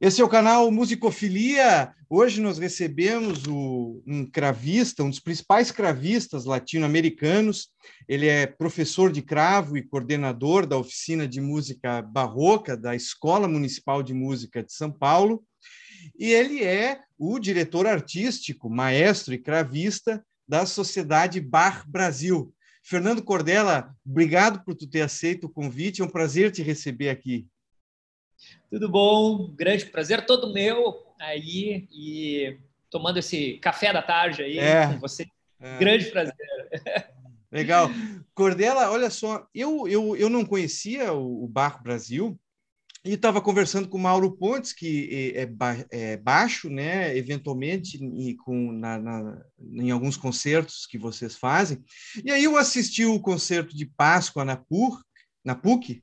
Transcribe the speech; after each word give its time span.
Esse 0.00 0.20
é 0.20 0.24
o 0.24 0.28
canal 0.28 0.70
Musicofilia. 0.72 1.94
Hoje 2.10 2.40
nós 2.40 2.58
recebemos 2.58 3.46
o, 3.46 4.02
um 4.04 4.26
cravista, 4.26 5.04
um 5.04 5.08
dos 5.08 5.20
principais 5.20 5.70
cravistas 5.70 6.44
latino-americanos. 6.44 7.68
Ele 8.08 8.26
é 8.26 8.44
professor 8.44 9.12
de 9.12 9.22
cravo 9.22 9.78
e 9.78 9.82
coordenador 9.82 10.66
da 10.66 10.76
oficina 10.76 11.28
de 11.28 11.40
música 11.40 12.02
barroca 12.02 12.76
da 12.76 12.96
Escola 12.96 13.46
Municipal 13.46 14.02
de 14.02 14.12
Música 14.12 14.64
de 14.64 14.72
São 14.72 14.90
Paulo. 14.90 15.44
E 16.18 16.32
ele 16.32 16.64
é 16.64 17.00
o 17.16 17.38
diretor 17.38 17.86
artístico, 17.86 18.68
maestro 18.68 19.32
e 19.32 19.38
cravista 19.38 20.22
da 20.46 20.66
Sociedade 20.66 21.40
Bar 21.40 21.88
Brasil. 21.88 22.52
Fernando 22.82 23.22
Cordela, 23.22 23.94
obrigado 24.04 24.62
por 24.64 24.74
tu 24.74 24.88
ter 24.88 25.02
aceito 25.02 25.44
o 25.44 25.50
convite. 25.50 26.02
É 26.02 26.04
um 26.04 26.10
prazer 26.10 26.50
te 26.50 26.62
receber 26.62 27.08
aqui. 27.10 27.46
Tudo 28.74 28.88
bom? 28.88 29.54
Grande 29.54 29.86
prazer 29.86 30.26
todo 30.26 30.52
meu 30.52 31.06
aí 31.20 31.86
e 31.92 32.58
tomando 32.90 33.20
esse 33.20 33.56
café 33.58 33.92
da 33.92 34.02
tarde 34.02 34.42
aí 34.42 34.58
é, 34.58 34.88
com 34.88 34.98
você. 34.98 35.24
É. 35.60 35.78
Grande 35.78 36.06
prazer. 36.06 36.34
Legal. 37.52 37.88
Cordela, 38.34 38.90
olha 38.90 39.10
só, 39.10 39.46
eu, 39.54 39.86
eu, 39.86 40.16
eu 40.16 40.28
não 40.28 40.44
conhecia 40.44 41.12
o, 41.12 41.44
o 41.44 41.46
Barco 41.46 41.84
Brasil 41.84 42.36
e 43.04 43.12
estava 43.12 43.40
conversando 43.40 43.86
com 43.86 43.96
o 43.96 44.00
Mauro 44.00 44.36
Pontes, 44.36 44.72
que 44.72 45.32
é, 45.36 45.42
é, 45.42 46.12
é 46.12 46.16
baixo, 46.16 46.68
né, 46.68 47.16
eventualmente, 47.16 48.04
e 48.04 48.34
com, 48.34 48.72
na, 48.72 48.98
na, 48.98 49.40
em 49.70 49.92
alguns 49.92 50.16
concertos 50.16 50.84
que 50.84 50.98
vocês 50.98 51.36
fazem. 51.36 51.80
E 52.24 52.32
aí 52.32 52.42
eu 52.42 52.56
assisti 52.56 53.04
o 53.04 53.20
concerto 53.20 53.76
de 53.76 53.86
Páscoa 53.86 54.44
na 54.44 54.56
PUC, 54.56 55.00
na 55.44 55.54
PUC 55.54 56.02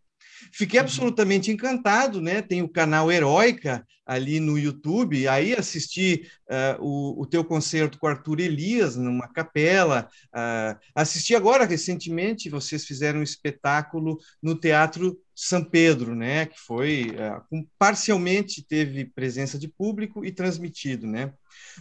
Fiquei 0.51 0.79
uhum. 0.79 0.85
absolutamente 0.85 1.51
encantado, 1.51 2.21
né? 2.21 2.41
Tem 2.41 2.61
o 2.61 2.69
canal 2.69 3.11
Heróica 3.11 3.85
ali 4.05 4.41
no 4.41 4.57
YouTube, 4.57 5.25
aí 5.27 5.53
assisti 5.53 6.27
uh, 6.49 6.83
o, 6.83 7.21
o 7.21 7.25
teu 7.25 7.45
concerto 7.45 7.97
com 7.97 8.07
Arthur 8.07 8.41
Elias 8.41 8.97
numa 8.97 9.27
capela, 9.27 10.09
uh, 10.35 10.77
assisti 10.93 11.33
agora 11.33 11.65
recentemente, 11.65 12.49
vocês 12.49 12.83
fizeram 12.83 13.21
um 13.21 13.23
espetáculo 13.23 14.17
no 14.43 14.53
Teatro 14.53 15.17
São 15.33 15.63
Pedro, 15.63 16.13
né? 16.13 16.47
Que 16.47 16.59
foi 16.59 17.11
uh, 17.11 17.67
parcialmente 17.79 18.65
teve 18.67 19.05
presença 19.05 19.57
de 19.57 19.69
público 19.69 20.25
e 20.25 20.31
transmitido, 20.31 21.07
né? 21.07 21.31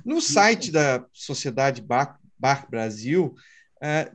No 0.05 0.21
site 0.21 0.71
da 0.71 1.05
Sociedade 1.13 1.83
Bach, 1.83 2.17
Bach 2.39 2.65
Brasil 2.71 3.35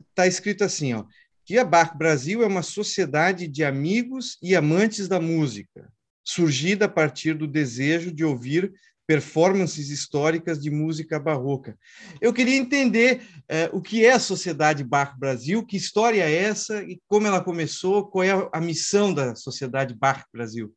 está 0.08 0.26
escrito 0.26 0.62
assim, 0.62 0.94
ó 0.94 1.04
que 1.46 1.56
a 1.58 1.64
Barco 1.64 1.96
Brasil 1.96 2.42
é 2.42 2.46
uma 2.46 2.62
sociedade 2.62 3.46
de 3.46 3.62
amigos 3.62 4.36
e 4.42 4.56
amantes 4.56 5.06
da 5.06 5.20
música, 5.20 5.88
surgida 6.24 6.86
a 6.86 6.88
partir 6.88 7.34
do 7.34 7.46
desejo 7.46 8.12
de 8.12 8.24
ouvir 8.24 8.72
performances 9.06 9.88
históricas 9.88 10.60
de 10.60 10.72
música 10.72 11.20
barroca. 11.20 11.78
Eu 12.20 12.34
queria 12.34 12.56
entender 12.56 13.22
eh, 13.48 13.70
o 13.72 13.80
que 13.80 14.04
é 14.04 14.10
a 14.10 14.18
Sociedade 14.18 14.82
Barco 14.82 15.20
Brasil, 15.20 15.64
que 15.64 15.76
história 15.76 16.24
é 16.24 16.34
essa 16.34 16.82
e 16.82 17.00
como 17.06 17.28
ela 17.28 17.40
começou, 17.40 18.08
qual 18.08 18.24
é 18.24 18.48
a 18.52 18.60
missão 18.60 19.14
da 19.14 19.36
Sociedade 19.36 19.94
Barco 19.94 20.28
Brasil. 20.32 20.74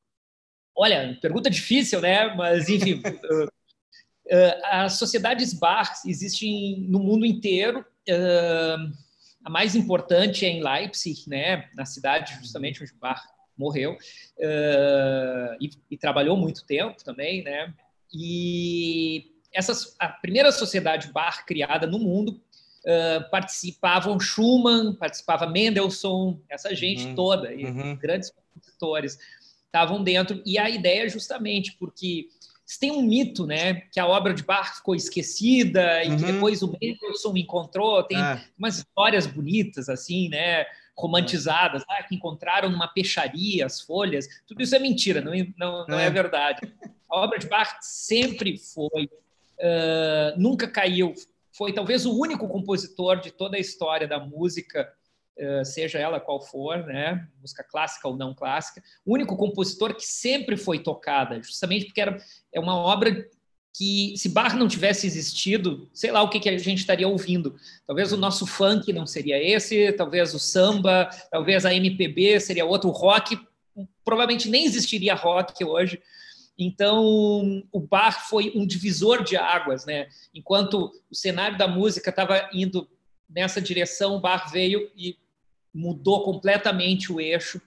Olha, 0.78 1.18
pergunta 1.20 1.50
difícil, 1.50 2.00
né? 2.00 2.36
Mas, 2.36 2.70
enfim, 2.70 3.02
uh, 3.04 3.44
uh, 4.30 4.66
as 4.66 4.94
sociedades 4.94 5.52
bar 5.52 5.92
existem 6.06 6.86
no 6.88 7.00
mundo 7.00 7.26
inteiro. 7.26 7.84
Uh, 8.08 9.09
a 9.44 9.50
mais 9.50 9.76
importante 9.76 10.46
é 10.46 10.50
em 10.50 10.64
Leipzig, 10.64 11.24
né, 11.28 11.70
na 11.76 11.86
cidade 11.86 12.38
justamente 12.40 12.84
onde 12.84 12.94
Bach 12.94 13.22
morreu, 13.58 13.94
uh, 13.94 15.56
e, 15.60 15.70
e, 15.92 15.98
trabalhou 15.98 16.38
muito 16.38 16.66
tempo 16.66 17.04
também, 17.04 17.44
né? 17.44 17.74
E 18.14 19.34
essas, 19.54 19.96
a 20.00 20.08
primeira 20.08 20.50
sociedade 20.52 21.12
Bach 21.12 21.46
criada 21.46 21.86
no 21.86 22.00
mundo 22.00 22.42
uh, 22.86 23.30
participavam 23.30 24.18
Schumann, 24.18 24.96
participava 24.96 25.46
Mendelssohn, 25.46 26.40
essa 26.50 26.74
gente 26.74 27.06
uhum, 27.08 27.16
toda, 27.16 27.54
e 27.54 27.66
uhum. 27.66 27.98
grandes 27.98 28.32
compositores 28.32 29.20
estavam 29.66 30.02
dentro. 30.04 30.42
E 30.46 30.58
a 30.58 30.70
ideia 30.70 31.10
justamente 31.10 31.74
porque 31.74 32.30
tem 32.78 32.92
um 32.92 33.02
mito, 33.02 33.48
né, 33.48 33.82
que 33.92 34.00
a 34.00 34.06
obra 34.06 34.34
de 34.34 34.44
Bach 34.44 34.76
ficou 34.76 34.94
esquecida 34.94 36.04
e 36.04 36.10
uhum. 36.10 36.18
que 36.18 36.24
depois 36.26 36.62
o 36.62 36.72
Mendelssohn 36.80 37.38
encontrou, 37.38 38.04
tem 38.04 38.22
é. 38.22 38.44
umas 38.58 38.78
histórias 38.78 39.26
bonitas 39.26 39.88
assim, 39.88 40.30
né, 40.30 40.66
romantizadas, 40.96 41.84
ah, 41.88 42.04
que 42.04 42.14
encontraram 42.14 42.70
numa 42.70 42.88
peixaria 42.88 43.66
as 43.66 43.80
folhas. 43.80 44.28
Tudo 44.46 44.62
isso 44.62 44.76
é 44.76 44.80
mentira, 44.80 45.22
não, 45.22 45.32
não, 45.58 45.88
não 45.88 46.00
é. 46.00 46.08
é 46.08 46.10
verdade. 46.10 46.62
A 47.10 47.18
obra 47.18 47.40
de 47.40 47.48
Bach 47.48 47.78
sempre 47.82 48.58
foi, 48.58 49.06
uh, 49.06 50.38
nunca 50.38 50.68
caiu. 50.68 51.14
Foi 51.54 51.74
talvez 51.74 52.06
o 52.06 52.16
único 52.16 52.48
compositor 52.48 53.20
de 53.20 53.32
toda 53.32 53.58
a 53.58 53.60
história 53.60 54.08
da 54.08 54.20
música 54.20 54.94
seja 55.64 56.00
ela 56.00 56.20
qual 56.20 56.42
for, 56.42 56.86
né, 56.86 57.28
música 57.40 57.64
clássica 57.64 58.08
ou 58.08 58.18
não 58.18 58.34
clássica, 58.34 58.82
o 59.06 59.14
único 59.14 59.38
compositor 59.38 59.96
que 59.96 60.06
sempre 60.06 60.58
foi 60.58 60.80
tocada, 60.80 61.42
justamente 61.42 61.86
porque 61.86 62.02
era, 62.02 62.18
é 62.54 62.60
uma 62.60 62.76
obra 62.76 63.28
que, 63.74 64.14
se 64.18 64.30
Bach 64.30 64.54
não 64.56 64.68
tivesse 64.68 65.08
existido, 65.08 65.90
sei 65.94 66.12
lá 66.12 66.22
o 66.22 66.30
que, 66.30 66.40
que 66.40 66.50
a 66.50 66.58
gente 66.58 66.80
estaria 66.80 67.08
ouvindo. 67.08 67.56
Talvez 67.88 68.12
o 68.12 68.18
nosso 68.18 68.46
funk 68.46 68.92
não 68.92 69.06
seria 69.06 69.42
esse, 69.42 69.94
talvez 69.94 70.34
o 70.34 70.40
samba, 70.40 71.10
talvez 71.32 71.66
a 71.66 71.74
MPB 71.74 72.40
seria 72.42 72.66
outro, 72.66 72.90
o 72.90 72.94
rock, 72.94 73.40
provavelmente 74.04 74.50
nem 74.50 74.66
existiria 74.66 75.16
rock 75.16 75.64
hoje. 75.64 76.02
Então, 76.58 77.64
o 77.72 77.80
Bach 77.80 78.28
foi 78.28 78.52
um 78.54 78.68
divisor 78.68 79.24
de 79.24 79.38
águas, 79.38 79.86
né? 79.86 80.10
Enquanto 80.34 80.92
o 81.10 81.16
cenário 81.16 81.58
da 81.58 81.70
música 81.70 82.10
estava 82.10 82.50
indo 82.52 82.90
nessa 83.30 83.62
direção, 83.62 84.16
o 84.16 84.20
Bach 84.20 84.52
veio 84.52 84.92
e 84.94 85.18
mudou 85.74 86.24
completamente 86.24 87.12
o 87.12 87.20
eixo 87.20 87.62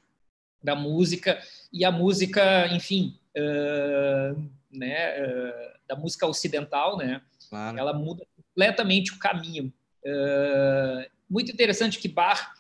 da 0.63 0.75
música 0.75 1.43
e 1.73 1.85
a 1.85 1.91
música, 1.91 2.69
enfim, 2.69 3.19
uh, 3.37 4.51
né, 4.71 5.21
uh, 5.21 5.79
da 5.89 5.97
música 5.97 6.27
ocidental, 6.27 6.97
né? 6.97 7.21
Claro. 7.49 7.79
Ela 7.79 7.93
muda 7.93 8.25
completamente 8.37 9.13
o 9.13 9.19
caminho. 9.19 9.73
Uh, 10.05 11.11
muito 11.29 11.51
interessante 11.51 11.99
que 11.99 12.09
Bach 12.09 12.55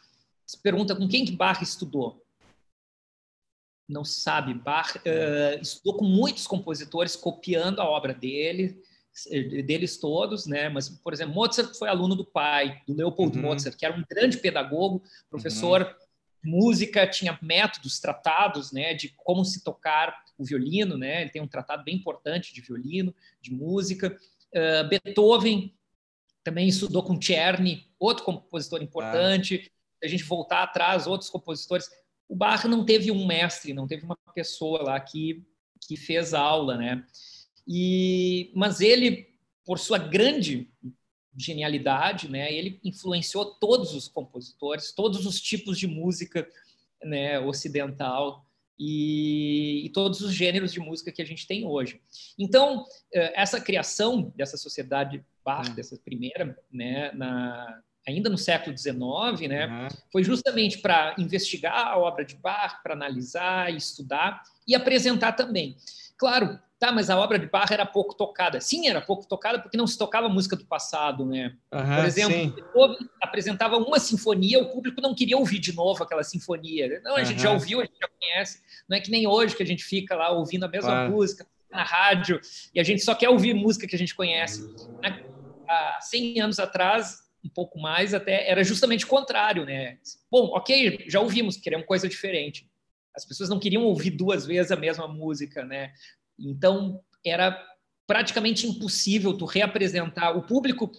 se 0.46 0.58
pergunta 0.58 0.94
com 0.94 1.08
quem 1.08 1.24
que 1.24 1.32
Bach 1.32 1.62
estudou. 1.62 2.24
Não 3.88 4.04
se 4.04 4.20
sabe. 4.20 4.54
Bach 4.54 4.96
estudou 5.60 5.98
com 5.98 6.04
muitos 6.04 6.46
compositores, 6.46 7.14
copiando 7.14 7.80
a 7.80 7.88
obra 7.88 8.14
dele, 8.14 8.82
deles 9.66 9.98
todos, 9.98 10.46
né? 10.46 10.68
Mas, 10.68 10.88
por 10.88 11.12
exemplo, 11.12 11.34
Mozart 11.34 11.76
foi 11.76 11.88
aluno 11.88 12.14
do 12.14 12.24
pai, 12.24 12.80
do 12.86 12.94
Leopold 12.94 13.36
uhum. 13.36 13.42
Mozart, 13.42 13.76
que 13.76 13.84
era 13.84 13.96
um 13.96 14.04
grande 14.08 14.38
pedagogo, 14.38 15.02
professor 15.28 15.82
uhum. 15.82 16.50
música, 16.50 17.06
tinha 17.06 17.38
métodos, 17.42 18.00
tratados, 18.00 18.72
né? 18.72 18.94
De 18.94 19.10
como 19.16 19.44
se 19.44 19.62
tocar 19.62 20.24
o 20.38 20.44
violino, 20.44 20.96
né? 20.96 21.22
Ele 21.22 21.30
tem 21.30 21.42
um 21.42 21.46
tratado 21.46 21.84
bem 21.84 21.96
importante 21.96 22.54
de 22.54 22.60
violino, 22.60 23.14
de 23.40 23.52
música. 23.52 24.16
Uh, 24.54 24.88
Beethoven 24.88 25.74
também 26.42 26.68
estudou 26.68 27.02
com 27.02 27.18
Czerny, 27.18 27.86
outro 27.98 28.24
compositor 28.24 28.82
importante. 28.82 29.70
Ah. 29.70 30.06
A 30.06 30.08
gente 30.08 30.24
voltar 30.24 30.62
atrás, 30.62 31.06
outros 31.06 31.30
compositores. 31.30 31.88
O 32.28 32.34
Bach 32.34 32.64
não 32.64 32.84
teve 32.84 33.10
um 33.10 33.26
mestre, 33.26 33.74
não 33.74 33.86
teve 33.86 34.04
uma 34.04 34.16
pessoa 34.34 34.82
lá 34.82 34.98
que 34.98 35.44
que 35.86 35.96
fez 35.96 36.32
aula, 36.32 36.76
né? 36.76 37.04
E, 37.66 38.50
mas 38.54 38.80
ele, 38.80 39.28
por 39.64 39.78
sua 39.78 39.98
grande 39.98 40.68
genialidade, 41.36 42.28
né, 42.28 42.52
ele 42.52 42.78
influenciou 42.84 43.44
todos 43.44 43.94
os 43.94 44.08
compositores, 44.08 44.92
todos 44.92 45.24
os 45.26 45.40
tipos 45.40 45.78
de 45.78 45.86
música 45.86 46.46
né, 47.02 47.40
ocidental 47.40 48.44
e, 48.78 49.86
e, 49.86 49.88
todos 49.90 50.20
os 50.20 50.32
gêneros 50.32 50.72
de 50.72 50.80
música 50.80 51.12
que 51.12 51.22
a 51.22 51.24
gente 51.24 51.46
tem 51.46 51.66
hoje. 51.66 52.00
Então, 52.38 52.84
eh, 53.12 53.32
essa 53.34 53.60
criação 53.60 54.32
dessa 54.36 54.56
sociedade 54.56 55.24
Bach, 55.44 55.68
uhum. 55.68 55.74
dessa 55.74 55.96
primeira, 55.98 56.56
né, 56.70 57.10
na, 57.12 57.82
ainda 58.06 58.28
no 58.28 58.38
século 58.38 58.76
XIX, 58.76 59.48
né, 59.48 59.66
uhum. 59.66 59.88
foi 60.10 60.22
justamente 60.22 60.78
para 60.78 61.14
investigar 61.18 61.88
a 61.88 61.98
obra 61.98 62.24
de 62.24 62.36
Bach, 62.36 62.82
para 62.82 62.94
analisar, 62.94 63.72
estudar 63.72 64.42
e 64.66 64.74
apresentar 64.74 65.32
também. 65.32 65.76
Claro, 66.16 66.58
Tá, 66.82 66.90
mas 66.90 67.08
a 67.08 67.16
obra 67.16 67.38
de 67.38 67.46
Bach 67.46 67.70
era 67.70 67.86
pouco 67.86 68.12
tocada. 68.12 68.60
Sim, 68.60 68.88
era 68.88 69.00
pouco 69.00 69.24
tocada 69.24 69.60
porque 69.60 69.76
não 69.76 69.86
se 69.86 69.96
tocava 69.96 70.28
música 70.28 70.56
do 70.56 70.64
passado, 70.64 71.24
né? 71.24 71.54
Uhum, 71.72 71.94
Por 71.94 72.04
exemplo, 72.04 72.54
Beethoven 72.56 73.08
apresentava 73.22 73.76
uma 73.76 74.00
sinfonia, 74.00 74.58
o 74.58 74.68
público 74.68 75.00
não 75.00 75.14
queria 75.14 75.38
ouvir 75.38 75.60
de 75.60 75.72
novo 75.72 76.02
aquela 76.02 76.24
sinfonia. 76.24 77.00
Não, 77.04 77.14
a 77.14 77.20
uhum. 77.20 77.24
gente 77.24 77.40
já 77.40 77.52
ouviu, 77.52 77.78
a 77.78 77.84
gente 77.84 78.00
já 78.00 78.08
conhece. 78.08 78.62
Não 78.88 78.96
é 78.96 79.00
que 79.00 79.12
nem 79.12 79.28
hoje 79.28 79.54
que 79.54 79.62
a 79.62 79.66
gente 79.66 79.84
fica 79.84 80.16
lá 80.16 80.32
ouvindo 80.32 80.64
a 80.64 80.68
mesma 80.68 80.90
claro. 80.90 81.12
música 81.12 81.46
na 81.70 81.84
rádio 81.84 82.40
e 82.74 82.80
a 82.80 82.82
gente 82.82 83.04
só 83.04 83.14
quer 83.14 83.28
ouvir 83.28 83.54
música 83.54 83.86
que 83.86 83.94
a 83.94 83.98
gente 83.98 84.16
conhece. 84.16 84.68
Há 85.68 86.00
100 86.00 86.40
anos 86.40 86.58
atrás, 86.58 87.20
um 87.44 87.48
pouco 87.48 87.78
mais 87.78 88.12
até, 88.12 88.50
era 88.50 88.64
justamente 88.64 89.04
o 89.04 89.08
contrário, 89.08 89.64
né? 89.64 89.98
Bom, 90.28 90.46
ok, 90.46 91.04
já 91.06 91.20
ouvimos, 91.20 91.56
queremos 91.56 91.86
coisa 91.86 92.08
diferente. 92.08 92.68
As 93.14 93.24
pessoas 93.24 93.48
não 93.48 93.60
queriam 93.60 93.84
ouvir 93.84 94.10
duas 94.10 94.44
vezes 94.44 94.72
a 94.72 94.76
mesma 94.76 95.06
música, 95.06 95.64
né? 95.64 95.92
Então, 96.38 97.00
era 97.24 97.58
praticamente 98.06 98.66
impossível 98.66 99.36
tu 99.36 99.44
reapresentar. 99.44 100.36
O 100.36 100.42
público 100.42 100.90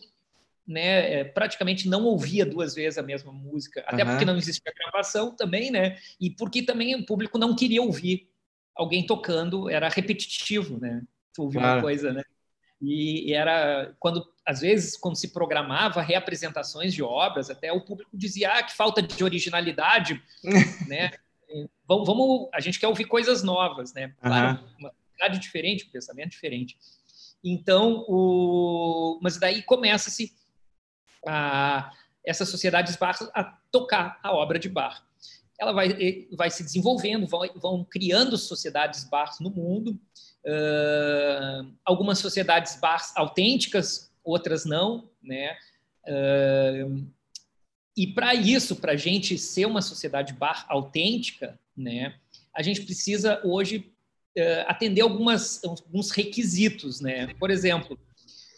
né, 0.66 1.20
é, 1.20 1.24
praticamente 1.24 1.88
não 1.88 2.04
ouvia 2.06 2.46
duas 2.46 2.74
vezes 2.74 2.98
a 2.98 3.04
mesma 3.04 3.32
música, 3.32 3.84
até 3.86 4.04
uhum. 4.04 4.10
porque 4.10 4.26
não 4.26 4.38
existia 4.38 4.74
gravação 4.74 5.36
também, 5.36 5.70
né? 5.70 5.98
E 6.20 6.30
porque 6.30 6.64
também 6.64 6.96
o 6.96 7.06
público 7.06 7.38
não 7.38 7.56
queria 7.56 7.82
ouvir 7.82 8.30
alguém 8.76 9.06
tocando, 9.06 9.70
era 9.70 9.90
repetitivo, 9.90 10.80
né? 10.80 11.04
Tu 11.34 11.44
ouvir 11.44 11.60
claro. 11.60 11.76
uma 11.76 11.82
coisa, 11.82 12.14
né? 12.14 12.24
E, 12.82 13.30
e, 13.30 13.34
era 13.34 13.96
quando 14.00 14.26
às 14.46 14.60
vezes 14.60 14.98
quando 14.98 15.16
se 15.16 15.32
programava 15.32 16.02
reapresentações 16.02 16.94
de 16.94 17.02
obras, 17.02 17.50
até 17.50 17.72
o 17.72 17.82
público 17.82 18.12
dizia 18.14 18.52
ah, 18.52 18.64
que 18.64 18.76
falta 18.76 19.02
de 19.02 19.24
originalidade, 19.24 20.22
né? 20.88 21.12
Vamos, 21.88 22.08
vamos, 22.08 22.50
a 22.54 22.60
gente 22.60 22.80
quer 22.80 22.88
ouvir 22.88 23.06
coisas 23.06 23.44
novas, 23.44 23.94
né? 23.94 24.14
Claro, 24.22 24.60
uhum. 24.60 24.68
uma 24.80 24.92
cidade 25.24 25.40
diferente, 25.40 25.86
um 25.88 25.92
pensamento 25.92 26.32
diferente. 26.32 26.78
Então, 27.44 28.06
o... 28.08 29.20
mas 29.22 29.38
daí 29.38 29.62
começa-se 29.64 30.34
a, 31.28 31.92
essas 32.26 32.50
sociedades 32.50 32.96
Bach 32.96 33.20
a 33.34 33.44
tocar 33.72 34.20
a 34.22 34.34
obra 34.34 34.60
de 34.60 34.70
Bach. 34.70 35.02
Ela 35.60 35.72
vai, 35.72 36.28
vai 36.36 36.50
se 36.50 36.64
desenvolvendo, 36.64 37.28
vão, 37.28 37.42
vão 37.56 37.86
criando 37.86 38.38
sociedades 38.38 39.04
Bach 39.06 39.40
no 39.40 39.50
mundo, 39.50 40.00
uh, 40.46 41.74
algumas 41.86 42.20
sociedades 42.20 42.80
Bach 42.80 43.12
autênticas, 43.16 44.12
outras 44.24 44.66
não, 44.66 45.10
né? 45.22 45.56
Uh, 46.06 47.08
e 47.96 48.08
para 48.08 48.34
isso, 48.34 48.76
para 48.76 48.94
a 48.94 48.98
gente 48.98 49.38
ser 49.38 49.66
uma 49.66 49.82
sociedade 49.82 50.34
bar 50.34 50.66
autêntica, 50.68 51.60
né, 51.78 52.16
a 52.54 52.62
gente 52.64 52.82
precisa 52.82 53.40
hoje 53.44 53.93
atender 54.68 55.02
algumas, 55.02 55.64
alguns 55.64 56.12
requisitos, 56.12 57.00
né? 57.02 57.34
Por 57.40 57.52
exemplo, 57.52 57.98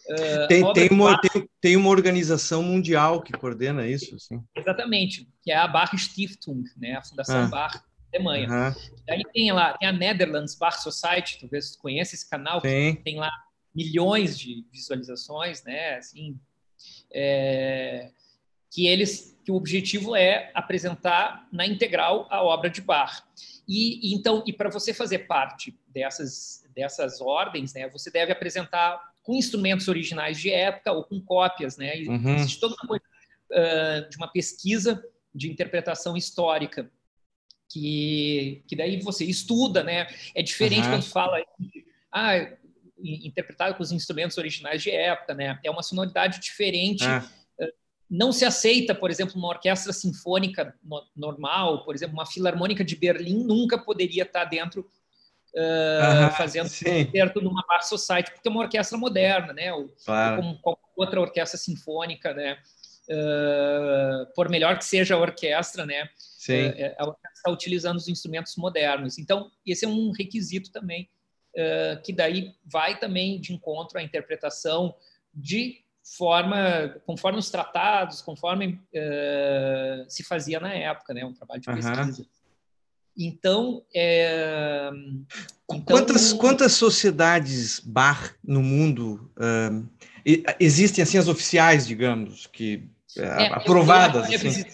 Uh, 0.08 0.48
tem, 0.48 0.74
tem, 0.74 0.90
uma, 0.92 1.20
tem, 1.20 1.50
tem, 1.60 1.76
uma 1.76 1.90
organização 1.90 2.62
mundial 2.62 3.24
que 3.24 3.34
coordena 3.34 3.88
isso. 3.88 4.16
Assim. 4.16 4.40
Exatamente, 4.56 5.28
que 5.42 5.52
é 5.52 5.56
a 5.56 5.68
Bach 5.68 5.92
Stiftung, 5.98 6.64
né, 6.78 6.94
a 6.94 7.04
Fundação 7.04 7.46
ah. 7.46 7.48
Bach 7.48 7.84
Alemanha. 8.14 8.48
Uhum. 8.48 8.74
Aí 9.10 9.24
tem 9.34 9.52
lá, 9.52 9.76
tem 9.78 9.90
a 9.90 9.92
Netherlands 9.92 10.56
Bach 10.56 10.78
Society, 10.78 11.40
talvez 11.42 11.72
você 11.72 11.80
conheça 11.80 12.14
esse 12.14 12.30
canal, 12.30 12.62
que 12.62 13.02
tem 13.04 13.18
lá 13.18 13.32
milhões 13.76 14.38
de 14.38 14.64
visualizações, 14.72 15.64
né, 15.64 15.96
assim, 15.96 16.40
é, 17.12 18.12
que 18.72 18.86
eles, 18.86 19.35
que 19.46 19.52
o 19.52 19.56
objetivo 19.56 20.16
é 20.16 20.50
apresentar 20.56 21.48
na 21.52 21.68
integral 21.68 22.28
a 22.32 22.44
obra 22.44 22.68
de 22.68 22.82
Bach. 22.82 23.24
E, 23.68 24.14
então, 24.14 24.44
e 24.46 24.52
para 24.52 24.70
você 24.70 24.94
fazer 24.94 25.20
parte 25.20 25.80
dessas 25.88 26.66
dessas 26.76 27.22
ordens, 27.22 27.74
né, 27.74 27.88
você 27.88 28.12
deve 28.12 28.34
apresentar 28.34 29.02
com 29.24 29.34
instrumentos 29.34 29.88
originais 29.88 30.38
de 30.38 30.52
época 30.52 30.92
ou 30.92 31.06
com 31.06 31.22
cópias, 31.22 31.78
né? 31.78 31.96
Uhum. 32.06 32.36
Existe 32.36 32.60
toda 32.60 32.76
uma 32.76 32.88
coisa 32.88 33.06
uh, 33.52 34.10
de 34.10 34.18
uma 34.18 34.28
pesquisa 34.28 35.02
de 35.34 35.50
interpretação 35.50 36.18
histórica 36.18 36.92
que, 37.70 38.62
que 38.68 38.76
daí 38.76 39.00
você 39.00 39.24
estuda, 39.26 39.84
né? 39.84 40.08
É 40.36 40.44
diferente 40.44 40.84
uhum. 40.84 40.96
quando 40.96 41.06
fala 41.06 41.42
ah, 42.12 42.36
interpretado 43.00 43.76
com 43.76 43.84
os 43.84 43.92
instrumentos 43.92 44.38
originais 44.38 44.84
de 44.84 44.92
época, 44.92 45.34
né? 45.34 45.60
É 45.64 45.72
uma 45.72 45.82
sonoridade 45.82 46.40
diferente. 46.40 47.06
Ah. 47.06 47.28
Não 48.10 48.32
se 48.32 48.46
aceita, 48.46 48.94
por 48.94 49.10
exemplo, 49.10 49.36
uma 49.36 49.48
orquestra 49.48 49.92
sinfônica 49.92 50.76
normal, 51.16 51.84
por 51.84 51.96
exemplo, 51.96 52.14
uma 52.14 52.26
filarmônica 52.26 52.84
de 52.84 52.96
Berlim 52.96 53.44
nunca 53.44 53.78
poderia 53.78 54.24
estar 54.24 54.46
dentro 54.46 54.88
uh, 55.56 56.36
fazendo 56.36 56.70
concerto 56.70 57.42
numa 57.42 57.64
bar 57.68 57.82
society, 57.82 58.32
porque 58.32 58.48
é 58.48 58.52
uma 58.52 58.62
orquestra 58.62 58.98
moderna, 58.98 59.54
né? 59.54 59.74
Ou, 59.74 59.90
claro. 60.06 60.38
como 60.38 60.60
qualquer 60.60 60.84
outra 60.96 61.22
orquestra 61.22 61.58
sinfônica, 61.58 62.34
né? 62.34 62.58
Uh, 63.10 64.34
por 64.36 64.50
melhor 64.50 64.78
que 64.78 64.86
seja 64.86 65.16
a 65.16 65.20
orquestra, 65.20 65.86
né? 65.86 66.10
Sim. 66.18 66.68
Uh, 66.70 66.96
a 66.98 67.08
orquestra 67.08 67.32
está 67.36 67.52
utilizando 67.52 67.98
os 67.98 68.08
instrumentos 68.08 68.56
modernos. 68.56 69.18
Então, 69.18 69.52
esse 69.66 69.86
é 69.86 69.88
um 69.88 70.12
requisito 70.12 70.72
também, 70.72 71.10
uh, 71.56 72.02
que 72.04 72.12
daí 72.12 72.54
vai 72.66 73.00
também 73.00 73.40
de 73.40 73.54
encontro 73.54 73.98
à 73.98 74.04
interpretação 74.04 74.96
de 75.34 75.85
forma, 76.18 76.96
conforme 77.06 77.40
os 77.40 77.50
tratados, 77.50 78.22
conforme 78.22 78.80
se 80.08 80.24
fazia 80.24 80.60
na 80.60 80.74
época, 80.74 81.14
né? 81.14 81.26
Um 81.26 81.34
trabalho 81.34 81.62
de 81.62 81.68
pesquisa. 81.68 82.22
Uhum. 82.22 82.28
Então, 83.18 83.86
é... 83.96 84.90
então, 85.72 85.82
quantas, 85.82 86.34
quantas 86.34 86.74
sociedades 86.74 87.80
bar 87.80 88.36
no 88.44 88.62
mundo 88.62 89.32
uh, 89.38 89.88
existem 90.60 91.02
assim 91.02 91.18
as 91.18 91.30
oficiais, 91.30 91.88
digamos, 91.88 92.46
que 92.48 92.90
uh, 93.18 93.22
é, 93.22 93.48
aprovadas? 93.48 94.30
Eu, 94.30 94.40
eu, 94.42 94.50
assim? 94.50 94.66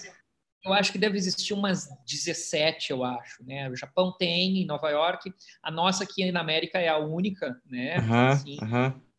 eu, 0.66 0.74
acho 0.74 0.92
que 0.92 0.98
deve 0.98 1.18
existir 1.18 1.54
umas 1.54 1.88
17, 2.10 2.92
eu 2.92 3.04
acho, 3.04 3.46
né? 3.46 3.70
O 3.70 3.76
Japão 3.76 4.12
tem 4.18 4.64
em 4.64 4.66
Nova 4.66 4.90
York, 4.90 5.32
a 5.62 5.70
nossa 5.70 6.04
aqui 6.04 6.32
na 6.32 6.42
América 6.42 6.80
é 6.80 6.88
a 6.88 6.98
única, 6.98 7.62
né? 7.70 7.98
assim, 8.32 8.58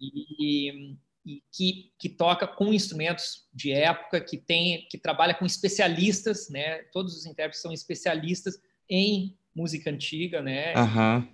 E, 0.00 0.96
e 1.24 1.42
que, 1.52 1.92
que 1.98 2.08
toca 2.08 2.46
com 2.46 2.72
instrumentos 2.72 3.48
de 3.52 3.72
época, 3.72 4.20
que 4.20 4.36
tem, 4.36 4.86
que 4.90 4.98
trabalha 4.98 5.34
com 5.34 5.46
especialistas, 5.46 6.48
né? 6.48 6.78
Todos 6.92 7.16
os 7.16 7.26
intérpretes 7.26 7.60
são 7.60 7.72
especialistas 7.72 8.60
em 8.88 9.36
música 9.54 9.90
antiga, 9.90 10.42
né? 10.42 10.74
Uhum. 10.74 11.28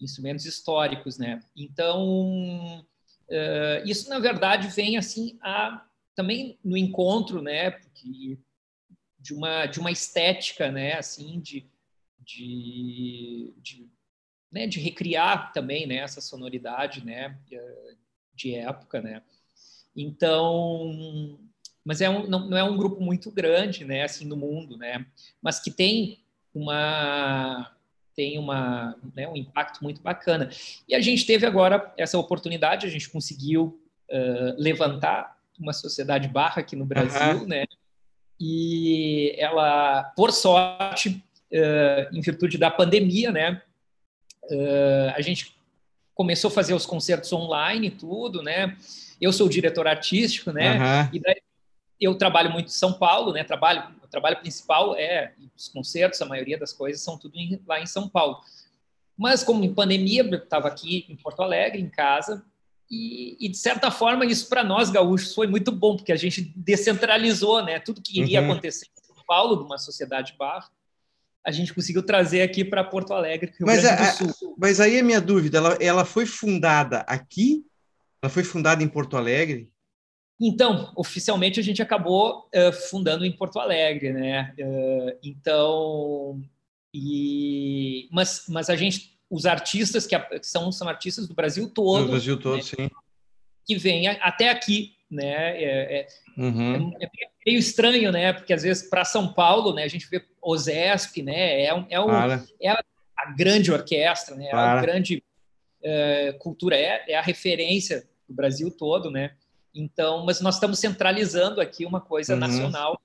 Instrumentos 0.00 0.46
históricos, 0.46 1.18
né? 1.18 1.40
Então, 1.54 2.80
uh, 3.28 3.86
isso 3.86 4.08
na 4.08 4.18
verdade 4.18 4.68
vem 4.68 4.96
assim 4.96 5.38
a 5.42 5.86
também 6.14 6.58
no 6.64 6.76
encontro, 6.76 7.42
né? 7.42 7.70
Porque 7.70 8.38
de 9.18 9.34
uma 9.34 9.66
de 9.66 9.78
uma 9.78 9.90
estética, 9.90 10.70
né? 10.70 10.94
Assim 10.94 11.40
de 11.40 11.70
de, 12.24 13.52
de, 13.58 13.90
né, 14.50 14.66
de 14.66 14.80
recriar 14.80 15.52
também 15.52 15.86
né, 15.86 15.96
essa 15.96 16.20
sonoridade 16.20 17.04
né, 17.04 17.38
de 18.34 18.54
época, 18.54 19.00
né? 19.00 19.22
Então, 19.96 21.38
mas 21.84 22.00
é 22.00 22.08
um, 22.08 22.26
não, 22.26 22.48
não, 22.48 22.56
é 22.56 22.64
um 22.64 22.76
grupo 22.76 23.00
muito 23.00 23.30
grande, 23.30 23.84
né, 23.84 24.04
assim, 24.04 24.24
no 24.24 24.36
mundo, 24.36 24.76
né? 24.76 25.06
Mas 25.40 25.60
que 25.60 25.70
tem 25.70 26.20
uma 26.54 27.70
tem 28.14 28.38
uma, 28.38 28.94
né, 29.14 29.26
um 29.26 29.34
impacto 29.34 29.82
muito 29.82 30.02
bacana. 30.02 30.50
E 30.86 30.94
a 30.94 31.00
gente 31.00 31.24
teve 31.24 31.46
agora 31.46 31.92
essa 31.96 32.18
oportunidade, 32.18 32.86
a 32.86 32.90
gente 32.90 33.08
conseguiu 33.08 33.80
uh, 34.10 34.54
levantar 34.58 35.38
uma 35.58 35.72
sociedade 35.72 36.28
barra 36.28 36.60
aqui 36.60 36.76
no 36.76 36.84
Brasil, 36.84 37.38
uhum. 37.38 37.46
né? 37.46 37.64
E 38.38 39.34
ela, 39.38 40.04
por 40.14 40.30
sorte, 40.30 41.24
uh, 41.52 42.14
em 42.16 42.20
virtude 42.20 42.58
da 42.58 42.70
pandemia, 42.70 43.32
né? 43.32 43.62
Uh, 44.44 45.12
a 45.14 45.20
gente 45.22 45.56
começou 46.22 46.48
a 46.48 46.52
fazer 46.52 46.72
os 46.72 46.86
concertos 46.86 47.32
online 47.32 47.88
e 47.88 47.90
tudo, 47.90 48.42
né? 48.42 48.76
Eu 49.20 49.32
sou 49.32 49.48
o 49.48 49.50
diretor 49.50 49.88
artístico, 49.88 50.52
né? 50.52 50.78
Uhum. 50.78 51.08
E 51.12 51.20
daí 51.20 51.42
eu 52.00 52.14
trabalho 52.14 52.50
muito 52.50 52.68
em 52.68 52.70
São 52.70 52.92
Paulo, 52.92 53.32
né? 53.32 53.42
Trabalho 53.42 53.92
trabalho 54.12 54.38
principal 54.40 54.94
é 54.94 55.32
os 55.56 55.68
concertos, 55.68 56.20
a 56.20 56.26
maioria 56.26 56.58
das 56.58 56.72
coisas 56.72 57.02
são 57.02 57.18
tudo 57.18 57.34
em, 57.36 57.58
lá 57.66 57.80
em 57.80 57.86
São 57.86 58.08
Paulo. 58.08 58.38
Mas 59.16 59.42
como 59.42 59.64
em 59.64 59.72
pandemia, 59.72 60.22
eu 60.22 60.38
estava 60.38 60.68
aqui 60.68 61.06
em 61.08 61.16
Porto 61.16 61.40
Alegre, 61.40 61.80
em 61.80 61.88
casa, 61.88 62.44
e, 62.90 63.36
e 63.40 63.48
de 63.48 63.56
certa 63.56 63.90
forma 63.90 64.26
isso 64.26 64.50
para 64.50 64.62
nós 64.62 64.90
gaúchos 64.90 65.34
foi 65.34 65.46
muito 65.46 65.72
bom, 65.72 65.96
porque 65.96 66.12
a 66.12 66.16
gente 66.16 66.52
descentralizou, 66.54 67.64
né? 67.64 67.80
Tudo 67.80 68.02
que 68.02 68.20
iria 68.20 68.42
uhum. 68.42 68.52
acontecer 68.52 68.86
em 68.86 69.14
São 69.14 69.24
Paulo, 69.26 69.56
numa 69.56 69.78
sociedade 69.78 70.34
bar, 70.38 70.70
a 71.44 71.50
gente 71.50 71.74
conseguiu 71.74 72.02
trazer 72.02 72.42
aqui 72.42 72.64
para 72.64 72.84
Porto 72.84 73.12
Alegre, 73.12 73.52
Rio 73.58 73.66
mas, 73.66 73.82
Grande 73.82 74.24
do 74.24 74.32
Sul. 74.32 74.54
mas 74.58 74.80
aí 74.80 74.98
a 74.98 75.02
minha 75.02 75.20
dúvida, 75.20 75.58
ela, 75.58 75.78
ela 75.80 76.04
foi 76.04 76.24
fundada 76.24 76.98
aqui? 77.00 77.64
Ela 78.22 78.30
foi 78.30 78.44
fundada 78.44 78.82
em 78.82 78.88
Porto 78.88 79.16
Alegre? 79.16 79.70
Então, 80.40 80.92
oficialmente 80.96 81.60
a 81.60 81.62
gente 81.62 81.82
acabou 81.82 82.48
uh, 82.54 82.72
fundando 82.90 83.24
em 83.24 83.32
Porto 83.32 83.58
Alegre, 83.58 84.12
né? 84.12 84.54
Uh, 84.58 85.18
então, 85.22 86.40
e 86.94 88.08
mas, 88.10 88.44
mas 88.48 88.68
a 88.68 88.76
gente, 88.76 89.18
os 89.30 89.46
artistas 89.46 90.06
que, 90.06 90.16
são 90.42 90.70
são 90.72 90.88
artistas 90.88 91.28
do 91.28 91.34
Brasil 91.34 91.68
todo, 91.68 92.04
do 92.04 92.10
Brasil 92.10 92.38
todo, 92.38 92.56
né? 92.56 92.62
sim, 92.62 92.90
que 93.66 93.76
vêm 93.76 94.08
até 94.08 94.50
aqui, 94.50 94.96
né? 95.10 95.62
É, 95.62 96.00
é, 96.00 96.06
uhum. 96.36 96.92
é, 97.00 97.04
é, 97.04 97.08
meio 97.46 97.58
estranho, 97.58 98.12
né? 98.12 98.32
Porque 98.32 98.52
às 98.52 98.62
vezes 98.62 98.88
para 98.88 99.04
São 99.04 99.32
Paulo, 99.32 99.74
né? 99.74 99.84
A 99.84 99.88
gente 99.88 100.08
vê 100.08 100.24
o 100.40 100.56
Zesp, 100.56 101.22
né? 101.22 101.64
É, 101.64 101.74
um, 101.74 101.86
é, 101.88 102.00
um, 102.00 102.10
é 102.60 102.68
a, 102.68 102.82
a, 103.18 103.32
grande 103.32 103.72
orquestra, 103.72 104.36
né? 104.36 104.46
É 104.46 104.54
a 104.54 104.80
grande 104.80 105.22
uh, 105.82 106.38
cultura, 106.38 106.76
é, 106.76 107.04
é 107.08 107.14
a 107.16 107.22
referência 107.22 108.08
do 108.28 108.34
Brasil 108.34 108.70
todo, 108.70 109.10
né? 109.10 109.34
Então, 109.74 110.24
mas 110.24 110.40
nós 110.40 110.54
estamos 110.54 110.78
centralizando 110.78 111.60
aqui 111.60 111.84
uma 111.84 112.00
coisa 112.00 112.34
uhum. 112.34 112.40
nacional 112.40 113.00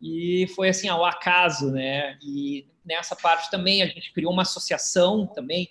e 0.00 0.46
foi 0.54 0.68
assim 0.68 0.88
ao 0.88 1.04
acaso, 1.04 1.70
né? 1.70 2.18
E 2.22 2.66
nessa 2.84 3.14
parte 3.14 3.50
também 3.50 3.82
a 3.82 3.86
gente 3.86 4.12
criou 4.12 4.32
uma 4.32 4.42
associação 4.42 5.26
também 5.26 5.70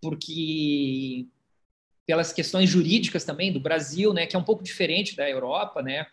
porque 0.00 1.26
pelas 2.06 2.32
questões 2.32 2.70
jurídicas 2.70 3.24
também 3.24 3.52
do 3.52 3.58
Brasil, 3.58 4.14
né, 4.14 4.26
que 4.26 4.36
é 4.36 4.38
um 4.38 4.44
pouco 4.44 4.62
diferente 4.62 5.16
da 5.16 5.28
Europa, 5.28 5.82
né? 5.82 6.06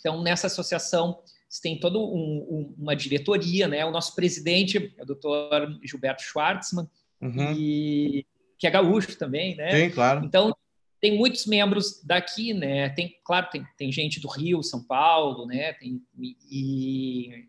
Então 0.00 0.22
nessa 0.22 0.48
associação 0.48 1.22
tem 1.62 1.78
toda 1.78 1.98
um, 1.98 2.02
um, 2.02 2.74
uma 2.78 2.94
diretoria, 2.94 3.66
né? 3.68 3.84
O 3.84 3.90
nosso 3.90 4.14
presidente 4.14 4.94
é 4.96 5.02
o 5.02 5.06
Dr. 5.06 5.78
Gilberto 5.84 6.22
Schwartzman, 6.22 6.88
uhum. 7.20 7.52
e, 7.56 8.26
que 8.58 8.66
é 8.66 8.70
gaúcho 8.70 9.16
também, 9.18 9.56
né? 9.56 9.70
Sim, 9.70 9.90
claro. 9.90 10.24
Então 10.24 10.54
tem 11.00 11.16
muitos 11.16 11.46
membros 11.46 12.02
daqui, 12.04 12.52
né? 12.52 12.90
Tem, 12.90 13.16
claro, 13.24 13.48
tem, 13.50 13.66
tem 13.76 13.90
gente 13.90 14.20
do 14.20 14.28
Rio, 14.28 14.62
São 14.62 14.84
Paulo, 14.84 15.46
né? 15.46 15.72
Tem, 15.72 16.00
e, 16.18 17.48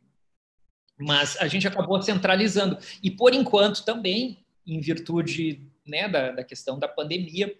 mas 0.97 1.35
a 1.37 1.47
gente 1.47 1.67
acabou 1.67 2.01
centralizando. 2.01 2.77
E 3.03 3.11
por 3.11 3.33
enquanto 3.33 3.83
também, 3.83 4.45
em 4.65 4.79
virtude 4.79 5.69
né, 5.85 6.07
da, 6.07 6.31
da 6.31 6.43
questão 6.43 6.79
da 6.79 6.87
pandemia, 6.87 7.53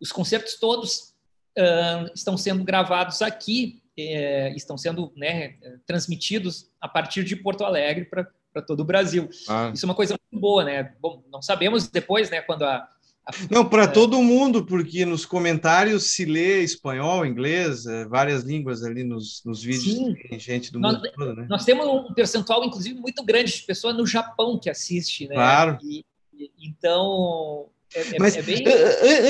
os 0.00 0.12
concertos 0.12 0.54
todos 0.54 1.14
uh, 1.58 2.10
estão 2.14 2.36
sendo 2.36 2.62
gravados 2.62 3.20
aqui, 3.20 3.81
eh, 3.98 4.52
estão 4.56 4.76
sendo 4.76 5.12
né, 5.16 5.54
transmitidos 5.86 6.70
a 6.80 6.88
partir 6.88 7.24
de 7.24 7.36
Porto 7.36 7.64
Alegre 7.64 8.04
para 8.04 8.62
todo 8.62 8.80
o 8.80 8.84
Brasil. 8.84 9.28
Ah. 9.48 9.70
Isso 9.74 9.84
é 9.84 9.88
uma 9.88 9.94
coisa 9.94 10.14
muito 10.14 10.40
boa, 10.40 10.64
né? 10.64 10.94
Bom, 11.00 11.22
não 11.30 11.42
sabemos 11.42 11.88
depois, 11.88 12.30
né, 12.30 12.40
quando 12.40 12.64
a, 12.64 12.88
não, 13.50 13.68
para 13.68 13.84
é. 13.84 13.86
todo 13.86 14.20
mundo, 14.22 14.64
porque 14.66 15.04
nos 15.04 15.24
comentários 15.24 16.12
se 16.12 16.24
lê 16.24 16.62
espanhol, 16.62 17.24
inglês, 17.24 17.86
é, 17.86 18.04
várias 18.04 18.42
línguas 18.42 18.82
ali 18.82 19.04
nos, 19.04 19.42
nos 19.44 19.62
vídeos. 19.62 19.96
Sim. 19.96 20.14
Tem 20.28 20.38
gente 20.38 20.72
do 20.72 20.80
nós, 20.80 20.94
mundo 20.94 21.12
todo, 21.14 21.34
né? 21.36 21.46
Nós 21.48 21.64
temos 21.64 21.86
um 21.86 22.12
percentual, 22.14 22.64
inclusive, 22.64 22.98
muito 22.98 23.24
grande 23.24 23.52
de 23.52 23.62
pessoas 23.62 23.96
no 23.96 24.06
Japão 24.06 24.58
que 24.58 24.68
assiste, 24.68 25.28
né? 25.28 25.34
Claro. 25.34 25.78
E, 25.82 26.04
então, 26.60 27.68
é, 27.94 28.00
é, 28.00 28.18
mas 28.18 28.36
é 28.36 28.42
bem... 28.42 28.64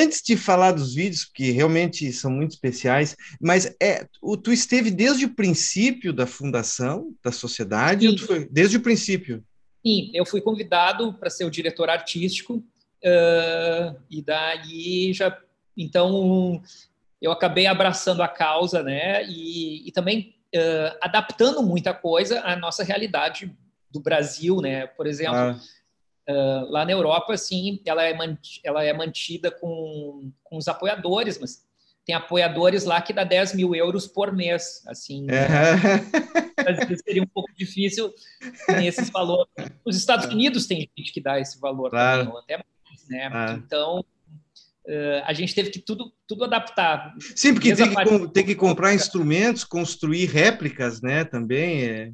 antes 0.03 0.23
de 0.23 0.37
falar 0.37 0.73
dos 0.73 0.95
vídeos, 0.95 1.25
que 1.25 1.51
realmente 1.51 2.13
são 2.13 2.31
muito 2.31 2.53
especiais, 2.53 3.17
mas 3.41 3.75
é, 3.81 4.07
o, 4.21 4.37
tu 4.37 4.53
esteve 4.53 4.91
desde 4.91 5.25
o 5.25 5.35
princípio 5.35 6.13
da 6.13 6.27
fundação 6.27 7.15
da 7.25 7.33
sociedade? 7.33 8.19
Foi, 8.19 8.49
desde 8.51 8.77
o 8.77 8.81
princípio? 8.81 9.43
Sim, 9.85 10.11
eu 10.15 10.25
fui 10.25 10.41
convidado 10.41 11.15
para 11.15 11.31
ser 11.31 11.45
o 11.45 11.51
diretor 11.51 11.91
artístico 11.91 12.65
Uh, 13.03 14.01
e 14.09 14.23
daí 14.23 15.13
já. 15.13 15.37
Então, 15.77 16.63
eu 17.21 17.33
acabei 17.33 17.67
abraçando 17.67 18.23
a 18.23 18.29
causa, 18.29 18.83
né? 18.83 19.25
E, 19.25 19.89
e 19.89 19.93
também 19.93 20.37
uh, 20.55 20.97
adaptando 21.01 21.63
muita 21.63 21.93
coisa 21.93 22.41
à 22.43 22.55
nossa 22.55 22.85
realidade 22.85 23.53
do 23.91 24.01
Brasil, 24.01 24.61
né? 24.61 24.87
Por 24.87 25.07
exemplo, 25.07 25.35
ah. 25.35 25.61
Uh, 26.29 26.71
lá 26.71 26.85
na 26.85 26.93
Europa, 26.93 27.37
sim, 27.37 27.81
ela 27.85 28.05
é, 28.05 28.17
ela 28.65 28.85
é 28.85 28.93
mantida 28.93 29.51
com, 29.51 30.33
com 30.43 30.57
os 30.57 30.69
apoiadores, 30.69 31.39
mas 31.39 31.67
tem 32.05 32.15
apoiadores 32.15 32.85
lá 32.85 33.01
que 33.01 33.13
dá 33.13 33.23
10 33.23 33.55
mil 33.55 33.75
euros 33.75 34.07
por 34.07 34.33
mês, 34.33 34.83
assim. 34.87 35.27
Vezes 36.89 37.03
seria 37.05 37.23
um 37.23 37.27
pouco 37.27 37.51
difícil 37.57 38.13
nesses 38.69 39.09
valores. 39.11 39.53
Os 39.85 39.97
Estados 39.97 40.27
Unidos 40.27 40.67
tem 40.67 40.89
gente 40.97 41.13
que 41.13 41.21
dá 41.21 41.39
esse 41.39 41.61
valor 41.61 41.91
claro. 41.91 42.25
também, 42.25 42.39
até 42.41 42.65
né? 43.09 43.31
Ah. 43.33 43.61
Então, 43.65 44.01
uh, 44.01 45.23
a 45.25 45.33
gente 45.33 45.55
teve 45.55 45.71
que 45.71 45.79
tudo, 45.79 46.13
tudo 46.27 46.45
adaptar. 46.45 47.15
Sim, 47.37 47.55
porque 47.55 47.75
tem 47.75 47.95
que, 47.95 48.29
tem 48.29 48.45
que 48.45 48.55
comprar 48.55 48.95
instrumentos, 48.95 49.65
construir 49.65 50.27
réplicas, 50.27 51.01
né? 51.01 51.25
Também 51.25 51.85
é... 51.85 52.13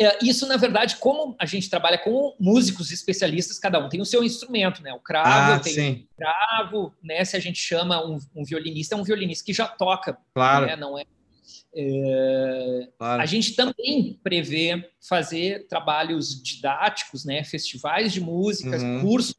É, 0.00 0.24
isso, 0.24 0.46
na 0.48 0.56
verdade, 0.56 0.96
como 0.96 1.36
a 1.38 1.46
gente 1.46 1.70
trabalha 1.70 1.98
com 1.98 2.34
músicos 2.38 2.90
especialistas, 2.90 3.58
cada 3.58 3.78
um 3.78 3.88
tem 3.88 4.00
o 4.00 4.04
seu 4.04 4.24
instrumento, 4.24 4.82
né? 4.82 4.92
O 4.92 4.98
cravo 4.98 5.52
ah, 5.52 5.60
tem 5.60 6.08
o 6.12 6.16
cravo, 6.16 6.94
né? 7.02 7.24
Se 7.24 7.36
a 7.36 7.40
gente 7.40 7.58
chama 7.58 8.04
um, 8.04 8.18
um, 8.34 8.44
violinista, 8.44 8.96
é 8.96 8.98
um 8.98 9.04
violinista 9.04 9.44
que 9.44 9.52
já 9.52 9.68
toca, 9.68 10.18
claro. 10.34 10.66
Né? 10.66 10.74
Não 10.74 10.98
é, 10.98 11.04
é... 11.76 12.88
Claro. 12.98 13.22
A 13.22 13.26
gente 13.26 13.54
também 13.54 14.18
prevê 14.22 14.90
fazer 15.00 15.68
trabalhos 15.68 16.42
didáticos, 16.42 17.24
né? 17.24 17.44
Festivais 17.44 18.12
de 18.12 18.20
música, 18.20 18.76
uhum. 18.76 19.00
cursos 19.00 19.36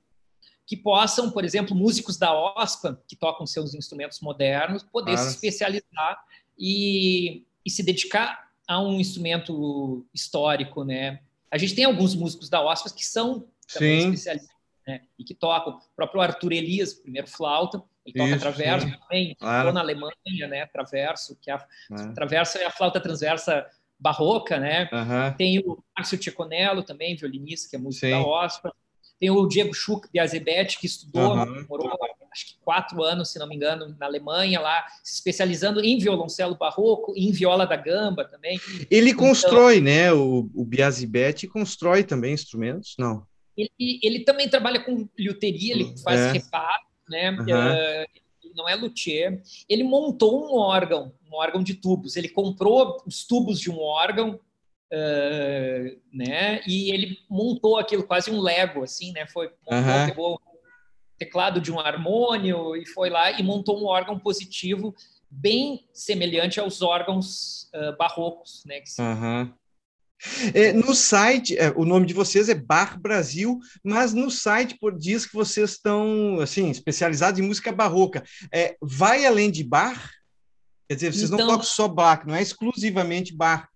que 0.65 0.77
possam, 0.77 1.29
por 1.29 1.43
exemplo, 1.45 1.75
músicos 1.75 2.17
da 2.17 2.33
OSPA, 2.33 2.99
que 3.07 3.15
tocam 3.15 3.45
seus 3.45 3.75
instrumentos 3.75 4.19
modernos, 4.19 4.83
poder 4.83 5.13
ah. 5.13 5.17
se 5.17 5.35
especializar 5.35 6.17
e, 6.57 7.43
e, 7.63 7.69
se 7.69 7.83
dedicar 7.83 8.44
a 8.67 8.81
um 8.81 8.99
instrumento 8.99 10.05
histórico, 10.13 10.83
né? 10.83 11.19
A 11.51 11.57
gente 11.57 11.75
tem 11.75 11.85
alguns 11.85 12.15
músicos 12.15 12.49
da 12.49 12.61
OSPA 12.61 12.89
que 12.89 13.05
são 13.05 13.47
também 13.71 14.01
sim. 14.01 14.13
especialistas, 14.13 14.55
né? 14.87 15.01
E 15.17 15.23
que 15.23 15.33
tocam. 15.33 15.73
O 15.73 15.95
próprio 15.95 16.21
Arthur 16.21 16.53
Elias, 16.53 16.93
primeiro 16.93 17.27
flauta, 17.27 17.81
ele 18.05 18.15
toca 18.15 18.31
Isso, 18.31 18.39
traverso 18.39 18.87
sim. 18.87 18.97
também, 18.99 19.35
claro. 19.35 19.73
na 19.73 19.79
Alemanha, 19.79 20.47
né? 20.47 20.65
Traverso, 20.67 21.37
que 21.41 21.49
é 21.49 21.55
a, 21.55 21.67
é. 21.91 22.13
traverso 22.13 22.57
é 22.57 22.65
a 22.65 22.71
flauta 22.71 22.99
transversa 22.99 23.65
barroca, 23.99 24.59
né? 24.59 24.89
Uhum. 24.91 25.33
Tem 25.37 25.59
o 25.59 25.83
Márcio 25.97 26.17
Tcheconello 26.17 26.83
também, 26.83 27.15
violinista, 27.15 27.69
que 27.69 27.75
é 27.75 27.79
músico 27.79 28.05
sim. 28.05 28.11
da 28.11 28.21
OSPA. 28.21 28.73
Tem 29.19 29.31
o 29.31 29.47
Diego 29.47 29.73
Schuch 29.73 30.07
de 30.13 30.19
Azebete, 30.19 30.77
que 30.77 30.85
estudou, 30.85 31.35
uhum. 31.35 31.65
morou 31.69 31.89
acho 32.35 32.47
que 32.47 32.53
quatro 32.61 33.01
anos, 33.01 33.31
se 33.31 33.39
não 33.39 33.47
me 33.47 33.55
engano, 33.55 33.95
na 33.97 34.05
Alemanha, 34.05 34.59
lá, 34.59 34.85
se 35.01 35.15
especializando 35.15 35.79
em 35.79 35.97
violoncelo 35.97 36.55
barroco, 36.55 37.13
em 37.15 37.31
viola 37.31 37.65
da 37.65 37.77
gamba 37.77 38.25
também. 38.25 38.59
Ele 38.91 39.11
então, 39.11 39.25
constrói, 39.25 39.79
né? 39.79 40.11
O, 40.11 40.49
o 40.53 40.65
Biazibete 40.65 41.47
constrói 41.47 42.03
também 42.03 42.33
instrumentos? 42.33 42.95
Não. 42.99 43.25
Ele, 43.57 43.99
ele 44.03 44.19
também 44.25 44.49
trabalha 44.49 44.81
com 44.81 45.07
luteria, 45.17 45.73
ele 45.73 45.95
faz 46.03 46.19
é. 46.19 46.31
reparo, 46.33 46.83
né? 47.09 47.31
Uhum. 47.31 47.45
Uh, 47.45 48.53
não 48.53 48.67
é 48.67 48.75
luthier. 48.75 49.41
Ele 49.69 49.83
montou 49.83 50.45
um 50.45 50.57
órgão, 50.57 51.13
um 51.31 51.35
órgão 51.35 51.63
de 51.63 51.73
tubos. 51.73 52.17
Ele 52.17 52.27
comprou 52.27 53.01
os 53.05 53.25
tubos 53.25 53.59
de 53.59 53.71
um 53.71 53.79
órgão 53.79 54.39
Uh, 54.93 55.99
né? 56.13 56.61
E 56.65 56.91
ele 56.91 57.17
montou 57.27 57.77
aquilo 57.77 58.03
quase 58.03 58.29
um 58.29 58.39
Lego, 58.39 58.83
assim, 58.83 59.11
né? 59.11 59.25
Foi 59.25 59.49
montou, 59.69 59.91
uhum. 59.91 60.05
pegou 60.05 60.41
teclado 61.17 61.61
de 61.61 61.71
um 61.71 61.79
harmônio 61.79 62.75
e 62.75 62.85
foi 62.85 63.09
lá 63.09 63.31
e 63.31 63.43
montou 63.43 63.81
um 63.81 63.85
órgão 63.85 64.19
positivo 64.19 64.93
bem 65.29 65.87
semelhante 65.93 66.59
aos 66.59 66.81
órgãos 66.81 67.69
uh, 67.73 67.95
barrocos, 67.97 68.63
né? 68.65 68.81
Que 68.81 69.01
uhum. 69.01 69.53
É, 70.53 70.71
no 70.71 70.95
site, 70.95 71.57
é, 71.57 71.71
o 71.75 71.85
nome 71.85 72.05
de 72.05 72.13
vocês 72.13 72.47
é 72.47 72.55
Bar 72.55 72.99
Brasil, 72.99 73.59
mas 73.83 74.13
no 74.13 74.31
site 74.31 74.77
por, 74.79 74.97
diz 74.97 75.25
que 75.25 75.35
vocês 75.35 75.71
estão 75.71 76.39
assim 76.39 76.69
especializados 76.69 77.39
em 77.39 77.43
música 77.43 77.71
barroca. 77.71 78.23
É, 78.51 78.75
vai 78.81 79.25
além 79.25 79.51
de 79.51 79.63
bar? 79.63 80.11
Quer 80.87 80.95
dizer, 80.95 81.13
vocês 81.13 81.31
então, 81.31 81.39
não 81.39 81.47
tocam 81.47 81.65
só 81.65 81.87
bar, 81.87 82.25
não 82.25 82.35
é 82.35 82.41
exclusivamente 82.41 83.35
bar 83.35 83.69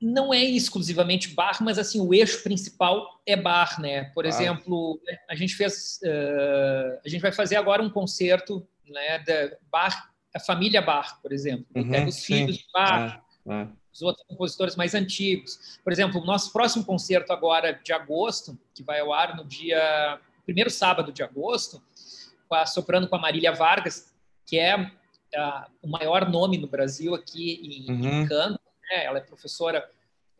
não 0.00 0.32
é 0.32 0.42
exclusivamente 0.42 1.34
bar, 1.34 1.58
mas 1.62 1.78
assim 1.78 2.00
o 2.00 2.14
eixo 2.14 2.42
principal 2.42 3.20
é 3.26 3.36
bar, 3.36 3.80
né? 3.80 4.04
Por 4.14 4.24
ah. 4.24 4.28
exemplo, 4.28 4.98
a 5.28 5.34
gente 5.34 5.54
fez, 5.54 6.00
uh, 6.02 7.00
a 7.04 7.08
gente 7.08 7.20
vai 7.20 7.32
fazer 7.32 7.56
agora 7.56 7.82
um 7.82 7.90
concerto, 7.90 8.66
né, 8.88 9.18
da 9.18 9.56
bar, 9.70 10.10
a 10.34 10.40
família 10.40 10.80
Bar, 10.80 11.20
por 11.20 11.32
exemplo. 11.32 11.66
Uhum, 11.74 11.90
pega 11.90 12.08
os 12.08 12.16
sim. 12.16 12.34
filhos 12.34 12.58
de 12.58 12.66
Bar, 12.72 13.22
é, 13.48 13.52
é. 13.52 13.68
os 13.92 14.02
outros 14.02 14.24
compositores 14.26 14.76
mais 14.76 14.94
antigos. 14.94 15.78
Por 15.82 15.92
exemplo, 15.92 16.20
o 16.20 16.24
nosso 16.24 16.52
próximo 16.52 16.84
concerto 16.84 17.32
agora 17.32 17.72
de 17.72 17.92
agosto, 17.92 18.58
que 18.74 18.82
vai 18.82 19.00
ao 19.00 19.12
ar 19.12 19.36
no 19.36 19.44
dia 19.44 20.20
primeiro 20.44 20.70
sábado 20.70 21.12
de 21.12 21.22
agosto, 21.22 21.82
soprando 22.66 23.08
com 23.08 23.16
a 23.16 23.20
Marília 23.20 23.52
Vargas, 23.52 24.14
que 24.46 24.58
é 24.58 24.76
uh, 24.76 24.90
o 25.82 25.88
maior 25.88 26.28
nome 26.28 26.58
no 26.58 26.66
Brasil 26.66 27.14
aqui 27.14 27.86
em, 27.88 27.92
uhum. 27.92 28.22
em 28.22 28.26
canto 28.26 28.69
né? 28.90 29.04
Ela 29.04 29.18
é 29.18 29.22
professora 29.22 29.88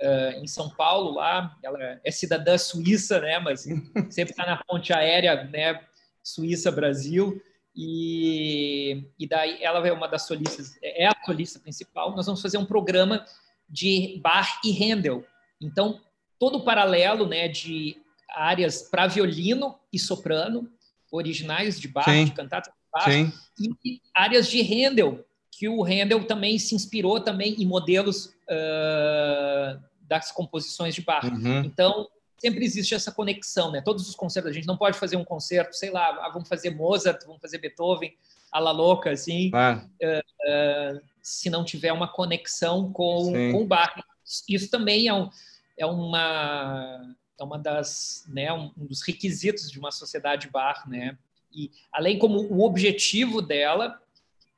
uh, 0.00 0.42
em 0.42 0.46
São 0.46 0.68
Paulo 0.70 1.14
lá, 1.14 1.56
ela 1.62 2.00
é 2.02 2.10
cidadã 2.10 2.58
suíça, 2.58 3.20
né? 3.20 3.38
Mas 3.38 3.62
sempre 4.10 4.32
está 4.32 4.44
na 4.44 4.62
ponte 4.64 4.92
aérea, 4.92 5.44
né? 5.44 5.80
Suíça-Brasil. 6.22 7.40
E, 7.74 9.04
e 9.18 9.26
daí 9.28 9.62
ela 9.62 9.86
é 9.86 9.92
uma 9.92 10.08
das 10.08 10.26
solistas, 10.26 10.76
é 10.82 11.06
a 11.06 11.14
solista 11.24 11.58
principal. 11.60 12.14
Nós 12.16 12.26
vamos 12.26 12.42
fazer 12.42 12.58
um 12.58 12.66
programa 12.66 13.24
de 13.68 14.20
Bach 14.22 14.60
e 14.64 14.72
Handel. 14.72 15.24
Então, 15.60 16.00
todo 16.38 16.58
o 16.58 16.64
paralelo 16.64 17.28
né, 17.28 17.46
de 17.46 17.96
áreas 18.28 18.82
para 18.82 19.06
violino 19.06 19.78
e 19.92 19.98
soprano, 19.98 20.70
originais 21.10 21.78
de 21.78 21.88
Bach, 21.88 22.04
Sim. 22.04 22.24
de 22.24 22.32
cantatas 22.32 22.72
de 22.72 22.80
Bach, 22.92 23.04
Sim. 23.04 23.32
e 23.84 24.00
áreas 24.12 24.48
de 24.48 24.60
Handel, 24.62 25.24
que 25.60 25.68
o 25.68 25.82
Handel 25.82 26.24
também 26.24 26.58
se 26.58 26.74
inspirou 26.74 27.20
também 27.20 27.54
em 27.58 27.66
modelos 27.66 28.34
uh, 28.48 29.78
das 30.08 30.32
composições 30.32 30.94
de 30.94 31.02
Bach. 31.02 31.22
Uhum. 31.22 31.62
Então, 31.62 32.08
sempre 32.38 32.64
existe 32.64 32.94
essa 32.94 33.12
conexão, 33.12 33.70
né? 33.70 33.82
Todos 33.82 34.08
os 34.08 34.14
concertos, 34.14 34.50
a 34.50 34.54
gente 34.54 34.66
não 34.66 34.78
pode 34.78 34.98
fazer 34.98 35.16
um 35.16 35.24
concerto, 35.24 35.76
sei 35.76 35.90
lá, 35.90 36.18
ah, 36.22 36.30
vamos 36.32 36.48
fazer 36.48 36.70
Mozart, 36.70 37.26
vamos 37.26 37.42
fazer 37.42 37.58
Beethoven, 37.58 38.16
a 38.50 38.58
la 38.58 38.70
louca, 38.70 39.10
assim, 39.10 39.50
ah. 39.52 39.84
uh, 40.02 40.96
uh, 40.96 41.00
se 41.20 41.50
não 41.50 41.62
tiver 41.62 41.92
uma 41.92 42.08
conexão 42.08 42.90
com, 42.90 43.30
com 43.52 43.66
Bach. 43.66 44.02
Isso 44.48 44.70
também 44.70 45.08
é, 45.08 45.12
um, 45.12 45.28
é 45.76 45.84
uma 45.84 47.14
é 47.38 47.44
uma 47.44 47.58
das, 47.58 48.24
né, 48.28 48.50
um, 48.50 48.70
um 48.78 48.86
dos 48.86 49.02
requisitos 49.02 49.70
de 49.70 49.78
uma 49.78 49.90
sociedade 49.90 50.48
Bach, 50.48 50.86
né? 50.88 51.18
E 51.52 51.70
além 51.92 52.18
como 52.18 52.38
o 52.38 52.64
objetivo 52.64 53.42
dela, 53.42 54.00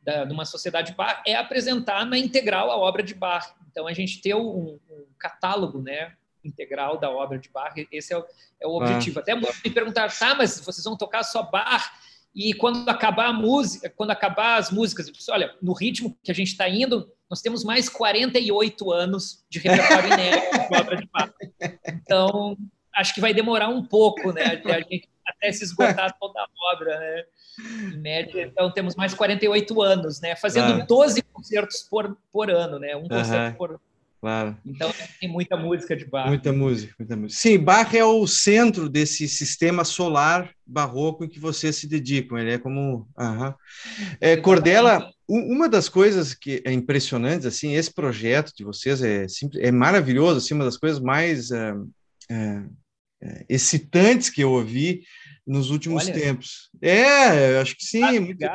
da, 0.02 0.24
de 0.24 0.32
uma 0.32 0.44
sociedade 0.44 0.92
bar, 0.92 1.22
é 1.26 1.34
apresentar 1.34 2.04
na 2.04 2.18
integral 2.18 2.70
a 2.70 2.76
obra 2.76 3.02
de 3.02 3.14
bar. 3.14 3.54
Então 3.70 3.86
a 3.86 3.92
gente 3.92 4.20
ter 4.20 4.34
um, 4.34 4.78
um 4.90 5.06
catálogo, 5.18 5.80
né, 5.80 6.12
integral 6.44 6.98
da 6.98 7.10
obra 7.10 7.38
de 7.38 7.48
bar, 7.48 7.72
esse 7.90 8.12
é 8.12 8.18
o, 8.18 8.24
é 8.60 8.66
o 8.66 8.74
objetivo. 8.74 9.18
Ah. 9.18 9.22
Até 9.22 9.34
me 9.34 9.70
perguntar, 9.72 10.12
tá, 10.12 10.34
mas 10.34 10.60
vocês 10.60 10.84
vão 10.84 10.96
tocar 10.96 11.22
só 11.22 11.42
bar? 11.42 12.00
E 12.34 12.54
quando 12.54 12.88
acabar 12.88 13.26
a 13.26 13.32
música, 13.32 13.90
quando 13.90 14.10
acabar 14.10 14.56
as 14.56 14.70
músicas, 14.70 15.06
eu 15.06 15.12
disse, 15.12 15.30
olha, 15.30 15.54
no 15.60 15.72
ritmo 15.72 16.16
que 16.22 16.30
a 16.30 16.34
gente 16.34 16.48
está 16.48 16.68
indo, 16.68 17.10
nós 17.28 17.42
temos 17.42 17.62
mais 17.62 17.88
48 17.88 18.90
anos 18.90 19.44
de 19.48 19.58
repertório 19.58 20.12
inédito 20.12 20.68
de 20.68 20.76
obra 20.76 20.96
de 20.96 21.08
bar. 21.12 21.34
Então, 21.86 22.56
acho 22.94 23.14
que 23.14 23.20
vai 23.20 23.34
demorar 23.34 23.68
um 23.68 23.84
pouco, 23.84 24.32
né, 24.32 24.60
a 24.64 24.80
gente 24.80 25.08
até 25.26 25.52
se 25.52 25.64
esgotar 25.64 26.16
toda 26.18 26.40
a 26.40 26.74
obra, 26.74 26.98
né? 26.98 27.24
Em 27.58 27.98
média, 27.98 28.42
então 28.50 28.70
temos 28.72 28.94
mais 28.96 29.14
48 29.14 29.82
anos, 29.82 30.20
né? 30.20 30.34
Fazendo 30.36 30.66
claro. 30.66 30.86
12 30.86 31.22
concertos 31.22 31.82
por, 31.82 32.16
por 32.32 32.50
ano, 32.50 32.78
né? 32.78 32.96
Um 32.96 33.08
concerto 33.08 33.50
uhum. 33.50 33.54
por 33.54 33.80
Claro. 34.22 34.56
Então 34.64 34.88
tem 35.20 35.28
muita 35.28 35.56
música 35.56 35.96
de 35.96 36.04
Bach. 36.04 36.28
Muita 36.28 36.52
música, 36.52 36.94
muita 36.96 37.16
música. 37.16 37.40
Sim, 37.40 37.58
Bach 37.58 37.92
é 37.92 38.04
o 38.04 38.24
centro 38.24 38.88
desse 38.88 39.26
sistema 39.26 39.84
solar 39.84 40.48
barroco 40.64 41.24
em 41.24 41.28
que 41.28 41.40
vocês 41.40 41.74
se 41.74 41.88
dedicam. 41.88 42.38
Ele 42.38 42.52
é 42.52 42.58
como. 42.58 43.08
Uhum. 43.18 43.54
É, 44.20 44.36
Cordela, 44.36 45.10
uma 45.28 45.68
das 45.68 45.88
coisas 45.88 46.34
que 46.34 46.62
é 46.64 46.72
impressionante, 46.72 47.48
assim, 47.48 47.74
esse 47.74 47.92
projeto 47.92 48.52
de 48.56 48.62
vocês 48.62 49.02
é, 49.02 49.26
é 49.58 49.72
maravilhoso, 49.72 50.38
assim, 50.38 50.54
uma 50.54 50.66
das 50.66 50.76
coisas 50.76 51.00
mais 51.00 51.50
é, 51.50 51.74
é, 52.30 53.44
excitantes 53.48 54.30
que 54.30 54.44
eu 54.44 54.52
ouvi 54.52 55.02
nos 55.46 55.70
últimos 55.70 56.04
Olha. 56.04 56.14
tempos. 56.14 56.70
É, 56.80 57.58
acho 57.60 57.76
que 57.76 57.84
sim. 57.84 58.02
Ah, 58.02 58.20
muito 58.20 58.46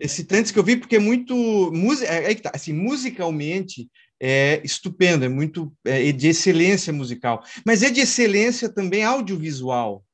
excitantes 0.00 0.52
que 0.52 0.58
eu 0.58 0.64
vi, 0.64 0.76
porque 0.76 0.96
é 0.96 1.00
muito. 1.00 1.34
Música, 1.72 2.12
é, 2.12 2.30
é, 2.30 2.34
tá, 2.34 2.52
assim, 2.54 2.72
musicalmente 2.72 3.88
é 4.20 4.60
estupendo, 4.64 5.24
é 5.24 5.28
muito 5.28 5.72
é 5.84 6.10
de 6.10 6.28
excelência 6.28 6.92
musical, 6.92 7.42
mas 7.64 7.82
é 7.82 7.90
de 7.90 8.00
excelência 8.00 8.68
também 8.68 9.04
audiovisual 9.04 10.04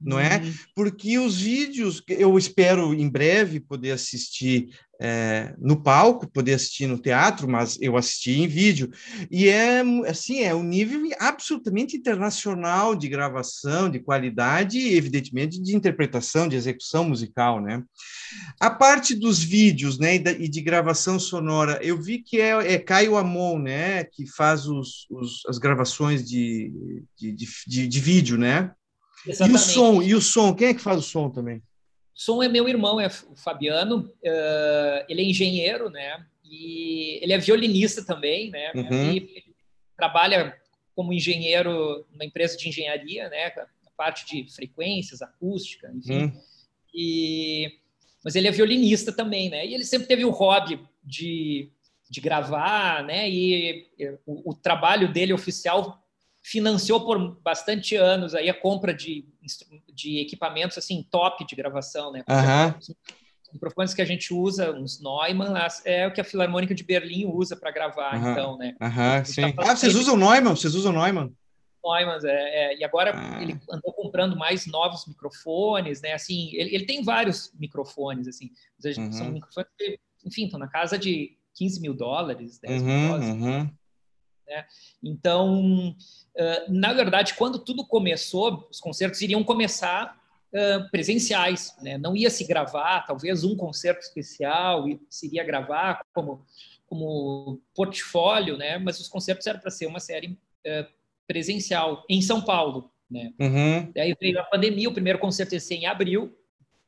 não 0.00 0.18
é? 0.18 0.38
Uhum. 0.38 0.54
Porque 0.74 1.18
os 1.18 1.40
vídeos, 1.40 2.02
eu 2.08 2.36
espero 2.36 2.92
em 2.94 3.08
breve 3.08 3.60
poder 3.60 3.92
assistir 3.92 4.68
é, 5.00 5.54
no 5.58 5.82
palco, 5.82 6.26
poder 6.26 6.54
assistir 6.54 6.86
no 6.86 6.98
teatro, 6.98 7.48
mas 7.48 7.78
eu 7.80 7.96
assisti 7.96 8.40
em 8.40 8.46
vídeo, 8.46 8.90
e 9.30 9.48
é 9.48 9.82
assim, 10.08 10.40
é 10.40 10.54
um 10.54 10.62
nível 10.62 11.02
absolutamente 11.18 11.96
internacional 11.96 12.94
de 12.94 13.08
gravação, 13.08 13.90
de 13.90 14.00
qualidade 14.00 14.78
e, 14.78 14.96
evidentemente, 14.96 15.60
de 15.60 15.76
interpretação, 15.76 16.48
de 16.48 16.56
execução 16.56 17.04
musical, 17.04 17.60
né? 17.60 17.82
A 18.58 18.70
parte 18.70 19.14
dos 19.14 19.42
vídeos, 19.42 19.98
né, 19.98 20.16
e 20.16 20.48
de 20.48 20.60
gravação 20.60 21.18
sonora, 21.18 21.78
eu 21.82 22.00
vi 22.00 22.18
que 22.18 22.40
é, 22.40 22.74
é 22.74 22.78
Caio 22.78 23.16
Amon, 23.16 23.58
né, 23.58 24.04
que 24.04 24.26
faz 24.26 24.66
os, 24.66 25.06
os 25.10 25.42
as 25.46 25.58
gravações 25.58 26.26
de, 26.26 26.72
de, 27.16 27.32
de, 27.66 27.88
de 27.88 28.00
vídeo, 28.00 28.38
né? 28.38 28.72
Exatamente. 29.26 29.52
E 29.52 29.54
o 29.54 29.58
som, 29.58 30.02
e 30.02 30.14
o 30.14 30.20
som, 30.20 30.54
quem 30.54 30.68
é 30.68 30.74
que 30.74 30.80
faz 30.80 30.98
o 30.98 31.02
som 31.02 31.30
também? 31.30 31.58
O 31.58 31.62
som 32.14 32.42
é 32.42 32.48
meu 32.48 32.68
irmão, 32.68 33.00
é 33.00 33.06
o 33.06 33.36
Fabiano. 33.36 34.00
Uh, 34.00 35.04
ele 35.08 35.22
é 35.22 35.24
engenheiro, 35.24 35.90
né? 35.90 36.24
E 36.44 37.18
ele 37.22 37.32
é 37.32 37.38
violinista 37.38 38.04
também, 38.04 38.50
né? 38.50 38.72
Uhum. 38.74 39.12
E 39.12 39.44
trabalha 39.96 40.56
como 40.94 41.12
engenheiro 41.12 42.06
numa 42.10 42.24
empresa 42.24 42.56
de 42.56 42.68
engenharia, 42.68 43.28
né? 43.28 43.46
A 43.46 43.90
parte 43.96 44.26
de 44.26 44.52
frequências, 44.52 45.22
acústica, 45.22 45.92
enfim. 45.94 46.24
Uhum. 46.24 46.42
E 46.94 47.72
mas 48.26 48.34
ele 48.34 48.48
é 48.48 48.50
violinista 48.50 49.12
também, 49.12 49.48
né? 49.48 49.64
E 49.64 49.72
ele 49.72 49.84
sempre 49.84 50.08
teve 50.08 50.24
o 50.24 50.30
hobby 50.30 50.80
de, 51.04 51.70
de 52.10 52.20
gravar, 52.20 53.04
né? 53.04 53.30
E 53.30 53.86
o, 54.26 54.50
o 54.50 54.52
trabalho 54.52 55.12
dele 55.12 55.32
oficial 55.32 56.04
financiou 56.46 57.04
por 57.04 57.40
bastante 57.40 57.96
anos 57.96 58.32
aí 58.32 58.48
a 58.48 58.54
compra 58.54 58.94
de, 58.94 59.26
de 59.92 60.20
equipamentos 60.20 60.78
assim 60.78 61.04
top 61.10 61.44
de 61.44 61.56
gravação, 61.56 62.12
né? 62.12 62.22
Uhum. 62.28 62.78
Os 62.78 63.52
microfones 63.52 63.92
que 63.92 64.00
a 64.00 64.04
gente 64.04 64.32
usa, 64.32 64.70
uns 64.70 65.02
Neumann, 65.02 65.54
é 65.84 66.06
o 66.06 66.12
que 66.12 66.20
a 66.20 66.24
Filarmônica 66.24 66.72
de 66.72 66.84
Berlim 66.84 67.26
usa 67.26 67.56
para 67.56 67.72
gravar, 67.72 68.14
uhum. 68.14 68.30
então, 68.30 68.58
né? 68.58 68.76
Uhum, 68.80 69.24
sim. 69.24 69.52
Tá 69.54 69.72
ah, 69.72 69.76
vocês 69.76 69.96
usam 69.96 70.16
Neumann? 70.16 70.54
Vocês 70.54 70.76
usam 70.76 70.92
Neumann? 70.92 71.34
Neumann, 71.84 72.20
é, 72.24 72.74
é, 72.74 72.78
e 72.78 72.84
agora 72.84 73.12
ah. 73.12 73.42
ele 73.42 73.58
andou 73.68 73.92
comprando 73.92 74.36
mais 74.36 74.68
novos 74.68 75.04
microfones, 75.04 76.00
né? 76.00 76.12
Assim, 76.12 76.50
ele, 76.54 76.76
ele 76.76 76.86
tem 76.86 77.02
vários 77.02 77.52
microfones, 77.58 78.28
assim, 78.28 78.52
uhum. 78.84 79.10
são 79.10 79.32
microfones 79.32 79.70
que, 79.76 79.98
enfim, 80.24 80.44
estão 80.44 80.60
na 80.60 80.68
casa 80.68 80.96
de 80.96 81.36
15 81.56 81.80
mil 81.80 81.92
dólares, 81.92 82.60
10 82.60 82.82
mil 82.82 82.94
uhum, 82.94 83.08
dólares. 83.08 83.28
Uhum. 83.30 83.70
Né? 84.46 84.64
Então, 85.02 85.94
na 86.68 86.92
verdade, 86.92 87.34
quando 87.34 87.58
tudo 87.58 87.86
começou, 87.86 88.68
os 88.70 88.80
concertos 88.80 89.20
iriam 89.20 89.42
começar 89.42 90.16
presenciais, 90.90 91.76
né? 91.82 91.98
não 91.98 92.16
ia 92.16 92.30
se 92.30 92.44
gravar, 92.44 93.02
talvez 93.02 93.44
um 93.44 93.56
concerto 93.56 94.00
especial 94.00 94.88
e 94.88 95.00
se 95.10 95.26
iria 95.26 95.44
gravar 95.44 96.02
como 96.14 96.44
como 96.86 97.60
portfólio, 97.74 98.56
né? 98.56 98.78
Mas 98.78 99.00
os 99.00 99.08
concertos 99.08 99.46
eram 99.46 99.58
para 99.58 99.70
ser 99.70 99.86
uma 99.86 100.00
série 100.00 100.38
presencial 101.26 102.04
em 102.08 102.22
São 102.22 102.40
Paulo, 102.40 102.90
né? 103.10 103.32
Uhum. 103.38 103.92
Daí 103.92 104.14
veio 104.20 104.38
a 104.38 104.44
pandemia, 104.44 104.88
o 104.88 104.92
primeiro 104.92 105.18
concerto 105.18 105.54
ia 105.54 105.60
ser 105.60 105.74
em 105.74 105.86
abril 105.86 106.36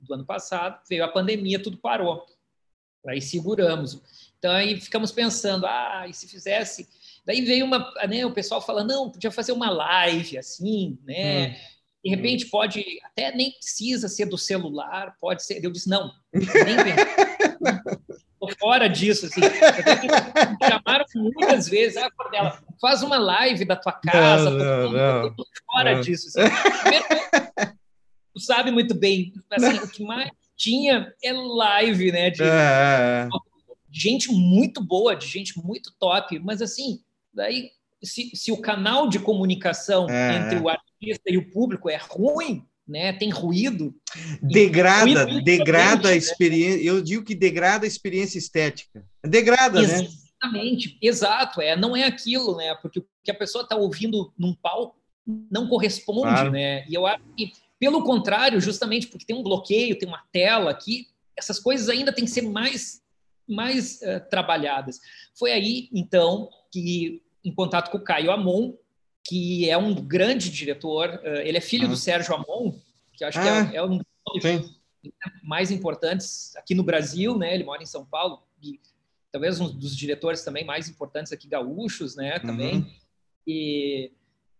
do 0.01 0.14
ano 0.14 0.25
passado, 0.25 0.81
veio 0.88 1.05
a 1.05 1.09
pandemia, 1.09 1.61
tudo 1.61 1.77
parou. 1.79 2.25
Aí 3.07 3.21
seguramos. 3.21 4.01
Então 4.38 4.53
aí 4.53 4.81
ficamos 4.81 5.11
pensando, 5.11 5.66
ah, 5.66 6.07
e 6.09 6.14
se 6.14 6.29
fizesse 6.29 6.88
Daí 7.29 7.43
veio 7.43 7.67
uma, 7.67 7.93
né, 8.09 8.25
o 8.25 8.33
pessoal 8.33 8.59
falando, 8.59 8.88
não, 8.88 9.11
podia 9.11 9.31
fazer 9.31 9.53
uma 9.53 9.69
live 9.69 10.38
assim, 10.38 10.99
né? 11.05 11.49
Hum. 11.49 11.55
De 12.03 12.11
repente 12.11 12.47
pode, 12.47 12.83
até 13.05 13.37
nem 13.37 13.53
precisa 13.53 14.09
ser 14.09 14.25
do 14.25 14.38
celular, 14.38 15.14
pode 15.21 15.45
ser. 15.45 15.62
Eu 15.62 15.71
disse, 15.71 15.91
não, 15.91 16.11
nem 16.33 16.47
Estou 18.33 18.57
fora 18.59 18.88
disso, 18.88 19.27
assim. 19.27 19.43
Me 19.43 20.69
chamaram 20.69 21.05
muitas 21.17 21.69
vezes, 21.69 21.99
ah, 21.99 22.11
Cordela, 22.17 22.62
faz 22.81 23.03
uma 23.03 23.19
live 23.19 23.67
da 23.67 23.77
tua 23.77 23.93
casa, 23.93 24.49
não, 24.49 24.91
não, 24.91 25.23
não, 25.25 25.35
fora 25.71 25.97
não. 25.97 26.01
disso. 26.01 26.29
Assim. 26.29 26.49
Primeiro, 26.81 27.05
tu 28.33 28.41
sabe 28.41 28.71
muito 28.71 28.95
bem, 28.95 29.35
assim, 29.51 29.77
o 29.81 29.88
que 29.91 30.03
mais 30.03 30.31
tinha 30.57 31.12
é 31.23 31.33
live, 31.33 32.11
né? 32.11 32.31
De, 32.31 32.43
é, 32.43 32.47
é, 32.47 32.49
é. 32.49 33.29
gente 33.93 34.33
muito 34.33 34.83
boa, 34.83 35.14
de 35.14 35.27
gente 35.27 35.59
muito 35.59 35.93
top, 35.99 36.38
mas 36.38 36.62
assim, 36.62 37.03
Daí, 37.38 37.70
se, 38.03 38.33
se 38.35 38.51
o 38.51 38.61
canal 38.61 39.09
de 39.09 39.20
comunicação 39.20 40.11
é. 40.11 40.37
entre 40.37 40.59
o 40.59 40.68
artista 40.68 41.22
e 41.29 41.38
o 41.38 41.48
público 41.51 41.88
é 41.88 41.96
ruim, 41.96 42.66
né, 42.87 43.12
tem 43.12 43.31
ruído. 43.31 43.94
Degrada, 44.42 45.24
ruído 45.24 45.44
degrada 45.44 46.09
a 46.09 46.11
né? 46.11 46.16
experiência. 46.16 46.83
Eu 46.83 47.01
digo 47.01 47.24
que 47.24 47.37
degrada 47.37 47.85
a 47.85 47.87
experiência 47.87 48.38
estética. 48.38 49.05
Degrada, 49.24 49.81
Exatamente, 49.81 50.11
né? 50.11 50.18
Exatamente, 50.42 50.98
exato. 51.01 51.61
É, 51.61 51.77
não 51.77 51.96
é 51.96 52.05
aquilo, 52.05 52.57
né? 52.57 52.74
Porque 52.83 52.98
o 52.98 53.07
que 53.22 53.31
a 53.31 53.38
pessoa 53.38 53.62
está 53.62 53.77
ouvindo 53.77 54.33
num 54.37 54.53
palco 54.53 54.96
não 55.48 55.68
corresponde, 55.68 56.22
claro. 56.22 56.51
né? 56.51 56.85
E 56.88 56.94
eu 56.94 57.07
acho 57.07 57.22
que, 57.37 57.53
pelo 57.79 58.03
contrário, 58.03 58.61
justamente 58.61 59.07
porque 59.07 59.27
tem 59.27 59.37
um 59.37 59.44
bloqueio, 59.44 59.96
tem 59.96 60.09
uma 60.09 60.24
tela 60.33 60.72
aqui, 60.72 61.07
essas 61.37 61.61
coisas 61.61 61.88
ainda 61.88 62.12
têm 62.12 62.24
que 62.24 62.31
ser 62.33 62.42
mais, 62.42 63.01
mais 63.46 64.01
uh, 64.03 64.29
trabalhadas. 64.29 64.98
Foi 65.38 65.53
aí, 65.53 65.88
então, 65.92 66.48
que 66.72 67.22
em 67.49 67.55
contato 67.55 67.91
com 67.91 67.99
o 67.99 68.05
Caio 68.05 68.31
Amon, 68.31 68.75
que 69.25 69.69
é 69.69 69.77
um 69.77 69.95
grande 69.95 70.51
diretor. 70.51 71.21
Eh, 71.23 71.49
ele 71.49 71.59
é 71.59 71.61
filho 71.61 71.87
ah. 71.87 71.91
do 71.91 71.97
Sérgio 71.97 72.35
Amon, 72.35 72.75
que 73.15 73.25
acho 73.25 73.39
ah, 73.39 73.43
que 73.43 73.49
é, 73.49 73.53
ah, 73.53 73.71
é 73.75 73.83
um 73.83 73.99
dos 73.99 74.71
mais 75.43 75.71
importantes 75.71 76.55
aqui 76.57 76.75
no 76.75 76.83
Brasil, 76.83 77.37
né? 77.37 77.55
Ele 77.55 77.65
mora 77.65 77.83
em 77.83 77.87
São 77.87 78.05
Paulo 78.05 78.43
e 78.63 78.81
talvez 79.33 79.61
um 79.61 79.69
dos 79.69 79.97
diretores 79.97 80.43
também 80.43 80.65
mais 80.65 80.89
importantes 80.89 81.33
aqui 81.33 81.49
gaúchos, 81.49 82.17
né? 82.17 82.39
Também. 82.39 82.77
Uhum. 82.77 82.91
E, 83.47 84.13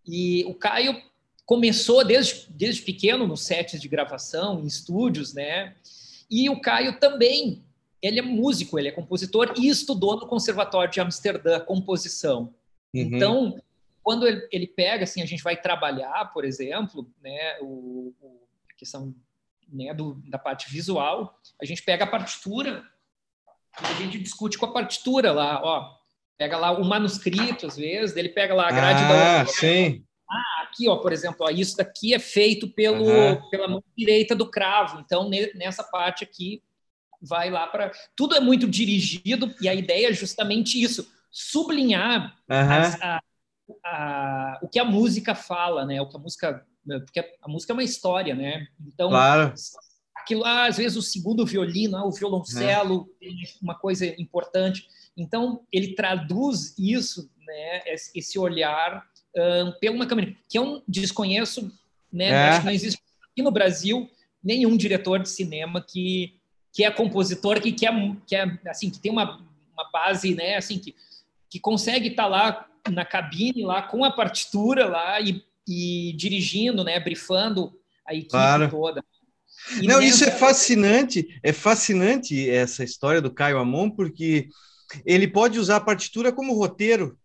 e 0.07 0.45
o 0.45 0.55
Caio 0.55 1.01
começou 1.45 2.05
desde, 2.05 2.47
desde 2.51 2.83
pequeno 2.83 3.27
nos 3.27 3.43
sets 3.43 3.81
de 3.81 3.89
gravação, 3.89 4.61
em 4.61 4.67
estúdios, 4.67 5.35
né? 5.35 5.75
E 6.31 6.51
o 6.51 6.61
Caio 6.61 6.99
também, 7.01 7.65
ele 8.03 8.19
é 8.19 8.23
músico, 8.23 8.79
ele 8.79 8.89
é 8.89 8.93
compositor 8.93 9.55
e 9.57 9.69
estudou 9.69 10.17
no 10.17 10.27
Conservatório 10.27 10.93
de 10.93 11.01
Amsterdã 11.01 11.59
composição. 11.59 12.55
Uhum. 12.95 13.03
Então, 13.03 13.61
quando 14.03 14.27
ele, 14.27 14.49
ele, 14.51 14.67
pega, 14.67 15.05
assim, 15.05 15.23
a 15.23 15.27
gente 15.27 15.43
vai 15.43 15.57
trabalhar, 15.57 16.33
por 16.33 16.45
exemplo, 16.45 17.11
né, 17.23 17.59
o, 17.61 18.15
o 18.21 18.49
a 18.71 18.75
questão 18.75 19.15
né, 19.71 19.93
do, 19.93 20.15
da 20.27 20.39
parte 20.39 20.71
visual, 20.71 21.39
a 21.61 21.65
gente 21.65 21.83
pega 21.83 22.05
a 22.05 22.09
partitura 22.09 22.85
e 23.83 23.87
a 23.87 23.95
gente 23.95 24.19
discute 24.19 24.57
com 24.57 24.67
a 24.67 24.73
partitura 24.73 25.33
lá, 25.33 25.61
ó, 25.63 25.99
pega 26.39 26.57
lá 26.57 26.71
o 26.71 26.85
manuscrito, 26.85 27.67
às 27.67 27.77
vezes, 27.77 28.17
ele 28.17 28.31
pega 28.31 28.55
lá 28.55 28.69
a 28.69 28.73
grade 28.73 29.03
ah, 29.03 29.43
da 29.43 29.47
sim. 29.47 30.05
ah, 30.31 30.63
aqui, 30.63 30.89
ó, 30.89 30.97
por 30.97 31.13
exemplo, 31.13 31.39
ó, 31.41 31.51
isso 31.51 31.77
daqui 31.77 32.15
é 32.15 32.19
feito 32.19 32.69
pelo, 32.69 33.05
uhum. 33.05 33.51
pela 33.51 33.69
mão 33.69 33.83
direita 33.97 34.35
do 34.35 34.51
cravo. 34.51 35.01
Então, 35.01 35.29
nessa 35.55 35.83
parte 35.83 36.25
aqui, 36.25 36.63
vai 37.21 37.51
lá 37.51 37.67
para. 37.67 37.91
Tudo 38.17 38.37
é 38.37 38.41
muito 38.41 38.69
dirigido, 38.69 39.55
e 39.61 39.69
a 39.69 39.75
ideia 39.75 40.09
é 40.09 40.13
justamente 40.13 40.81
isso: 40.81 41.11
sublinhar 41.31 42.37
uhum. 42.49 42.57
as, 42.57 43.03
a, 43.03 43.23
a, 43.85 44.59
o 44.63 44.69
que 44.69 44.79
a 44.79 44.85
música 44.85 45.35
fala, 45.35 45.85
né? 45.85 46.01
O 46.01 46.09
que 46.09 46.17
a 46.17 46.21
música. 46.21 46.67
Porque 47.05 47.21
a 47.43 47.49
música 47.49 47.73
é 47.73 47.75
uma 47.75 47.85
história, 47.85 48.35
né? 48.35 48.67
Então, 48.87 49.11
claro. 49.11 49.53
aquilo, 50.17 50.45
ah, 50.45 50.65
às 50.65 50.79
vezes, 50.79 50.97
o 50.97 51.03
segundo 51.03 51.45
violino, 51.45 51.97
ah, 51.99 52.07
o 52.07 52.11
violoncelo, 52.11 53.11
é. 53.23 53.29
uma 53.61 53.75
coisa 53.75 54.07
importante. 54.21 54.89
Então, 55.15 55.63
ele 55.71 55.95
traduz 55.95 56.75
isso, 56.79 57.31
né? 57.47 57.83
Esse 58.15 58.39
olhar 58.39 59.05
um, 59.37 59.73
pela 59.79 59.97
uma 59.97 60.07
câmera, 60.07 60.35
que 60.49 60.59
eu 60.59 60.83
desconheço, 60.89 61.71
né? 62.11 62.29
É. 62.29 62.49
Acho 62.49 62.61
que 62.61 62.67
não 62.67 62.73
existe 62.73 63.03
aqui 63.31 63.43
no 63.43 63.51
Brasil 63.51 64.09
nenhum 64.43 64.77
diretor 64.77 65.19
de 65.19 65.29
cinema 65.29 65.85
que 65.87 66.39
que 66.73 66.85
é 66.85 66.91
compositor, 66.93 67.61
que, 67.61 67.73
que, 67.73 67.87
é, 67.87 67.91
que 68.25 68.37
é 68.37 68.59
assim, 68.67 68.89
que 68.89 69.01
tem 69.01 69.11
uma, 69.11 69.41
uma 69.73 69.91
base, 69.91 70.35
né, 70.35 70.57
assim, 70.57 70.79
que, 70.79 70.95
que 71.51 71.61
consegue 71.61 72.09
estar 72.09 72.25
tá 72.25 72.29
lá 72.29 72.69
na 72.91 73.05
cabine, 73.05 73.65
lá 73.65 73.83
com 73.83 74.05
a 74.05 74.11
partitura 74.11 74.87
lá 74.87 75.21
e, 75.21 75.43
e 75.67 76.13
dirigindo, 76.17 76.85
né, 76.85 76.99
brifando 77.01 77.73
a 78.07 78.15
equipe 78.15 78.31
claro. 78.31 78.71
toda. 78.71 79.05
E 79.81 79.87
Não, 79.87 80.01
nessa... 80.01 80.07
isso 80.07 80.25
é 80.25 80.31
fascinante, 80.31 81.41
é 81.43 81.53
fascinante 81.53 82.49
essa 82.49 82.85
história 82.85 83.21
do 83.21 83.33
Caio 83.33 83.59
Amon, 83.59 83.91
porque 83.91 84.49
ele 85.05 85.29
pode 85.29 85.59
usar 85.59 85.77
a 85.77 85.81
partitura 85.81 86.33
como 86.33 86.55
roteiro. 86.55 87.19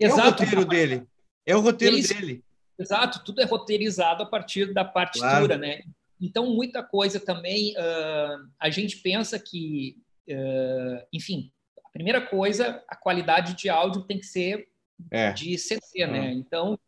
Exato. 0.00 0.20
É 0.20 0.22
o 0.22 0.30
roteiro 0.30 0.64
dele. 0.64 1.06
É 1.44 1.56
o 1.56 1.60
roteiro 1.60 1.96
ele... 1.96 2.06
dele. 2.06 2.44
Exato, 2.78 3.24
tudo 3.24 3.40
é 3.40 3.44
roteirizado 3.44 4.22
a 4.22 4.26
partir 4.26 4.72
da 4.72 4.84
partitura, 4.84 5.30
claro. 5.30 5.58
né? 5.58 5.80
Então, 6.20 6.54
muita 6.54 6.82
coisa 6.82 7.18
também, 7.18 7.72
uh, 7.72 8.48
a 8.60 8.70
gente 8.70 8.98
pensa 8.98 9.38
que, 9.38 9.96
uh, 10.28 11.06
enfim, 11.12 11.50
primeira 11.96 12.20
coisa, 12.20 12.82
a 12.86 12.94
qualidade 12.94 13.54
de 13.54 13.68
áudio 13.68 14.02
tem 14.02 14.18
que 14.18 14.26
ser 14.26 14.68
é. 15.10 15.32
de 15.32 15.56
CD, 15.56 16.06
né? 16.06 16.32
Então, 16.32 16.78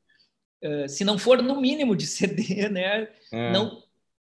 uh, 0.62 0.88
se 0.88 1.04
não 1.04 1.18
for 1.18 1.42
no 1.42 1.60
mínimo 1.60 1.96
de 1.96 2.06
CD, 2.06 2.68
né, 2.68 3.08
é. 3.32 3.52
não, 3.52 3.82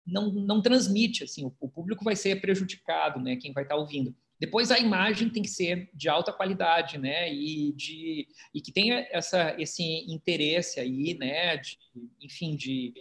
não, 0.06 0.32
não 0.32 0.62
transmite, 0.62 1.24
assim, 1.24 1.46
o, 1.46 1.56
o, 1.60 1.70
público 1.70 2.04
vai 2.04 2.16
ser 2.16 2.42
prejudicado, 2.42 3.20
né, 3.20 3.36
quem 3.38 3.54
vai 3.54 3.64
estar 3.64 3.76
tá 3.76 3.82
ouvindo. 3.82 4.14
Depois 4.38 4.70
a 4.70 4.78
imagem 4.78 5.30
tem 5.30 5.42
que 5.42 5.50
ser 5.50 5.90
de 5.94 6.10
alta 6.10 6.34
qualidade, 6.34 6.98
né, 6.98 7.34
e 7.34 7.72
de 7.72 8.28
e 8.54 8.60
que 8.60 8.72
tenha 8.72 9.08
essa 9.12 9.56
esse 9.58 9.82
interesse 10.12 10.80
aí, 10.80 11.18
né, 11.18 11.56
de, 11.56 11.78
enfim, 12.22 12.56
de 12.56 12.94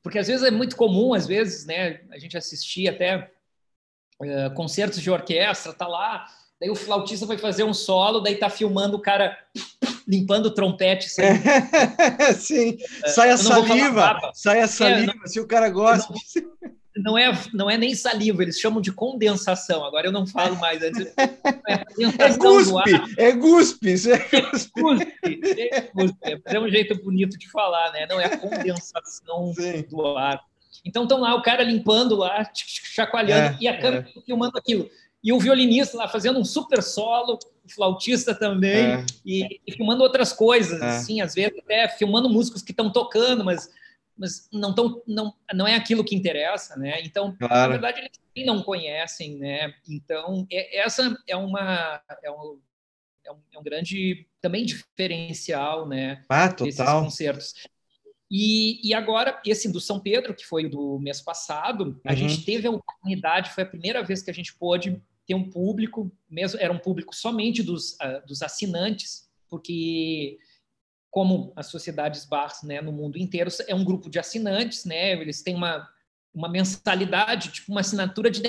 porque 0.00 0.20
às 0.20 0.28
vezes 0.28 0.46
é 0.46 0.52
muito 0.52 0.76
comum, 0.76 1.12
às 1.12 1.26
vezes, 1.26 1.66
né, 1.66 2.04
a 2.12 2.18
gente 2.20 2.36
assistir 2.36 2.86
até 2.86 3.32
uh, 4.20 4.54
concertos 4.54 5.02
de 5.02 5.10
orquestra, 5.10 5.72
tá 5.72 5.88
lá, 5.88 6.28
daí 6.60 6.70
o 6.70 6.74
flautista 6.74 7.26
vai 7.26 7.38
fazer 7.38 7.64
um 7.64 7.74
solo, 7.74 8.20
daí 8.20 8.36
tá 8.36 8.48
filmando 8.48 8.96
o 8.96 9.00
cara 9.00 9.36
limpando 10.06 10.46
o 10.46 10.50
trompete. 10.50 11.08
Sim, 12.38 12.70
uh, 13.04 13.08
sai 13.08 13.30
a 13.30 13.36
saliva, 13.36 14.30
sai 14.34 14.60
a 14.60 14.68
saliva, 14.68 15.12
é, 15.12 15.14
não, 15.14 15.26
se 15.26 15.40
o 15.40 15.46
cara 15.46 15.68
gosta. 15.68 16.12
Não, 16.12 16.76
não 16.96 17.18
é, 17.18 17.32
não 17.52 17.70
é 17.70 17.76
nem 17.76 17.94
saliva, 17.94 18.42
eles 18.42 18.58
chamam 18.58 18.80
de 18.80 18.90
condensação. 18.92 19.84
Agora 19.84 20.06
eu 20.06 20.12
não 20.12 20.26
falo 20.26 20.56
mais. 20.56 20.82
É, 20.82 20.90
é 22.18 22.36
guspe, 22.36 22.90
é 23.18 23.32
guspe, 23.32 23.92
isso 23.92 24.10
é 24.10 24.18
guspe. 24.50 24.80
É, 25.70 25.90
guspe, 25.92 26.18
é, 26.22 26.38
é 26.44 26.60
um 26.60 26.68
jeito 26.70 26.94
bonito 27.02 27.36
de 27.38 27.50
falar, 27.50 27.92
né? 27.92 28.06
Não 28.08 28.18
é 28.18 28.26
a 28.26 28.36
condensação 28.36 29.52
Sim. 29.54 29.82
do 29.90 30.16
ar. 30.16 30.42
Então 30.84 31.02
estão 31.02 31.20
lá 31.20 31.34
o 31.34 31.42
cara 31.42 31.62
limpando 31.64 32.14
lá, 32.14 32.48
chacoalhando, 32.54 33.56
é, 33.56 33.58
e 33.60 33.68
a 33.68 33.78
câmera 33.78 34.08
é. 34.16 34.20
filmando 34.22 34.56
aquilo. 34.56 34.88
E 35.26 35.32
o 35.32 35.40
violinista 35.40 35.96
lá 35.96 36.06
fazendo 36.06 36.38
um 36.38 36.44
super 36.44 36.80
solo, 36.80 37.36
o 37.64 37.68
flautista 37.68 38.32
também, 38.32 38.92
é. 38.92 39.06
e, 39.24 39.60
e, 39.66 39.72
filmando 39.72 40.04
outras 40.04 40.32
coisas, 40.32 40.80
é. 40.80 40.86
assim, 40.86 41.20
às 41.20 41.34
vezes 41.34 41.58
até 41.58 41.88
filmando 41.88 42.30
músicos 42.30 42.62
que 42.62 42.70
estão 42.70 42.92
tocando, 42.92 43.44
mas 43.44 43.68
mas 44.16 44.48
não, 44.50 44.74
tão, 44.74 45.02
não, 45.06 45.34
não 45.52 45.66
é 45.66 45.74
aquilo 45.74 46.02
que 46.02 46.14
interessa, 46.14 46.74
né? 46.76 47.02
Então, 47.02 47.36
claro. 47.36 47.54
na 47.54 47.68
verdade, 47.68 48.10
eles 48.34 48.46
não 48.46 48.62
conhecem, 48.62 49.36
né? 49.36 49.74
Então, 49.86 50.46
é, 50.50 50.78
essa 50.78 51.14
é 51.26 51.36
uma 51.36 52.00
é 52.22 52.30
um, 52.30 52.58
é 53.24 53.32
um, 53.32 53.38
é 53.52 53.58
um, 53.58 53.62
grande 53.62 54.26
também 54.40 54.64
diferencial, 54.64 55.86
né? 55.86 56.22
Ah, 56.28 56.48
total. 56.48 56.66
Desses 56.66 56.84
concertos. 56.86 57.54
E, 58.30 58.88
e 58.88 58.94
agora, 58.94 59.40
esse 59.44 59.70
do 59.70 59.80
São 59.80 60.00
Pedro, 60.00 60.34
que 60.34 60.46
foi 60.46 60.68
do 60.68 60.98
mês 61.00 61.20
passado, 61.20 62.00
a 62.04 62.12
uhum. 62.12 62.16
gente 62.16 62.44
teve 62.44 62.66
a 62.68 62.70
oportunidade, 62.70 63.50
foi 63.50 63.64
a 63.64 63.68
primeira 63.68 64.02
vez 64.02 64.22
que 64.22 64.30
a 64.30 64.34
gente 64.34 64.54
pôde 64.54 65.02
ter 65.26 65.34
um 65.34 65.50
público, 65.50 66.10
mesmo 66.28 66.60
era 66.60 66.72
um 66.72 66.78
público 66.78 67.14
somente 67.14 67.62
dos, 67.62 67.92
uh, 67.94 68.26
dos 68.26 68.42
assinantes, 68.42 69.28
porque 69.48 70.38
como 71.10 71.52
as 71.56 71.66
sociedades 71.66 72.24
bars 72.26 72.62
né, 72.62 72.80
no 72.80 72.92
mundo 72.92 73.16
inteiro, 73.16 73.50
é 73.66 73.74
um 73.74 73.84
grupo 73.84 74.10
de 74.10 74.18
assinantes, 74.18 74.84
né, 74.84 75.12
eles 75.12 75.42
têm 75.42 75.54
uma, 75.54 75.88
uma 76.34 76.48
mensalidade, 76.48 77.50
tipo 77.50 77.72
uma 77.72 77.80
assinatura 77.80 78.30
de 78.30 78.42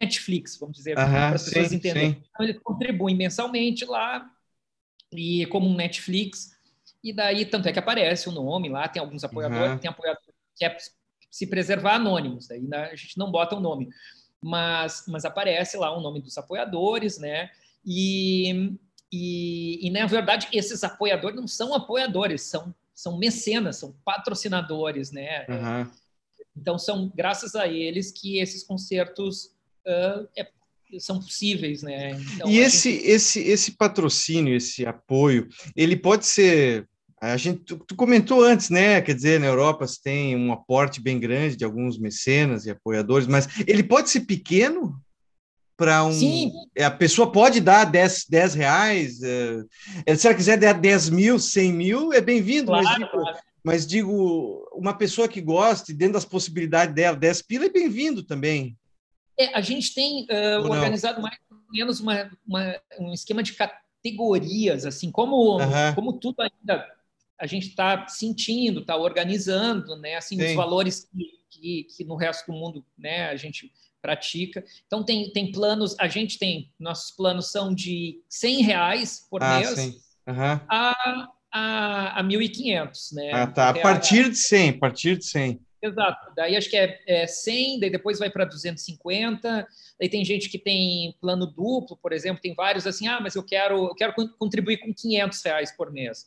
Netflix, 0.00 0.58
vamos 0.58 0.76
dizer, 0.76 0.94
para 0.94 1.34
as 1.34 1.44
pessoas 1.44 1.72
entenderem. 1.72 2.22
Então, 2.30 2.44
eles 2.44 2.60
contribuem 2.62 3.16
mensalmente 3.16 3.84
lá, 3.84 4.28
e 5.12 5.46
como 5.46 5.68
um 5.68 5.76
Netflix, 5.76 6.50
e 7.02 7.12
daí, 7.12 7.46
tanto 7.46 7.68
é 7.68 7.72
que 7.72 7.78
aparece 7.78 8.28
o 8.28 8.32
nome 8.32 8.68
lá, 8.68 8.88
tem 8.88 9.00
alguns 9.00 9.22
apoiadores, 9.22 9.72
uhum. 9.72 9.78
tem 9.78 9.88
apoiador 9.88 10.20
que 10.56 10.64
é 10.64 10.76
se 11.30 11.46
preservar 11.46 11.94
anônimos, 11.94 12.48
daí 12.48 12.66
a 12.74 12.96
gente 12.96 13.16
não 13.16 13.30
bota 13.30 13.54
o 13.54 13.60
nome, 13.60 13.88
mas, 14.42 15.04
mas 15.08 15.24
aparece 15.24 15.76
lá 15.76 15.96
o 15.96 16.00
nome 16.00 16.20
dos 16.20 16.36
apoiadores, 16.38 17.18
né, 17.18 17.50
e, 17.84 18.76
e, 19.12 19.86
e, 19.86 19.90
na 19.90 20.06
verdade, 20.06 20.48
esses 20.52 20.84
apoiadores 20.84 21.36
não 21.36 21.48
são 21.48 21.74
apoiadores, 21.74 22.42
são, 22.42 22.74
são 22.94 23.18
mecenas, 23.18 23.76
são 23.76 23.94
patrocinadores, 24.04 25.10
né? 25.10 25.46
Uhum. 25.48 25.90
Então, 26.56 26.78
são 26.78 27.10
graças 27.14 27.54
a 27.54 27.66
eles 27.66 28.10
que 28.10 28.38
esses 28.38 28.62
concertos 28.64 29.46
uh, 29.86 30.28
é, 30.36 30.46
são 30.98 31.20
possíveis, 31.20 31.82
né? 31.82 32.10
Então, 32.34 32.50
e 32.50 32.58
esse, 32.58 32.92
gente... 32.92 33.06
esse, 33.06 33.40
esse 33.40 33.72
patrocínio, 33.72 34.54
esse 34.54 34.84
apoio, 34.84 35.48
ele 35.76 35.96
pode 35.96 36.26
ser 36.26 36.88
a 37.20 37.36
gente, 37.36 37.60
tu, 37.60 37.76
tu, 37.78 37.96
comentou 37.96 38.42
antes, 38.42 38.70
né? 38.70 39.00
Quer 39.00 39.14
dizer, 39.14 39.40
na 39.40 39.46
Europa 39.46 39.86
se 39.86 40.00
tem 40.02 40.36
um 40.36 40.52
aporte 40.52 41.00
bem 41.00 41.18
grande 41.18 41.56
de 41.56 41.64
alguns 41.64 41.98
mecenas 41.98 42.64
e 42.64 42.70
apoiadores, 42.70 43.26
mas 43.26 43.48
ele 43.66 43.82
pode 43.82 44.10
ser 44.10 44.20
pequeno 44.20 45.00
para 45.76 46.04
um. 46.04 46.12
Sim. 46.12 46.52
É, 46.76 46.84
a 46.84 46.90
pessoa 46.90 47.30
pode 47.30 47.60
dar 47.60 47.84
10, 47.84 48.26
10 48.28 48.54
reais. 48.54 49.20
É, 49.22 50.16
se 50.16 50.26
ela 50.26 50.36
quiser 50.36 50.58
dar 50.58 50.74
10 50.74 51.10
mil, 51.10 51.38
100 51.38 51.72
mil, 51.72 52.12
é 52.12 52.20
bem-vindo. 52.20 52.66
Claro, 52.66 52.84
mas, 52.84 52.96
digo, 52.96 53.10
claro. 53.10 53.38
mas 53.64 53.86
digo, 53.86 54.70
uma 54.74 54.94
pessoa 54.94 55.28
que 55.28 55.40
goste, 55.40 55.92
dentro 55.92 56.14
das 56.14 56.24
possibilidades 56.24 56.94
dela, 56.94 57.16
10 57.16 57.42
pila 57.42 57.66
é 57.66 57.70
bem-vindo 57.70 58.22
também. 58.22 58.76
É, 59.38 59.56
a 59.56 59.60
gente 59.60 59.94
tem 59.94 60.24
uh, 60.24 60.62
organizado 60.68 61.22
mais 61.22 61.36
ou 61.50 61.58
menos 61.70 62.00
uma, 62.00 62.28
uma, 62.46 62.76
um 62.98 63.12
esquema 63.12 63.40
de 63.40 63.52
categorias, 63.52 64.84
assim, 64.84 65.12
como, 65.12 65.58
como 65.94 66.12
tudo 66.14 66.42
ainda 66.42 66.97
a 67.38 67.46
gente 67.46 67.68
está 67.68 68.06
sentindo, 68.08 68.80
está 68.80 68.96
organizando, 68.96 69.96
né? 69.96 70.16
Assim, 70.16 70.36
Sim. 70.36 70.46
os 70.46 70.54
valores 70.54 71.08
que, 71.10 71.24
que, 71.50 71.84
que, 71.96 72.04
no 72.04 72.16
resto 72.16 72.50
do 72.50 72.58
mundo, 72.58 72.84
né? 72.96 73.28
A 73.28 73.36
gente 73.36 73.72
pratica. 74.02 74.64
Então, 74.86 75.04
tem, 75.04 75.30
tem 75.32 75.52
planos, 75.52 75.94
a 75.98 76.08
gente 76.08 76.38
tem, 76.38 76.72
nossos 76.78 77.14
planos 77.14 77.50
são 77.50 77.74
de 77.74 78.22
100 78.28 78.62
reais 78.62 79.26
por 79.30 79.42
ah, 79.42 79.58
mês 79.58 79.78
uhum. 80.26 80.60
a, 80.68 81.28
a, 81.52 82.20
a 82.20 82.24
1.500, 82.24 83.12
né? 83.12 83.30
Ah, 83.32 83.46
tá. 83.46 83.70
A 83.70 83.74
partir 83.74 84.30
de 84.30 84.36
100, 84.36 84.70
a 84.70 84.78
partir 84.78 85.16
de 85.16 85.24
100. 85.24 85.60
Exato. 85.80 86.32
Daí 86.34 86.56
acho 86.56 86.68
que 86.68 86.76
é, 86.76 87.00
é 87.06 87.26
100, 87.26 87.80
daí 87.80 87.90
depois 87.90 88.18
vai 88.18 88.28
para 88.28 88.44
250. 88.44 89.66
Daí 89.98 90.08
tem 90.08 90.24
gente 90.24 90.48
que 90.48 90.58
tem 90.58 91.16
plano 91.20 91.46
duplo, 91.46 91.96
por 91.96 92.12
exemplo, 92.12 92.42
tem 92.42 92.54
vários 92.54 92.86
assim, 92.86 93.06
ah, 93.06 93.20
mas 93.20 93.36
eu 93.36 93.44
quero, 93.44 93.86
eu 93.86 93.94
quero 93.94 94.12
contribuir 94.38 94.78
com 94.78 94.92
500 94.92 95.42
reais 95.44 95.76
por 95.76 95.92
mês. 95.92 96.26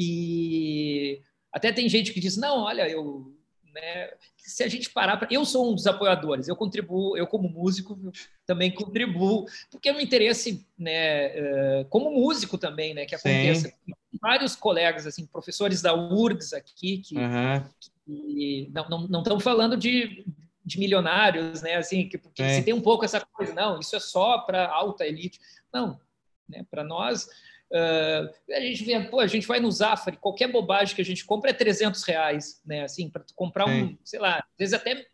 E 0.00 1.20
até 1.52 1.72
tem 1.72 1.88
gente 1.88 2.12
que 2.12 2.20
diz, 2.20 2.36
não, 2.36 2.58
olha, 2.58 2.88
eu 2.88 3.36
né? 3.74 4.10
Se 4.36 4.62
a 4.62 4.68
gente 4.68 4.90
parar, 4.90 5.16
pra... 5.16 5.28
eu 5.30 5.44
sou 5.44 5.70
um 5.70 5.74
dos 5.74 5.86
apoiadores, 5.86 6.48
eu 6.48 6.56
contribuo, 6.56 7.16
eu 7.16 7.26
como 7.26 7.48
músico 7.48 7.98
também 8.46 8.70
contribuo, 8.72 9.46
porque 9.70 9.88
é 9.88 9.92
um 9.92 10.00
interesse, 10.00 10.66
né, 10.78 11.26
eh, 11.26 11.86
como 11.90 12.10
músico 12.10 12.56
também, 12.56 12.94
né, 12.94 13.04
que 13.04 13.14
aconteça. 13.14 13.72
Vários 14.20 14.56
colegas, 14.56 15.06
assim, 15.06 15.26
professores 15.26 15.82
da 15.82 15.94
URGS 15.94 16.54
aqui, 16.54 16.98
que, 16.98 17.16
uhum. 17.16 17.64
que 18.06 18.72
não 18.72 19.20
estão 19.20 19.38
falando 19.38 19.76
de, 19.76 20.24
de 20.64 20.78
milionários, 20.78 21.60
né, 21.60 21.74
assim, 21.74 22.08
que, 22.08 22.16
porque 22.16 22.48
se 22.48 22.62
tem 22.62 22.72
um 22.72 22.80
pouco 22.80 23.04
essa 23.04 23.20
coisa, 23.20 23.52
não, 23.54 23.78
isso 23.78 23.94
é 23.94 24.00
só 24.00 24.38
para 24.38 24.66
alta 24.66 25.06
elite. 25.06 25.38
Não, 25.72 26.00
né, 26.48 26.64
para 26.70 26.82
nós 26.82 27.28
Uh, 27.70 28.52
a 28.52 28.60
gente 28.60 28.82
vê, 28.82 28.98
pô, 29.08 29.20
a 29.20 29.26
gente 29.26 29.46
vai 29.46 29.60
no 29.60 29.70
Zafari, 29.70 30.16
qualquer 30.16 30.50
bobagem 30.50 30.94
que 30.94 31.02
a 31.02 31.04
gente 31.04 31.24
compra 31.24 31.50
é 31.50 31.52
300 31.52 32.02
reais, 32.02 32.62
né? 32.64 32.82
Assim, 32.82 33.10
para 33.10 33.24
comprar 33.34 33.66
Sim. 33.66 33.82
um, 33.82 33.98
sei 34.04 34.18
lá, 34.18 34.38
às 34.38 34.58
vezes 34.58 34.74
até 34.74 35.06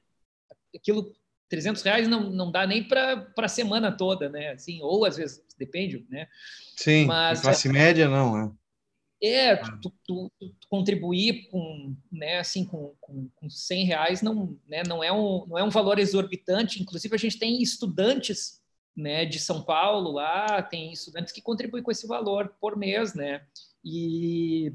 aquilo 0.74 1.12
300 1.48 1.82
reais 1.82 2.08
não, 2.08 2.30
não 2.30 2.50
dá 2.50 2.66
nem 2.66 2.82
para 2.82 3.32
a 3.36 3.48
semana 3.48 3.90
toda, 3.90 4.28
né? 4.28 4.52
Assim, 4.52 4.80
ou 4.82 5.04
às 5.04 5.16
vezes, 5.16 5.42
depende, 5.58 6.06
né? 6.08 6.28
Sim, 6.76 7.06
Mas, 7.06 7.40
classe 7.40 7.68
é, 7.68 7.72
média 7.72 8.08
não, 8.08 8.36
né? 8.36 8.52
É, 9.22 9.52
ah. 9.52 9.78
tu, 9.80 9.92
tu, 10.04 10.32
tu, 10.38 10.68
contribuir 10.68 11.48
com, 11.50 11.96
né, 12.12 12.38
assim, 12.38 12.64
com, 12.64 12.94
com, 13.00 13.28
com 13.34 13.48
100 13.48 13.84
reais 13.86 14.22
não, 14.22 14.58
né, 14.68 14.82
não, 14.86 15.02
é 15.02 15.10
um, 15.10 15.46
não 15.46 15.58
é 15.58 15.64
um 15.64 15.70
valor 15.70 15.98
exorbitante. 15.98 16.82
Inclusive, 16.82 17.14
a 17.14 17.18
gente 17.18 17.38
tem 17.38 17.62
estudantes 17.62 18.60
né, 18.96 19.24
de 19.24 19.38
São 19.38 19.62
Paulo 19.62 20.12
lá, 20.12 20.62
tem 20.62 20.92
estudantes 20.92 21.32
que 21.32 21.42
contribuem 21.42 21.82
com 21.82 21.90
esse 21.90 22.06
valor 22.06 22.54
por 22.60 22.76
mês, 22.76 23.14
né? 23.14 23.44
E 23.84 24.72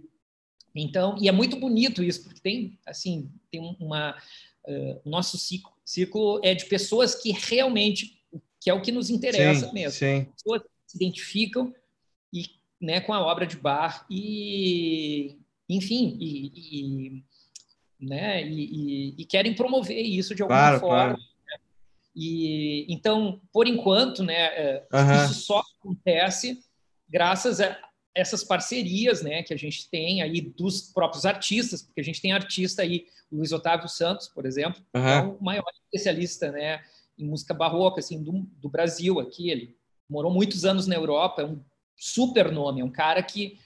então, 0.76 1.18
e 1.20 1.28
é 1.28 1.32
muito 1.32 1.60
bonito 1.60 2.04
isso, 2.04 2.24
porque 2.24 2.40
tem, 2.40 2.78
assim, 2.86 3.32
tem 3.52 3.76
uma 3.80 4.16
uh, 4.66 5.02
o 5.04 5.10
nosso 5.10 5.38
ciclo, 5.38 5.74
ciclo 5.84 6.40
é 6.44 6.54
de 6.54 6.66
pessoas 6.66 7.16
que 7.16 7.32
realmente 7.32 8.20
que 8.62 8.70
é 8.70 8.74
o 8.74 8.82
que 8.82 8.92
nos 8.92 9.10
interessa 9.10 9.68
sim, 9.68 9.74
mesmo. 9.74 9.98
Sim. 9.98 10.26
Pessoas 10.26 10.62
que 10.64 10.70
se 10.86 10.98
identificam 10.98 11.74
e, 12.34 12.46
né, 12.80 13.00
com 13.00 13.14
a 13.14 13.22
obra 13.22 13.48
de 13.48 13.56
Bar 13.56 14.06
e, 14.10 15.38
enfim, 15.68 16.18
e, 16.20 16.52
e 16.56 17.24
né, 18.00 18.46
e, 18.48 19.16
e, 19.18 19.26
querem 19.26 19.54
promover 19.54 20.02
isso 20.02 20.36
de 20.36 20.42
alguma 20.42 20.60
claro, 20.60 20.80
forma. 20.80 21.16
Claro. 21.16 21.29
E 22.16 22.86
então, 22.92 23.42
por 23.52 23.68
enquanto, 23.68 24.24
né, 24.24 24.82
uhum. 24.92 25.26
isso 25.26 25.34
só 25.46 25.64
acontece 25.80 26.60
graças 27.08 27.60
a 27.60 27.78
essas 28.16 28.44
parcerias, 28.44 29.22
né, 29.22 29.44
que 29.44 29.54
a 29.54 29.58
gente 29.58 29.90
tem 29.90 30.22
aí 30.22 30.42
dos 30.42 30.82
próprios 30.92 31.26
artistas, 31.26 31.84
porque 31.84 32.02
a 32.02 32.04
gente 32.04 32.22
tem 32.22 32.34
artista 32.34 32.82
aí, 32.82 33.06
Luiz 33.32 33.52
Otávio 33.52 33.88
Santos, 33.88 34.28
por 34.28 34.46
exemplo, 34.46 34.82
uhum. 34.94 35.08
é 35.08 35.22
o 35.22 35.42
maior 35.42 35.72
especialista, 35.86 36.52
né, 36.52 36.84
em 37.18 37.26
música 37.26 37.54
barroca, 37.54 38.00
assim, 38.00 38.22
do, 38.22 38.46
do 38.58 38.68
Brasil 38.68 39.20
aqui. 39.20 39.50
Ele 39.50 39.78
morou 40.10 40.34
muitos 40.34 40.66
anos 40.66 40.88
na 40.88 40.96
Europa, 40.96 41.44
é 41.44 41.46
um 41.46 41.62
super 41.96 42.52
nome, 42.52 42.82
é 42.82 42.84
um 42.84 42.92
cara 42.92 43.22
que 43.22 43.60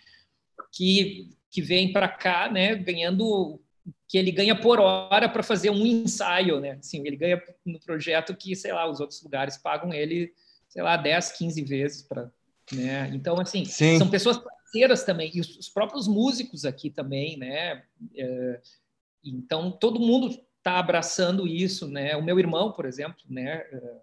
que, 0.72 1.30
que 1.50 1.62
vem 1.62 1.94
para 1.94 2.08
cá, 2.08 2.52
né, 2.52 2.76
ganhando 2.76 3.62
que 4.08 4.18
ele 4.18 4.32
ganha 4.32 4.56
por 4.60 4.80
hora 4.80 5.28
para 5.28 5.44
fazer 5.44 5.70
um 5.70 5.86
ensaio, 5.86 6.60
né? 6.60 6.78
Assim, 6.80 7.06
ele 7.06 7.16
ganha 7.16 7.42
no 7.66 7.80
projeto 7.80 8.36
que, 8.36 8.56
sei 8.56 8.72
lá, 8.72 8.90
os 8.90 9.00
outros 9.00 9.22
lugares 9.22 9.58
pagam 9.58 9.94
ele, 9.94 10.34
sei 10.70 10.82
lá, 10.82 10.96
10, 10.96 11.32
15 11.34 11.62
vezes 11.64 12.02
para, 12.04 12.32
né? 12.72 13.10
Então, 13.14 13.40
assim, 13.40 13.66
Sim. 13.66 13.98
são 13.98 14.10
pessoas 14.10 14.38
parceiras 14.38 15.04
também 15.04 15.32
e 15.34 15.40
os, 15.40 15.58
os 15.58 15.70
próprios 15.70 16.08
músicos 16.08 16.66
aqui 16.66 16.90
também, 16.90 17.38
né? 17.38 17.84
É, 18.16 18.62
então, 19.24 19.72
todo 19.72 20.00
mundo 20.00 20.40
está 20.58 20.80
abraçando 20.80 21.48
isso, 21.48 21.88
né? 21.88 22.16
O 22.16 22.24
meu 22.24 22.40
irmão, 22.40 22.72
por 22.72 22.86
exemplo, 22.86 23.22
né, 23.30 23.66
é, 23.72 24.02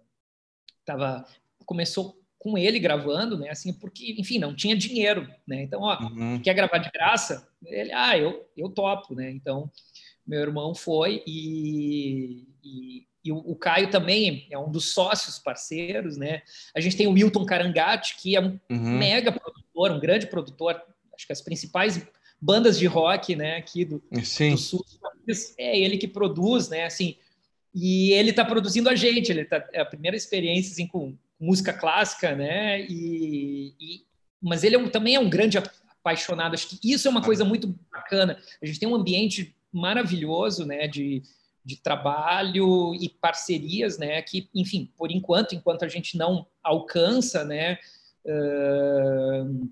tava 0.85 1.25
começou 1.65 2.20
com 2.41 2.57
ele 2.57 2.79
gravando, 2.79 3.37
né? 3.37 3.51
Assim, 3.51 3.71
porque, 3.71 4.15
enfim, 4.17 4.39
não 4.39 4.55
tinha 4.55 4.75
dinheiro, 4.75 5.29
né? 5.45 5.61
Então, 5.61 5.81
ó, 5.81 5.95
uhum. 6.01 6.41
quer 6.41 6.55
gravar 6.55 6.79
de 6.79 6.89
graça? 6.89 7.47
Ele, 7.63 7.91
ah, 7.93 8.17
eu, 8.17 8.49
eu 8.57 8.67
topo, 8.67 9.13
né? 9.13 9.29
Então, 9.29 9.69
meu 10.25 10.39
irmão 10.39 10.73
foi 10.73 11.21
e, 11.27 12.47
e, 12.63 13.05
e 13.23 13.31
o, 13.31 13.37
o, 13.37 13.55
Caio 13.55 13.91
também 13.91 14.47
é 14.49 14.57
um 14.57 14.71
dos 14.71 14.91
sócios 14.91 15.37
parceiros, 15.37 16.17
né? 16.17 16.41
A 16.75 16.79
gente 16.79 16.97
tem 16.97 17.05
o 17.05 17.11
Wilton 17.11 17.45
Carangati, 17.45 18.17
que 18.17 18.35
é 18.35 18.41
um 18.41 18.59
uhum. 18.71 18.97
mega 18.97 19.31
produtor, 19.31 19.91
um 19.91 19.99
grande 19.99 20.25
produtor, 20.25 20.81
acho 21.15 21.27
que 21.27 21.33
as 21.33 21.41
principais 21.41 22.03
bandas 22.41 22.79
de 22.79 22.87
rock, 22.87 23.35
né, 23.35 23.57
aqui 23.57 23.85
do, 23.85 24.01
do 24.09 24.57
sul, 24.57 24.83
é 25.59 25.79
ele 25.79 25.99
que 25.99 26.07
produz, 26.07 26.69
né? 26.69 26.85
Assim, 26.85 27.17
e 27.71 28.13
ele 28.13 28.31
está 28.31 28.43
produzindo 28.43 28.89
a 28.89 28.95
gente, 28.95 29.31
ele 29.31 29.45
tá, 29.45 29.63
é 29.71 29.79
a 29.79 29.85
primeira 29.85 30.17
experiência 30.17 30.71
assim, 30.71 30.87
com 30.87 31.15
música 31.41 31.73
clássica, 31.73 32.35
né? 32.35 32.81
E, 32.81 33.73
e 33.79 34.05
mas 34.41 34.63
ele 34.63 34.75
é 34.75 34.79
um, 34.79 34.87
também 34.87 35.15
é 35.15 35.19
um 35.19 35.29
grande 35.29 35.57
apaixonado. 35.57 36.53
Acho 36.53 36.67
que 36.67 36.79
isso 36.91 37.07
é 37.07 37.11
uma 37.11 37.23
coisa 37.23 37.43
muito 37.43 37.75
bacana. 37.91 38.37
A 38.61 38.65
gente 38.65 38.79
tem 38.79 38.87
um 38.87 38.95
ambiente 38.95 39.55
maravilhoso, 39.71 40.65
né? 40.65 40.87
De, 40.87 41.23
de 41.65 41.77
trabalho 41.77 42.93
e 42.95 43.09
parcerias, 43.09 43.97
né? 43.97 44.21
Que, 44.21 44.47
enfim, 44.53 44.91
por 44.95 45.11
enquanto, 45.11 45.55
enquanto 45.55 45.83
a 45.83 45.87
gente 45.87 46.17
não 46.17 46.45
alcança, 46.63 47.43
né? 47.43 47.79
Uh, 48.23 49.69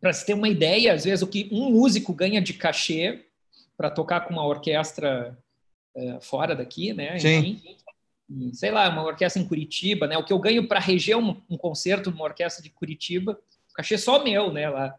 para 0.00 0.12
se 0.12 0.24
ter 0.24 0.34
uma 0.34 0.48
ideia, 0.48 0.94
às 0.94 1.04
vezes 1.04 1.22
o 1.22 1.26
que 1.26 1.48
um 1.50 1.70
músico 1.70 2.14
ganha 2.14 2.40
de 2.40 2.54
cachê 2.54 3.26
para 3.76 3.90
tocar 3.90 4.20
com 4.20 4.32
uma 4.32 4.46
orquestra 4.46 5.36
uh, 5.94 6.20
fora 6.20 6.54
daqui, 6.54 6.92
né? 6.92 7.18
Sim. 7.18 7.38
Enfim, 7.38 7.76
sei 8.52 8.70
lá, 8.70 8.88
uma 8.88 9.04
orquestra 9.04 9.40
em 9.42 9.46
Curitiba, 9.46 10.06
né? 10.06 10.16
O 10.16 10.24
que 10.24 10.32
eu 10.32 10.38
ganho 10.38 10.66
para 10.68 10.80
reger 10.80 11.16
um, 11.16 11.40
um 11.48 11.56
concerto 11.56 12.10
numa 12.10 12.24
orquestra 12.24 12.62
de 12.62 12.70
Curitiba, 12.70 13.32
o 13.70 13.74
cachê 13.74 13.98
só 13.98 14.22
meu, 14.22 14.52
né? 14.52 14.68
Lá 14.68 14.94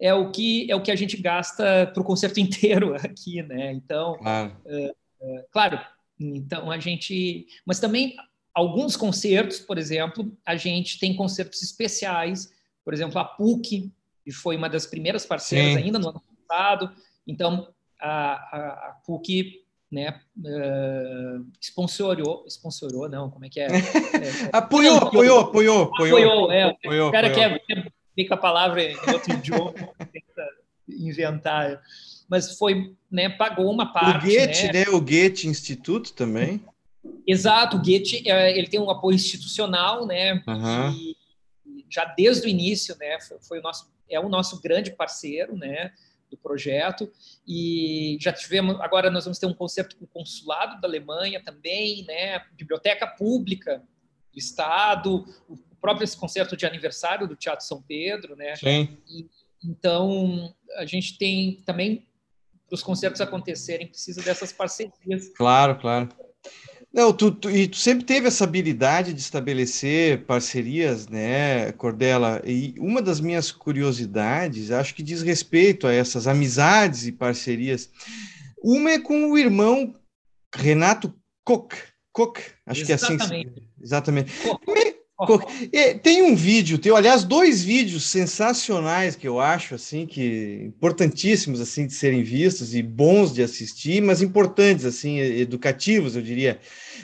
é 0.00 0.14
o 0.14 0.30
que 0.30 0.70
é 0.70 0.74
o 0.74 0.82
que 0.82 0.90
a 0.90 0.96
gente 0.96 1.16
gasta 1.18 1.86
para 1.92 2.00
o 2.00 2.04
concerto 2.04 2.40
inteiro 2.40 2.94
aqui, 2.94 3.42
né? 3.42 3.72
Então, 3.72 4.16
claro. 4.18 4.56
É, 4.66 4.94
é, 5.20 5.46
claro, 5.52 5.78
então 6.18 6.70
a 6.70 6.78
gente, 6.78 7.46
mas 7.66 7.78
também 7.78 8.16
alguns 8.54 8.96
concertos, 8.96 9.60
por 9.60 9.78
exemplo, 9.78 10.32
a 10.44 10.56
gente 10.56 10.98
tem 10.98 11.14
concertos 11.14 11.62
especiais, 11.62 12.50
por 12.84 12.94
exemplo, 12.94 13.18
a 13.18 13.24
PUC, 13.24 13.92
que 14.24 14.32
foi 14.32 14.56
uma 14.56 14.68
das 14.68 14.86
primeiras 14.86 15.26
parceiras 15.26 15.74
Sim. 15.74 15.84
ainda 15.84 15.98
no 15.98 16.08
ano 16.08 16.22
passado. 16.48 16.90
Então, 17.26 17.68
a, 18.00 18.32
a, 18.32 18.88
a 18.88 19.00
PUC 19.06 19.59
né, 19.90 20.20
uh, 20.38 21.44
sponsorou, 21.60 22.44
sponsorou, 22.48 23.08
não, 23.08 23.28
como 23.28 23.44
é 23.44 23.48
que 23.48 23.60
é? 23.60 23.66
é, 23.66 23.68
é 24.46 24.50
apoiou, 24.52 24.98
apoiou, 24.98 25.40
apoiou, 25.40 25.82
apoiou, 25.82 26.18
apoiou, 26.18 26.52
é, 26.52 26.62
apoiou, 26.62 27.08
o 27.08 27.12
cara 27.12 27.26
apoiou. 27.28 27.60
quer, 27.66 28.28
com 28.28 28.34
a 28.34 28.36
palavra 28.36 28.82
em 28.82 28.96
outro 29.12 29.32
idioma, 29.32 29.72
tenta 30.12 30.48
inventar, 30.88 31.80
mas 32.28 32.56
foi, 32.56 32.94
né, 33.10 33.28
pagou 33.28 33.70
uma 33.70 33.92
parte, 33.92 34.26
O 34.26 34.30
Goethe, 34.30 34.66
né, 34.66 34.72
né 34.72 34.84
o 34.90 35.00
Goethe 35.00 35.48
Instituto 35.48 36.12
também. 36.12 36.62
Exato, 37.26 37.76
o 37.76 37.80
Goethe, 37.80 38.28
é, 38.28 38.56
ele 38.56 38.68
tem 38.68 38.78
um 38.78 38.90
apoio 38.90 39.16
institucional, 39.16 40.06
né, 40.06 40.42
uhum. 40.46 40.92
e 40.92 41.16
já 41.88 42.04
desde 42.04 42.46
o 42.46 42.48
início, 42.48 42.96
né, 42.98 43.18
foi, 43.20 43.38
foi 43.40 43.58
o 43.58 43.62
nosso, 43.62 43.90
é 44.08 44.20
o 44.20 44.28
nosso 44.28 44.60
grande 44.60 44.92
parceiro, 44.92 45.56
né, 45.56 45.90
do 46.30 46.36
projeto 46.36 47.10
e 47.46 48.16
já 48.20 48.32
tivemos 48.32 48.80
agora 48.80 49.10
nós 49.10 49.24
vamos 49.24 49.38
ter 49.38 49.46
um 49.46 49.54
concerto 49.54 49.96
com 49.96 50.04
o 50.04 50.08
consulado 50.08 50.80
da 50.80 50.88
Alemanha 50.88 51.42
também, 51.42 52.04
né, 52.04 52.40
biblioteca 52.52 53.06
pública 53.06 53.82
do 54.32 54.38
estado, 54.38 55.24
o 55.48 55.56
próprio 55.80 56.04
esse 56.04 56.16
concerto 56.16 56.56
de 56.56 56.66
aniversário 56.66 57.26
do 57.26 57.36
Teatro 57.36 57.66
São 57.66 57.82
Pedro, 57.82 58.36
né? 58.36 58.54
Sim. 58.54 58.98
E, 59.08 59.28
então 59.64 60.54
a 60.76 60.86
gente 60.86 61.18
tem 61.18 61.62
também 61.66 62.06
para 62.66 62.74
os 62.74 62.82
concertos 62.82 63.20
acontecerem 63.20 63.88
precisa 63.88 64.22
dessas 64.22 64.52
parcerias. 64.52 65.28
Claro, 65.36 65.78
claro. 65.78 66.08
Não, 66.92 67.12
tu, 67.12 67.30
tu, 67.30 67.48
e 67.48 67.68
tu 67.68 67.76
sempre 67.76 68.04
teve 68.04 68.26
essa 68.26 68.42
habilidade 68.42 69.12
de 69.12 69.20
estabelecer 69.20 70.24
parcerias, 70.24 71.06
né, 71.06 71.70
Cordela? 71.72 72.42
E 72.44 72.74
uma 72.78 73.00
das 73.00 73.20
minhas 73.20 73.52
curiosidades, 73.52 74.72
acho 74.72 74.94
que 74.94 75.02
diz 75.02 75.22
respeito 75.22 75.86
a 75.86 75.92
essas 75.92 76.26
amizades 76.26 77.06
e 77.06 77.12
parcerias. 77.12 77.88
Uma 78.62 78.90
é 78.90 78.98
com 78.98 79.30
o 79.30 79.38
irmão 79.38 79.94
Renato 80.52 81.14
Koch. 81.44 81.76
Koch, 82.12 82.40
acho 82.66 82.82
exatamente. 82.82 83.28
que 83.28 83.34
é 83.34 83.38
assim. 83.38 83.44
Exatamente. 83.80 84.32
Koch. 84.42 84.99
Tem 86.02 86.22
um 86.22 86.34
vídeo, 86.34 86.78
tem, 86.78 86.94
aliás, 86.94 87.24
dois 87.24 87.62
vídeos 87.62 88.04
sensacionais 88.04 89.16
que 89.16 89.28
eu 89.28 89.38
acho 89.38 89.74
assim 89.74 90.06
que 90.06 90.64
importantíssimos 90.64 91.60
assim 91.60 91.86
de 91.86 91.92
serem 91.92 92.22
vistos 92.22 92.74
e 92.74 92.82
bons 92.82 93.32
de 93.32 93.42
assistir, 93.42 94.00
mas 94.00 94.22
importantes 94.22 94.84
assim, 94.84 95.18
educativos, 95.18 96.16
eu 96.16 96.22
diria, 96.22 96.58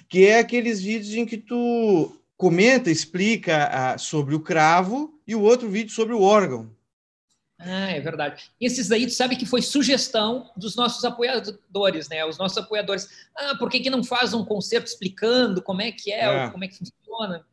que 0.08 0.26
é 0.26 0.38
aqueles 0.38 0.80
vídeos 0.80 1.14
em 1.14 1.26
que 1.26 1.36
tu 1.36 2.16
comenta, 2.36 2.90
explica 2.90 3.68
ah, 3.70 3.98
sobre 3.98 4.34
o 4.34 4.40
cravo 4.40 5.20
e 5.26 5.34
o 5.34 5.42
outro 5.42 5.68
vídeo 5.68 5.92
sobre 5.92 6.14
o 6.14 6.22
órgão. 6.22 6.70
Ah, 7.58 7.90
é 7.90 8.00
verdade. 8.00 8.50
Esses 8.60 8.86
daí, 8.88 9.06
tu 9.06 9.12
sabe 9.12 9.34
que 9.34 9.46
foi 9.46 9.62
sugestão 9.62 10.50
dos 10.56 10.76
nossos 10.76 11.02
apoiadores, 11.04 12.08
né? 12.08 12.22
Os 12.24 12.36
nossos 12.36 12.58
apoiadores. 12.58 13.08
Ah, 13.34 13.54
por 13.58 13.70
que, 13.70 13.80
que 13.80 13.88
não 13.88 14.04
faz 14.04 14.34
um 14.34 14.44
concerto 14.44 14.88
explicando 14.88 15.62
como 15.62 15.80
é 15.80 15.90
que 15.90 16.12
é, 16.12 16.24
é. 16.24 16.50
como 16.50 16.64
é 16.64 16.68
que 16.68 16.76
funciona? 16.76 17.46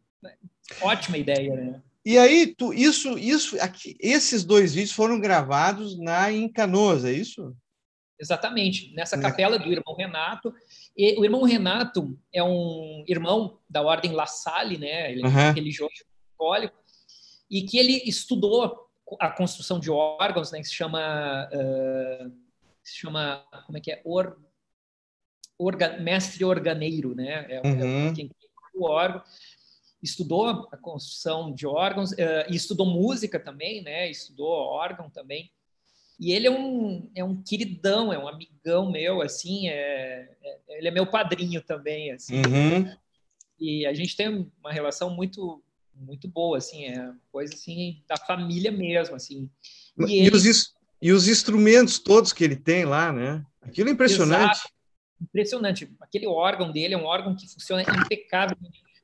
Ótima 0.82 1.17
ideia, 1.17 1.56
né? 1.56 1.82
E 2.06 2.17
aí, 2.17 2.47
tu, 2.47 2.73
isso, 2.73 3.17
isso, 3.17 3.60
aqui, 3.62 3.95
esses 3.99 4.43
dois 4.43 4.73
vídeos 4.73 4.91
foram 4.91 5.19
gravados 5.19 5.97
na 5.97 6.32
em 6.32 6.49
Canoas, 6.49 7.06
é 7.06 7.13
isso? 7.13 7.56
Exatamente, 8.19 8.93
nessa 8.93 9.17
capela 9.19 9.58
do 9.58 9.71
irmão 9.71 9.95
Renato. 9.95 10.54
E 10.97 11.17
o 11.19 11.23
irmão 11.23 11.43
Renato 11.43 12.17
é 12.32 12.43
um 12.43 13.04
irmão 13.08 13.60
da 13.69 13.82
ordem 13.82 14.12
La 14.12 14.26
Salle, 14.26 14.78
né? 14.78 15.12
Ele 15.12 15.23
é 15.23 15.28
uhum. 15.28 15.54
religioso 15.54 15.91
católico, 16.38 16.76
e 17.49 17.62
que 17.63 17.78
ele 17.78 18.02
estudou 18.06 18.89
a 19.19 19.30
construção 19.30 19.80
de 19.80 19.91
órgãos, 19.91 20.52
né, 20.52 20.60
que 20.60 20.65
se 20.65 20.73
chama, 20.73 21.49
uh, 21.54 22.32
se 22.84 22.97
chama 22.97 23.45
como 23.65 23.78
é 23.78 23.82
que 23.82 23.91
é, 23.91 24.02
Or, 24.04 24.38
orga, 25.58 25.99
mestre 25.99 26.43
organeiro, 26.43 27.13
né, 27.13 27.45
é, 27.49 27.62
uhum. 27.63 28.10
é 28.10 28.13
quem 28.13 28.30
o 28.73 28.86
órgão, 28.86 29.21
estudou 30.03 30.67
a 30.71 30.77
construção 30.77 31.53
de 31.53 31.65
órgãos 31.65 32.11
uh, 32.11 32.45
e 32.49 32.55
estudou 32.55 32.85
música 32.85 33.39
também, 33.39 33.81
né, 33.81 34.09
estudou 34.09 34.49
órgão 34.49 35.09
também. 35.09 35.49
E 36.19 36.31
ele 36.31 36.47
é 36.47 36.51
um, 36.51 37.09
é 37.15 37.23
um 37.23 37.41
queridão, 37.41 38.13
é 38.13 38.19
um 38.19 38.27
amigão 38.27 38.91
meu, 38.91 39.21
assim, 39.21 39.67
é, 39.69 40.29
é 40.41 40.77
ele 40.77 40.87
é 40.89 40.91
meu 40.91 41.07
padrinho 41.07 41.61
também, 41.61 42.11
assim. 42.11 42.35
Uhum. 42.35 42.95
E 43.59 43.85
a 43.85 43.93
gente 43.93 44.15
tem 44.15 44.51
uma 44.59 44.71
relação 44.71 45.09
muito 45.09 45.63
muito 45.95 46.27
boa, 46.27 46.57
assim, 46.57 46.85
é 46.85 47.13
coisa 47.31 47.53
assim 47.53 48.01
da 48.07 48.17
família 48.17 48.71
mesmo, 48.71 49.15
assim. 49.15 49.49
E, 49.99 50.05
e, 50.05 50.25
ele... 50.25 50.35
os, 50.35 50.73
e 51.01 51.11
os 51.11 51.27
instrumentos 51.27 51.99
todos 51.99 52.33
que 52.33 52.43
ele 52.43 52.55
tem 52.55 52.83
lá, 52.83 53.11
né? 53.13 53.45
Aquilo 53.61 53.89
é 53.89 53.91
impressionante. 53.91 54.51
Exato. 54.51 54.69
Impressionante. 55.21 55.95
Aquele 56.01 56.27
órgão 56.27 56.71
dele 56.71 56.95
é 56.95 56.97
um 56.97 57.05
órgão 57.05 57.35
que 57.35 57.47
funciona 57.47 57.83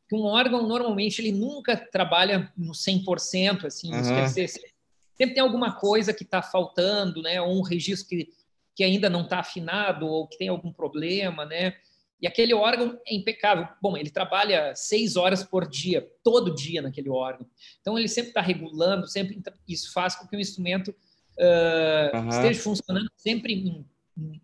impecável. 0.09 0.17
Um 0.17 0.25
órgão, 0.25 0.67
normalmente, 0.67 1.21
ele 1.21 1.31
nunca 1.31 1.77
trabalha 1.77 2.51
no 2.57 2.73
100%, 2.73 3.65
assim, 3.65 3.93
uhum. 3.93 4.01
quer 4.01 4.25
dizer, 4.25 4.47
sempre 4.47 5.35
tem 5.35 5.43
alguma 5.43 5.75
coisa 5.75 6.13
que 6.13 6.23
está 6.23 6.41
faltando, 6.41 7.21
né? 7.21 7.41
Ou 7.41 7.59
um 7.59 7.61
registro 7.61 8.09
que, 8.09 8.29
que 8.75 8.83
ainda 8.83 9.09
não 9.09 9.21
está 9.21 9.39
afinado, 9.39 10.07
ou 10.07 10.27
que 10.27 10.37
tem 10.37 10.47
algum 10.47 10.71
problema, 10.71 11.45
né? 11.45 11.75
E 12.21 12.27
aquele 12.27 12.53
órgão 12.53 12.99
é 13.07 13.15
impecável. 13.15 13.67
Bom, 13.81 13.95
ele 13.95 14.09
trabalha 14.09 14.75
seis 14.75 15.15
horas 15.15 15.41
por 15.41 15.67
dia, 15.67 16.05
todo 16.23 16.53
dia 16.53 16.81
naquele 16.81 17.09
órgão. 17.09 17.47
Então, 17.79 17.97
ele 17.97 18.09
sempre 18.09 18.31
está 18.31 18.41
regulando, 18.41 19.07
sempre 19.07 19.41
isso 19.67 19.93
faz 19.93 20.15
com 20.15 20.27
que 20.27 20.35
o 20.35 20.39
instrumento 20.39 20.89
uh, 20.89 22.17
uhum. 22.17 22.29
esteja 22.29 22.61
funcionando 22.61 23.09
sempre 23.15 23.53
em, 23.53 23.85
em, 24.17 24.41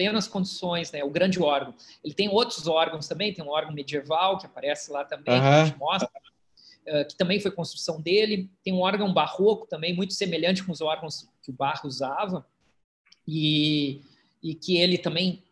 plenas 0.00 0.26
condições, 0.26 0.90
né? 0.90 1.04
O 1.04 1.10
grande 1.10 1.38
órgão. 1.42 1.74
Ele 2.02 2.14
tem 2.14 2.26
outros 2.30 2.66
órgãos 2.66 3.06
também, 3.06 3.34
tem 3.34 3.44
um 3.44 3.50
órgão 3.50 3.74
medieval 3.74 4.38
que 4.38 4.46
aparece 4.46 4.90
lá 4.90 5.04
também, 5.04 5.34
uhum. 5.34 5.40
que 5.40 5.46
a 5.46 5.64
gente 5.66 5.78
mostra, 5.78 6.08
uh, 6.08 7.06
que 7.06 7.14
também 7.18 7.38
foi 7.38 7.50
construção 7.50 8.00
dele. 8.00 8.48
Tem 8.64 8.72
um 8.72 8.80
órgão 8.80 9.12
barroco 9.12 9.66
também, 9.66 9.94
muito 9.94 10.14
semelhante 10.14 10.64
com 10.64 10.72
os 10.72 10.80
órgãos 10.80 11.28
que 11.42 11.50
o 11.50 11.52
Barro 11.52 11.86
usava, 11.86 12.46
e, 13.28 14.00
e 14.42 14.54
que 14.54 14.78
ele 14.78 14.96
também 14.96 15.44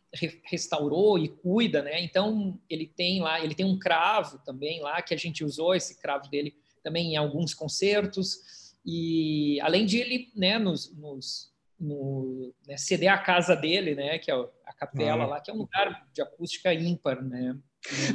restaurou 0.44 1.18
e 1.18 1.28
cuida, 1.28 1.82
né? 1.82 2.02
Então 2.02 2.58
ele 2.70 2.86
tem 2.86 3.20
lá, 3.20 3.44
ele 3.44 3.54
tem 3.54 3.66
um 3.66 3.78
cravo 3.78 4.38
também 4.46 4.80
lá 4.80 5.02
que 5.02 5.12
a 5.12 5.18
gente 5.18 5.44
usou 5.44 5.74
esse 5.74 6.00
cravo 6.00 6.26
dele 6.30 6.56
também 6.82 7.12
em 7.12 7.16
alguns 7.16 7.52
concertos 7.52 8.72
e 8.82 9.60
além 9.60 9.84
de 9.84 9.98
ele, 9.98 10.32
né, 10.34 10.58
nos, 10.58 10.90
nos 10.96 11.52
no, 11.78 12.52
né, 12.66 12.76
ceder 12.76 13.12
a 13.12 13.18
casa 13.18 13.54
dele, 13.54 13.94
né, 13.94 14.18
que 14.18 14.30
é 14.30 14.34
a 14.34 14.72
capela 14.76 15.24
ah. 15.24 15.26
lá, 15.26 15.40
que 15.40 15.50
é 15.50 15.54
um 15.54 15.58
lugar 15.58 16.06
de 16.12 16.22
acústica 16.22 16.72
ímpar, 16.74 17.22
né? 17.22 17.56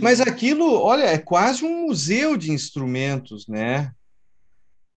Mas 0.01 0.19
aquilo, 0.19 0.73
olha, 0.73 1.03
é 1.03 1.17
quase 1.17 1.63
um 1.63 1.87
museu 1.87 2.35
de 2.35 2.51
instrumentos, 2.51 3.47
né? 3.47 3.91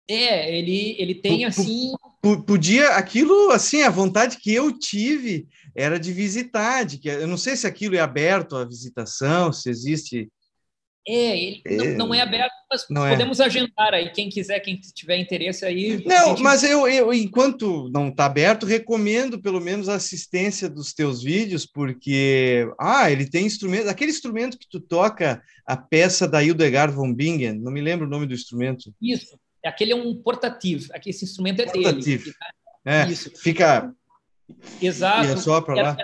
É, 0.08 0.56
ele, 0.56 0.96
ele 0.98 1.14
tem 1.14 1.44
assim. 1.44 1.92
Podia, 2.46 2.90
aquilo, 2.90 3.50
assim, 3.50 3.82
a 3.82 3.90
vontade 3.90 4.38
que 4.38 4.52
eu 4.52 4.72
tive 4.78 5.46
era 5.76 5.98
de 5.98 6.12
visitar, 6.12 6.84
de 6.84 6.98
que 6.98 7.08
eu 7.08 7.26
não 7.26 7.36
sei 7.36 7.56
se 7.56 7.66
aquilo 7.66 7.96
é 7.96 8.00
aberto 8.00 8.56
à 8.56 8.64
visitação, 8.64 9.52
se 9.52 9.68
existe. 9.68 10.30
É, 11.06 11.38
ele 11.38 11.62
é... 11.66 11.76
Não, 11.76 12.06
não, 12.06 12.14
é 12.14 12.20
aberto, 12.20 12.52
mas 12.70 12.86
não 12.88 13.06
é. 13.06 13.10
podemos 13.10 13.38
é. 13.38 13.44
agendar 13.44 13.92
aí, 13.92 14.10
quem 14.10 14.30
quiser, 14.30 14.58
quem 14.60 14.80
tiver 14.80 15.18
interesse 15.18 15.64
aí. 15.64 16.02
Não, 16.04 16.30
gente... 16.30 16.42
mas 16.42 16.62
eu, 16.62 16.88
eu, 16.88 17.12
enquanto 17.12 17.90
não 17.90 18.08
está 18.08 18.24
aberto, 18.24 18.64
recomendo 18.64 19.40
pelo 19.40 19.60
menos 19.60 19.88
a 19.88 19.96
assistência 19.96 20.68
dos 20.68 20.94
teus 20.94 21.22
vídeos, 21.22 21.66
porque, 21.66 22.66
ah, 22.80 23.10
ele 23.10 23.28
tem 23.28 23.44
instrumento, 23.44 23.88
aquele 23.88 24.10
instrumento 24.10 24.58
que 24.58 24.68
tu 24.68 24.80
toca, 24.80 25.42
a 25.66 25.76
peça 25.76 26.26
da 26.26 26.42
Hildegard 26.42 26.94
von 26.94 27.12
Bingen, 27.12 27.60
não 27.60 27.70
me 27.70 27.82
lembro 27.82 28.06
o 28.06 28.10
nome 28.10 28.26
do 28.26 28.34
instrumento. 28.34 28.94
Isso, 29.00 29.38
aquele 29.64 29.92
é 29.92 29.96
um 29.96 30.14
portativo, 30.14 30.88
aqui 30.92 31.10
esse 31.10 31.24
instrumento 31.24 31.60
é 31.60 31.66
portativo. 31.66 32.24
dele. 32.24 32.36
É, 32.86 33.06
Isso. 33.10 33.30
fica 33.36 33.94
Exato. 34.80 35.26
E 35.26 35.38
só 35.38 35.60
para 35.60 35.74
lá. 35.74 35.96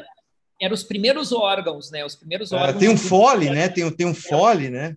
Eram 0.61 0.71
era 0.71 0.75
os 0.75 0.83
primeiros 0.83 1.33
órgãos, 1.33 1.91
né? 1.91 2.05
Os 2.05 2.15
primeiros 2.15 2.53
órgãos. 2.53 2.77
Ah, 2.77 2.79
tem 2.79 2.89
um 2.89 2.97
fole, 2.97 3.49
né? 3.51 3.69
Tem, 3.69 3.91
tem 3.91 4.07
um 4.07 4.15
fole, 4.15 4.69
né? 4.69 4.97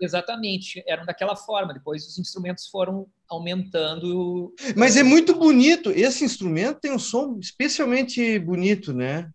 Exatamente, 0.00 0.82
eram 0.86 1.04
daquela 1.04 1.36
forma. 1.36 1.72
Depois 1.72 2.06
os 2.06 2.18
instrumentos 2.18 2.66
foram 2.68 3.06
aumentando. 3.28 4.52
Mas 4.76 4.96
é 4.96 5.02
muito 5.02 5.34
bonito. 5.34 5.90
Esse 5.90 6.24
instrumento 6.24 6.80
tem 6.80 6.92
um 6.92 6.98
som 6.98 7.38
especialmente 7.38 8.38
bonito, 8.38 8.92
né? 8.92 9.30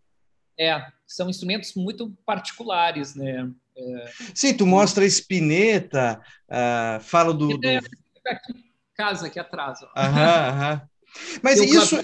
É, 0.60 0.86
são 1.08 1.30
instrumentos 1.30 1.74
muito 1.76 2.12
particulares, 2.26 3.16
né? 3.16 3.50
É... 3.78 4.12
Sim, 4.36 4.54
tu 4.54 4.68
mostra 4.68 5.04
a 5.04 5.08
espineta, 5.08 6.20
uh, 6.50 7.00
fala 7.02 7.34
do, 7.34 7.58
do... 7.58 7.68
Aqui, 8.28 8.54
casa 8.94 9.28
aqui 9.28 9.40
atrás. 9.40 9.80
Ó. 9.82 9.88
Aham, 9.96 10.50
aham. 10.50 10.82
Mas 11.42 11.60
isso, 11.62 12.04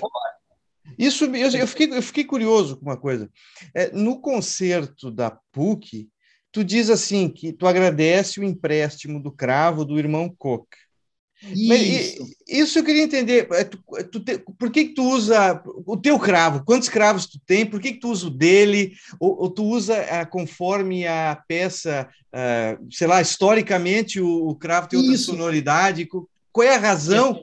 isso, 0.97 1.25
eu, 1.25 1.51
eu, 1.51 1.67
fiquei, 1.67 1.91
eu 1.91 2.01
fiquei 2.01 2.23
curioso 2.23 2.77
com 2.77 2.85
uma 2.85 2.97
coisa. 2.97 3.29
É, 3.73 3.91
no 3.91 4.19
concerto 4.19 5.11
da 5.11 5.31
PUC, 5.51 6.09
tu 6.51 6.63
diz 6.63 6.89
assim 6.89 7.29
que 7.29 7.51
tu 7.51 7.67
agradece 7.67 8.39
o 8.39 8.43
empréstimo 8.43 9.21
do 9.21 9.31
cravo 9.31 9.83
do 9.83 9.99
irmão 9.99 10.33
Koch. 10.37 10.67
Isso. 11.43 11.67
Mas, 11.67 12.35
isso 12.47 12.79
eu 12.79 12.83
queria 12.83 13.03
entender. 13.03 13.47
É, 13.51 13.63
tu, 13.65 13.79
é, 13.97 14.03
tu 14.03 14.19
te, 14.19 14.37
por 14.37 14.71
que, 14.71 14.85
que 14.85 14.93
tu 14.93 15.03
usa 15.03 15.61
o 15.85 15.97
teu 15.97 16.17
cravo? 16.17 16.63
Quantos 16.63 16.89
cravos 16.89 17.25
tu 17.25 17.39
tem? 17.45 17.65
Por 17.65 17.79
que, 17.79 17.93
que 17.93 17.99
tu 17.99 18.09
usa 18.09 18.27
o 18.27 18.31
dele? 18.31 18.93
Ou, 19.19 19.41
ou 19.41 19.49
tu 19.49 19.63
usa 19.65 20.01
uh, 20.01 20.29
conforme 20.29 21.05
a 21.05 21.35
peça, 21.47 22.07
uh, 22.33 22.87
sei 22.89 23.07
lá, 23.07 23.21
historicamente 23.21 24.19
o, 24.19 24.47
o 24.47 24.55
cravo 24.55 24.87
tem 24.87 24.97
outra 24.97 25.13
isso. 25.13 25.25
sonoridade? 25.25 26.07
Qual 26.51 26.65
é 26.65 26.75
a 26.75 26.79
razão? 26.79 27.41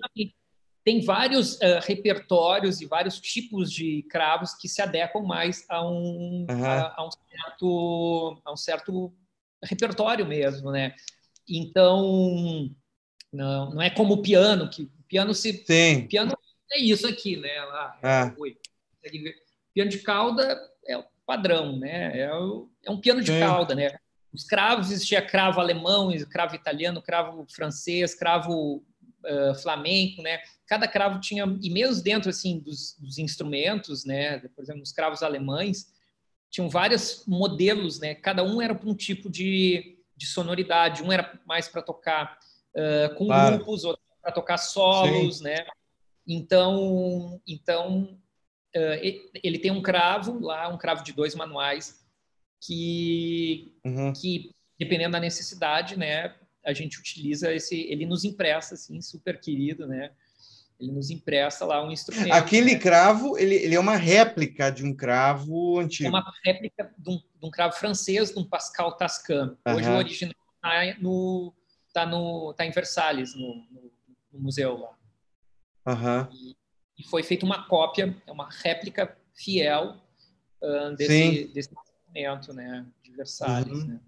Tem 0.84 1.04
vários 1.04 1.54
uh, 1.56 1.80
repertórios 1.82 2.80
e 2.80 2.86
vários 2.86 3.20
tipos 3.20 3.70
de 3.70 4.02
cravos 4.10 4.54
que 4.54 4.68
se 4.68 4.82
adequam 4.82 5.22
mais 5.22 5.64
a 5.68 5.86
um, 5.86 6.46
uhum. 6.50 6.64
a, 6.64 6.94
a, 6.96 7.06
um 7.06 7.10
certo, 7.10 8.42
a 8.44 8.52
um 8.52 8.56
certo 8.56 9.12
repertório 9.62 10.26
mesmo, 10.26 10.72
né? 10.72 10.94
Então, 11.48 12.70
não, 13.32 13.70
não 13.74 13.82
é 13.82 13.90
como 13.90 14.14
o 14.14 14.22
piano, 14.22 14.68
que 14.68 14.82
o 14.82 14.90
piano 15.08 15.34
se... 15.34 15.64
Sim. 15.66 16.06
piano 16.08 16.36
é 16.72 16.80
isso 16.80 17.06
aqui, 17.06 17.36
né? 17.36 17.64
Lá, 17.64 17.98
ah. 18.02 18.34
oi, 18.38 18.56
piano 19.72 19.90
de 19.90 19.98
cauda 19.98 20.58
é 20.86 20.96
o 20.96 21.04
padrão, 21.24 21.78
né? 21.78 22.18
É, 22.18 22.34
o, 22.34 22.68
é 22.84 22.90
um 22.90 23.00
piano 23.00 23.20
de 23.20 23.32
Sim. 23.32 23.40
cauda, 23.40 23.74
né? 23.74 23.96
Os 24.32 24.44
cravos, 24.44 24.90
existia 24.90 25.20
cravo 25.20 25.60
alemão, 25.60 26.10
cravo 26.30 26.54
italiano, 26.54 27.02
cravo 27.02 27.46
francês, 27.54 28.14
cravo 28.14 28.82
uh, 29.24 29.54
flamenco, 29.54 30.22
né? 30.22 30.40
Cada 30.66 30.88
cravo 30.88 31.20
tinha, 31.20 31.44
e 31.60 31.70
mesmo 31.70 32.02
dentro 32.02 32.30
assim 32.30 32.58
dos, 32.58 32.96
dos 32.98 33.18
instrumentos, 33.18 34.04
né? 34.04 34.38
Por 34.54 34.62
exemplo, 34.62 34.82
os 34.82 34.92
cravos 34.92 35.22
alemães, 35.22 35.92
tinham 36.50 36.68
vários 36.68 37.24
modelos, 37.26 37.98
né? 37.98 38.14
Cada 38.14 38.44
um 38.44 38.60
era 38.60 38.74
para 38.74 38.88
um 38.88 38.94
tipo 38.94 39.30
de, 39.30 39.98
de 40.16 40.26
sonoridade. 40.26 41.02
Um 41.02 41.10
era 41.10 41.40
mais 41.46 41.66
para 41.68 41.80
tocar 41.80 42.38
uh, 42.76 43.14
com 43.14 43.26
claro. 43.26 43.56
grupos, 43.56 43.84
outro 43.84 44.02
para 44.22 44.30
tocar 44.30 44.58
solos, 44.58 45.38
Sim. 45.38 45.44
né? 45.44 45.66
Então, 46.26 47.40
então 47.46 48.18
uh, 48.76 49.30
ele 49.42 49.58
tem 49.58 49.72
um 49.72 49.82
cravo 49.82 50.38
lá, 50.38 50.68
um 50.68 50.78
cravo 50.78 51.02
de 51.02 51.12
dois 51.12 51.34
manuais 51.34 52.00
que, 52.60 53.74
uhum. 53.84 54.12
que 54.12 54.54
dependendo 54.78 55.12
da 55.12 55.20
necessidade, 55.20 55.98
né? 55.98 56.34
A 56.64 56.72
gente 56.72 56.98
utiliza 56.98 57.52
esse, 57.52 57.80
ele 57.82 58.06
nos 58.06 58.24
empresta, 58.24 58.74
assim, 58.74 59.00
super 59.00 59.40
querido, 59.40 59.86
né? 59.86 60.12
Ele 60.78 60.92
nos 60.92 61.10
empresta 61.10 61.64
lá 61.64 61.84
um 61.84 61.92
instrumento. 61.92 62.32
Aquele 62.32 62.74
né? 62.74 62.78
cravo, 62.78 63.38
ele, 63.38 63.54
ele 63.54 63.74
é 63.74 63.80
uma 63.80 63.96
réplica 63.96 64.70
de 64.70 64.84
um 64.84 64.94
cravo 64.94 65.78
antigo. 65.78 66.08
É 66.08 66.10
uma 66.10 66.32
réplica 66.44 66.92
de 66.98 67.10
um, 67.10 67.16
de 67.16 67.46
um 67.46 67.50
cravo 67.50 67.74
francês, 67.74 68.32
de 68.32 68.38
um 68.38 68.44
Pascal 68.44 68.96
Tascam. 68.96 69.56
Hoje 69.66 69.88
uhum. 69.88 69.94
o 69.94 69.98
original 69.98 70.34
está 70.56 71.00
no, 71.00 71.54
tá 71.92 72.06
no, 72.06 72.54
tá 72.54 72.66
em 72.66 72.70
Versalhes, 72.70 73.34
no, 73.34 73.54
no, 73.70 73.92
no 74.32 74.40
museu 74.40 74.76
lá. 74.76 74.98
Uhum. 75.86 76.28
E, 76.32 76.56
e, 76.98 77.08
foi 77.08 77.22
feita 77.22 77.44
uma 77.44 77.66
cópia, 77.66 78.16
é 78.26 78.32
uma 78.32 78.48
réplica 78.48 79.16
fiel 79.34 80.00
uh, 80.62 80.96
desse, 80.96 81.48
desse 81.48 81.70
instrumento, 81.72 82.52
né? 82.52 82.86
De 83.02 83.12
Versalhes, 83.12 83.78
uhum. 83.78 83.86
né? 83.86 84.00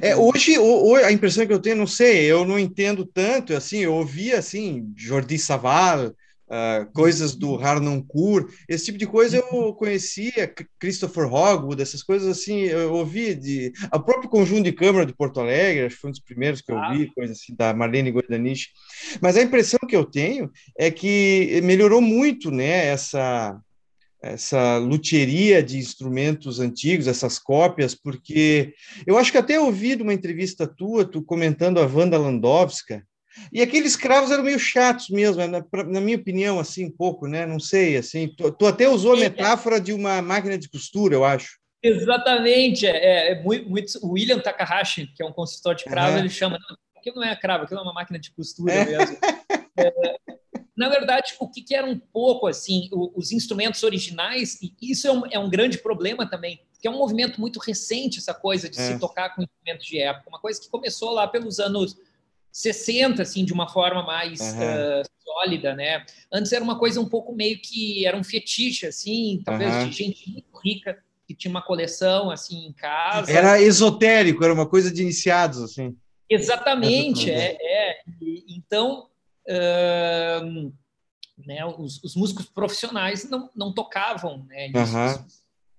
É, 0.00 0.16
hoje, 0.16 0.58
hoje, 0.58 1.04
a 1.04 1.12
impressão 1.12 1.46
que 1.46 1.52
eu 1.52 1.60
tenho, 1.60 1.76
não 1.76 1.86
sei, 1.86 2.24
eu 2.24 2.44
não 2.44 2.58
entendo 2.58 3.04
tanto, 3.04 3.54
assim, 3.54 3.78
eu 3.78 3.94
ouvi, 3.94 4.32
assim, 4.32 4.92
Jordi 4.96 5.38
Saval 5.38 6.12
uh, 6.46 6.90
coisas 6.92 7.34
do 7.34 7.56
Harnoncourt, 7.56 8.52
esse 8.68 8.86
tipo 8.86 8.98
de 8.98 9.06
coisa 9.06 9.36
eu 9.36 9.74
conhecia, 9.74 10.52
Christopher 10.78 11.32
Hogwood, 11.32 11.82
essas 11.82 12.02
coisas 12.02 12.28
assim, 12.28 12.60
eu 12.60 12.92
ouvi 12.94 13.34
de... 13.34 13.72
O 13.92 14.00
próprio 14.00 14.30
Conjunto 14.30 14.64
de 14.64 14.72
Câmara 14.72 15.06
de 15.06 15.14
Porto 15.14 15.40
Alegre, 15.40 15.86
acho 15.86 15.96
que 15.96 16.00
foi 16.00 16.08
um 16.08 16.12
dos 16.12 16.22
primeiros 16.22 16.60
que 16.60 16.72
eu 16.72 16.78
ah. 16.78 16.92
vi, 16.92 17.12
coisa 17.14 17.32
assim, 17.32 17.54
da 17.54 17.74
Marlene 17.74 18.12
Goidanich. 18.12 18.68
Mas 19.20 19.36
a 19.36 19.42
impressão 19.42 19.80
que 19.88 19.96
eu 19.96 20.04
tenho 20.04 20.50
é 20.78 20.90
que 20.90 21.60
melhorou 21.62 22.00
muito, 22.00 22.50
né, 22.50 22.86
essa 22.86 23.58
essa 24.22 24.78
luteria 24.78 25.62
de 25.62 25.78
instrumentos 25.78 26.58
antigos, 26.60 27.06
essas 27.06 27.38
cópias, 27.38 27.94
porque 27.94 28.74
eu 29.06 29.18
acho 29.18 29.30
que 29.30 29.38
até 29.38 29.60
ouvi 29.60 29.96
de 29.96 30.02
uma 30.02 30.14
entrevista 30.14 30.66
tua, 30.66 31.04
tu 31.04 31.22
comentando 31.22 31.78
a 31.78 31.86
Wanda 31.86 32.18
Landowska, 32.18 33.02
e 33.52 33.60
aqueles 33.60 33.96
cravos 33.96 34.30
eram 34.30 34.42
meio 34.42 34.58
chatos 34.58 35.10
mesmo, 35.10 35.46
na, 35.46 35.64
na, 35.84 36.00
minha 36.00 36.16
opinião, 36.16 36.58
assim, 36.58 36.86
um 36.86 36.90
pouco, 36.90 37.26
né? 37.26 37.44
Não 37.44 37.60
sei, 37.60 37.96
assim. 37.96 38.28
Tu, 38.28 38.50
tu 38.52 38.66
até 38.66 38.88
usou 38.88 39.12
a 39.12 39.18
metáfora 39.18 39.80
de 39.80 39.92
uma 39.92 40.22
máquina 40.22 40.56
de 40.56 40.70
costura, 40.70 41.14
eu 41.14 41.24
acho. 41.24 41.58
Exatamente. 41.82 42.86
É, 42.86 43.32
é 43.32 43.42
muito, 43.42 43.68
muito, 43.68 43.98
o 44.02 44.12
William 44.12 44.38
Takahashi, 44.38 45.06
que 45.14 45.22
é 45.22 45.26
um 45.26 45.32
consultor 45.32 45.74
de 45.74 45.84
cravo, 45.84 46.12
uhum. 46.12 46.18
ele 46.20 46.30
chama. 46.30 46.58
Aquilo 46.96 47.16
não 47.16 47.24
é 47.24 47.36
cravo, 47.36 47.64
aquilo 47.64 47.80
é 47.80 47.82
uma 47.82 47.92
máquina 47.92 48.18
de 48.18 48.32
costura 48.32 48.72
é. 48.72 48.84
mesmo. 48.84 49.16
É, 49.78 49.92
na 50.76 50.88
verdade, 50.88 51.34
o 51.40 51.48
que, 51.48 51.62
que, 51.62 51.74
era 51.74 51.86
um 51.86 51.98
pouco 51.98 52.46
assim, 52.46 52.88
o, 52.92 53.10
os 53.16 53.32
instrumentos 53.32 53.82
originais, 53.82 54.60
e 54.60 54.74
isso 54.82 55.06
é 55.06 55.12
um, 55.12 55.22
é 55.32 55.38
um, 55.38 55.48
grande 55.48 55.78
problema 55.78 56.28
também, 56.28 56.60
porque 56.70 56.86
é 56.86 56.90
um 56.90 56.98
movimento 56.98 57.40
muito 57.40 57.58
recente 57.58 58.18
essa 58.18 58.34
coisa 58.34 58.68
de 58.68 58.76
se 58.76 58.92
é. 58.92 58.98
tocar 58.98 59.34
com 59.34 59.42
instrumentos 59.42 59.86
de 59.86 59.98
época, 59.98 60.28
uma 60.28 60.40
coisa 60.40 60.60
que 60.60 60.68
começou 60.68 61.12
lá 61.12 61.26
pelos 61.26 61.58
anos 61.58 61.96
60, 62.52 63.22
assim, 63.22 63.44
de 63.44 63.52
uma 63.52 63.68
forma 63.68 64.02
mais 64.02 64.40
uhum. 64.40 64.46
uh, 64.48 65.02
sólida, 65.22 65.74
né? 65.74 66.04
Antes 66.32 66.52
era 66.52 66.64
uma 66.64 66.78
coisa 66.78 67.00
um 67.00 67.08
pouco 67.08 67.34
meio 67.34 67.58
que 67.60 68.06
era 68.06 68.16
um 68.16 68.24
fetiche, 68.24 68.86
assim, 68.86 69.42
talvez 69.44 69.74
uhum. 69.74 69.88
de 69.88 69.96
gente 69.96 70.30
muito 70.30 70.58
rica 70.62 70.98
que 71.26 71.34
tinha 71.34 71.50
uma 71.50 71.60
coleção 71.60 72.30
assim 72.30 72.66
em 72.66 72.72
casa. 72.72 73.30
Era 73.30 73.60
esotérico, 73.60 74.44
era 74.44 74.54
uma 74.54 74.66
coisa 74.66 74.90
de 74.90 75.02
iniciados, 75.02 75.60
assim. 75.60 75.96
Exatamente, 76.30 77.30
é, 77.30 77.56
é. 77.60 78.00
Então, 78.48 79.08
uh, 79.48 80.72
né, 81.38 81.64
os, 81.64 82.02
os, 82.02 82.16
músicos 82.16 82.46
profissionais 82.46 83.28
não, 83.28 83.50
não 83.54 83.72
tocavam, 83.72 84.44
né? 84.48 84.68
Isso, 84.68 84.96
uhum. 84.96 85.26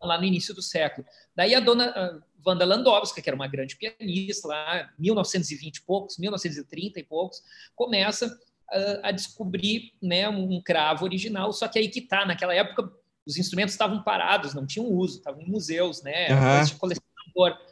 lá 0.02 0.18
no 0.18 0.26
início 0.26 0.54
do 0.54 0.62
século. 0.62 1.06
Daí 1.36 1.56
a 1.56 1.60
dona 1.60 2.22
Wanda 2.46 2.66
Landowska, 2.66 3.22
que 3.22 3.30
era 3.30 3.36
uma 3.36 3.48
grande 3.48 3.76
pianista 3.76 4.48
lá, 4.48 4.90
1920 4.98 5.78
e 5.78 5.82
poucos, 5.82 6.18
1930 6.18 7.00
e 7.00 7.04
poucos, 7.04 7.42
começa 7.76 8.28
uh, 8.28 9.00
a 9.04 9.12
descobrir 9.12 9.94
né, 10.02 10.30
um 10.30 10.62
cravo 10.62 11.04
original, 11.04 11.52
só 11.52 11.68
que 11.68 11.78
aí 11.78 11.90
que 11.90 12.02
tá, 12.02 12.26
naquela 12.26 12.54
época 12.54 12.90
os 13.26 13.38
instrumentos 13.38 13.74
estavam 13.74 14.02
parados, 14.02 14.54
não 14.54 14.66
tinham 14.66 14.88
uso, 14.90 15.18
estavam 15.18 15.42
em 15.42 15.50
museus, 15.50 16.02
né, 16.02 16.30
uhum. 16.30 16.64
de 16.64 16.76
colecionador. 16.76 17.68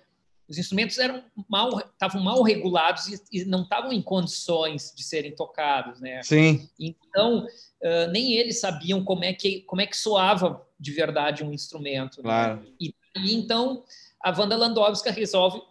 Os 0.47 0.57
instrumentos 0.57 0.97
eram 0.99 1.23
mal, 1.49 1.79
estavam 1.79 2.21
mal 2.21 2.43
regulados 2.43 3.07
e, 3.07 3.21
e, 3.31 3.45
não 3.45 3.63
estavam 3.63 3.91
em 3.91 4.01
condições 4.01 4.93
de 4.95 5.03
serem 5.03 5.35
tocados, 5.35 5.99
né? 5.99 6.21
Sim. 6.21 6.69
Então, 6.79 7.45
uh, 7.45 8.11
nem 8.11 8.33
eles 8.33 8.59
sabiam 8.59 9.03
como 9.03 9.23
é 9.23 9.33
que 9.33 9.61
como 9.61 9.81
é 9.81 9.87
que 9.87 9.97
soava 9.97 10.65
de 10.79 10.91
verdade 10.91 11.43
um 11.43 11.51
instrumento. 11.51 12.17
Né? 12.17 12.23
Claro. 12.23 12.61
Né? 12.61 12.67
E, 12.79 12.95
e 13.17 13.35
então 13.35 13.83
a 14.21 14.29
Wanda 14.29 14.55
Landowska 14.55 15.11
resolve 15.11 15.61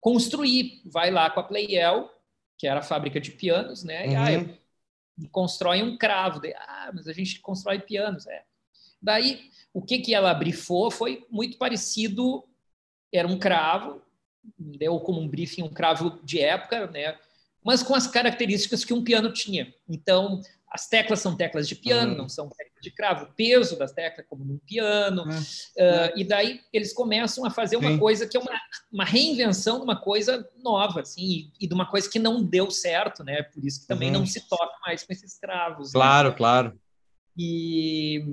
construir, 0.00 0.82
vai 0.84 1.10
lá 1.10 1.30
com 1.30 1.40
a 1.40 1.44
Playel, 1.44 2.10
que 2.58 2.66
era 2.66 2.80
a 2.80 2.82
fábrica 2.82 3.20
de 3.20 3.30
pianos, 3.30 3.84
né? 3.84 4.06
Uhum. 4.06 4.12
E, 4.12 4.16
ah, 4.16 4.58
e 5.18 5.28
constrói 5.28 5.82
um 5.82 5.96
cravo. 5.96 6.40
Daí, 6.40 6.54
ah, 6.54 6.90
mas 6.94 7.06
a 7.06 7.12
gente 7.12 7.40
constrói 7.40 7.78
pianos, 7.78 8.26
é. 8.26 8.44
Daí, 9.00 9.50
o 9.72 9.82
que 9.82 9.98
que 9.98 10.14
ela 10.14 10.32
brifou 10.34 10.90
foi 10.90 11.26
muito 11.30 11.58
parecido, 11.58 12.44
era 13.12 13.26
um 13.26 13.38
cravo, 13.38 14.02
deu 14.58 14.98
como 15.00 15.20
um 15.20 15.28
briefing 15.28 15.62
um 15.62 15.72
cravo 15.72 16.18
de 16.22 16.40
época, 16.40 16.86
né? 16.88 17.16
Mas 17.64 17.82
com 17.82 17.94
as 17.94 18.06
características 18.06 18.84
que 18.84 18.92
um 18.92 19.04
piano 19.04 19.32
tinha. 19.32 19.72
Então, 19.88 20.40
as 20.72 20.88
teclas 20.88 21.20
são 21.20 21.36
teclas 21.36 21.68
de 21.68 21.76
piano, 21.76 22.12
uhum. 22.12 22.18
não 22.18 22.28
são 22.28 22.48
teclas 22.48 22.82
de 22.82 22.90
cravo. 22.90 23.26
O 23.26 23.32
peso 23.34 23.78
das 23.78 23.92
teclas, 23.92 24.26
como 24.26 24.42
num 24.42 24.58
piano. 24.58 25.22
Uhum. 25.22 25.38
Uh, 25.38 26.16
e 26.16 26.24
daí 26.24 26.60
eles 26.72 26.94
começam 26.94 27.44
a 27.44 27.50
fazer 27.50 27.76
uma 27.76 27.90
Sim. 27.90 27.98
coisa 27.98 28.26
que 28.26 28.36
é 28.36 28.40
uma, 28.40 28.58
uma, 28.90 29.04
reinvenção 29.04 29.78
de 29.78 29.84
uma 29.84 30.00
coisa 30.00 30.48
nova, 30.62 31.02
assim, 31.02 31.22
e, 31.22 31.52
e, 31.60 31.68
de 31.68 31.74
uma 31.74 31.84
coisa 31.86 32.10
que 32.10 32.18
não 32.18 32.42
deu 32.42 32.70
certo, 32.70 33.22
né? 33.22 33.42
Por 33.42 33.62
isso 33.64 33.82
que 33.82 33.86
também 33.86 34.10
uhum. 34.10 34.20
não 34.20 34.26
se 34.26 34.48
toca 34.48 34.74
mais 34.84 35.04
com 35.04 35.12
esses 35.12 35.38
cravos. 35.38 35.88
Né? 35.88 35.92
Claro, 35.92 36.30
né? 36.30 36.34
claro. 36.36 36.80
E 37.36 38.24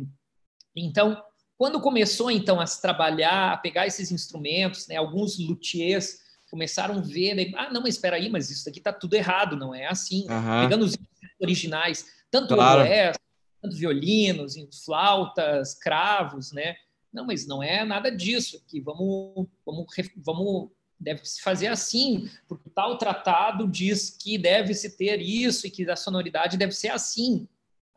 então, 0.75 1.21
quando 1.59 1.81
começou 1.81 2.31
então 2.31 2.57
a 2.61 2.65
se 2.65 2.81
trabalhar, 2.81 3.51
a 3.51 3.57
pegar 3.57 3.85
esses 3.85 4.13
instrumentos, 4.13 4.87
né? 4.87 4.95
Alguns 4.95 5.37
luthiers 5.37 6.21
começaram 6.49 6.99
a 6.99 7.01
ver, 7.01 7.35
né? 7.35 7.51
ah, 7.57 7.69
não, 7.69 7.81
mas 7.81 7.95
espera 7.95 8.15
aí, 8.15 8.29
mas 8.29 8.49
isso 8.49 8.69
aqui 8.69 8.79
está 8.79 8.93
tudo 8.93 9.13
errado, 9.13 9.57
não 9.57 9.75
é 9.75 9.85
assim. 9.85 10.25
Pegando 10.61 10.85
os 10.85 10.97
originais 11.37 12.05
tanto 12.31 12.55
claro. 12.55 12.79
oboés, 12.79 13.17
tanto 13.61 13.75
violinos, 13.75 14.55
flautas, 14.85 15.73
cravos, 15.73 16.53
né? 16.53 16.77
Não, 17.11 17.25
mas 17.25 17.45
não 17.45 17.61
é 17.61 17.83
nada 17.83 18.09
disso 18.09 18.55
aqui. 18.55 18.79
Vamos, 18.79 19.45
vamos, 19.65 19.85
vamos 20.15 20.69
deve 20.97 21.25
se 21.25 21.41
fazer 21.41 21.67
assim, 21.67 22.29
porque 22.47 22.69
tal 22.69 22.97
tratado 22.97 23.67
diz 23.67 24.09
que 24.09 24.37
deve 24.37 24.73
se 24.73 24.95
ter 24.95 25.21
isso 25.21 25.67
e 25.67 25.69
que 25.69 25.89
a 25.91 25.95
sonoridade 25.97 26.55
deve 26.55 26.71
ser 26.71 26.89
assim. 26.89 27.49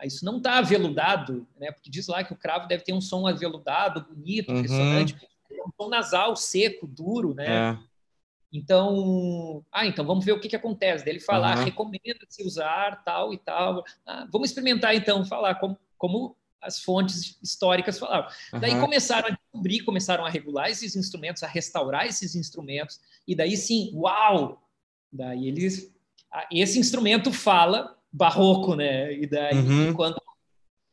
Isso 0.07 0.25
não 0.25 0.39
está 0.39 0.59
aveludado, 0.59 1.47
né? 1.59 1.71
Porque 1.71 1.91
diz 1.91 2.07
lá 2.07 2.25
que 2.25 2.33
o 2.33 2.37
cravo 2.37 2.67
deve 2.67 2.85
ter 2.85 2.93
um 2.93 3.01
som 3.01 3.27
aveludado, 3.27 4.07
bonito, 4.09 4.53
uhum. 4.53 4.63
ressonante, 4.63 5.17
um 5.51 5.71
som 5.77 5.89
nasal, 5.89 6.35
seco, 6.37 6.87
duro, 6.87 7.35
né? 7.35 7.71
É. 7.71 7.79
Então, 8.53 9.65
ah, 9.73 9.87
então 9.87 10.05
vamos 10.05 10.25
ver 10.25 10.33
o 10.33 10.41
que, 10.41 10.49
que 10.49 10.57
acontece. 10.57 11.09
Ele 11.09 11.21
falar, 11.21 11.59
uhum. 11.59 11.65
recomenda-se 11.65 12.45
usar 12.45 13.03
tal 13.03 13.33
e 13.33 13.39
tal. 13.39 13.83
Ah, 14.07 14.27
vamos 14.31 14.51
experimentar 14.51 14.95
então, 14.95 15.25
falar 15.25 15.55
como, 15.55 15.79
como 15.97 16.37
as 16.61 16.81
fontes 16.81 17.39
históricas 17.43 17.99
falavam. 17.99 18.31
Uhum. 18.53 18.61
Daí 18.61 18.79
começaram 18.79 19.29
a 19.29 19.31
descobrir, 19.31 19.81
começaram 19.81 20.25
a 20.27 20.29
regular 20.29 20.71
esses 20.71 20.95
instrumentos, 20.97 21.43
a 21.43 21.47
restaurar 21.47 22.07
esses 22.07 22.35
instrumentos, 22.35 23.01
e 23.27 23.35
daí 23.35 23.57
sim, 23.57 23.91
uau! 23.95 24.63
Daí 25.11 25.49
eles. 25.49 25.91
Esse 26.51 26.79
instrumento 26.79 27.33
fala 27.33 27.99
barroco, 28.13 28.75
né? 28.75 29.13
E 29.15 29.27
daí, 29.27 29.57
uhum. 29.57 29.91
enquanto 29.91 30.21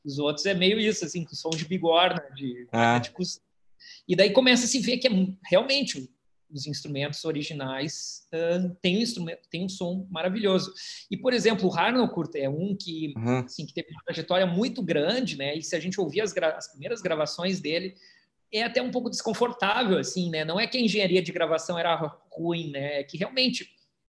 os 0.06 0.18
outros 0.18 0.46
é 0.46 0.54
meio 0.54 0.80
isso, 0.80 1.04
assim, 1.04 1.24
com 1.24 1.36
som 1.36 1.50
de 1.50 1.66
bigorna, 1.66 2.24
de, 2.36 2.68
ah. 2.72 3.00
de 3.00 3.12
E 4.08 4.16
daí 4.16 4.32
começa 4.32 4.66
a 4.66 4.68
se 4.68 4.80
ver 4.80 4.98
que 4.98 5.08
é 5.08 5.12
realmente 5.50 6.10
os 6.52 6.66
instrumentos 6.66 7.24
originais 7.26 8.28
uh, 8.34 8.76
tem 8.82 8.98
um 8.98 9.02
instrumento, 9.02 9.48
tem 9.52 9.64
um 9.64 9.70
som 9.70 10.08
maravilhoso. 10.10 10.74
E 11.10 11.16
por 11.16 11.32
exemplo, 11.32 11.70
o 11.70 11.74
Harnoncourt 11.74 12.34
é 12.36 12.50
um 12.50 12.76
que, 12.76 13.14
uhum. 13.16 13.40
assim, 13.40 13.66
que 13.66 13.74
teve 13.74 13.92
uma 13.92 14.02
trajetória 14.04 14.48
muito 14.48 14.82
grande, 14.82 15.38
né? 15.38 15.56
E 15.56 15.62
se 15.62 15.76
a 15.76 15.80
gente 15.80 16.00
ouvir 16.00 16.22
as, 16.22 16.36
as, 16.36 16.70
primeiras 16.70 17.02
gravações 17.02 17.60
dele, 17.60 17.94
é 18.52 18.64
até 18.64 18.82
um 18.82 18.90
pouco 18.90 19.12
desconfortável, 19.12 20.00
assim, 20.00 20.32
né? 20.32 20.44
Não 20.44 20.60
é 20.60 20.66
que 20.66 20.78
a 20.78 20.82
engenharia 20.82 21.22
de 21.22 21.32
gravação 21.32 21.78
era 21.78 21.96
ruim, 22.32 22.72
né? 22.72 23.02
É 23.02 23.04
que 23.04 23.18
realmente 23.18 23.70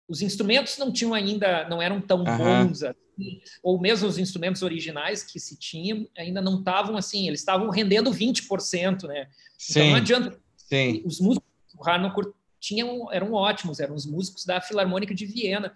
os 0.10 0.22
instrumentos 0.22 0.78
não 0.78 0.92
tinham 0.92 1.14
ainda, 1.14 1.70
não 1.70 1.82
eram 1.82 2.02
tão 2.02 2.20
uhum. 2.20 2.38
bons 2.38 2.84
assim, 2.84 3.42
ou 3.62 3.80
mesmo 3.80 4.08
os 4.08 4.18
instrumentos 4.18 4.64
originais 4.64 5.24
que 5.24 5.40
se 5.40 5.58
tinham 5.58 6.08
ainda 6.18 6.42
não 6.42 6.60
estavam 6.60 6.98
assim, 6.98 7.28
eles 7.28 7.40
estavam 7.40 7.70
rendendo 7.70 8.12
20%, 8.12 9.04
né? 9.04 9.28
Sim. 9.58 9.72
Então 9.72 9.90
não 9.92 9.96
adianta. 9.98 10.40
Sim. 10.58 11.04
Os 11.06 11.20
músicos 11.20 11.50
o 11.80 11.90
Harnoncourt 11.90 12.34
tinham, 12.60 13.12
eram 13.12 13.32
ótimos, 13.32 13.80
eram 13.80 13.96
os 13.96 14.06
músicos 14.06 14.46
da 14.46 14.60
Filarmônica 14.60 15.16
de 15.16 15.26
Viena, 15.26 15.72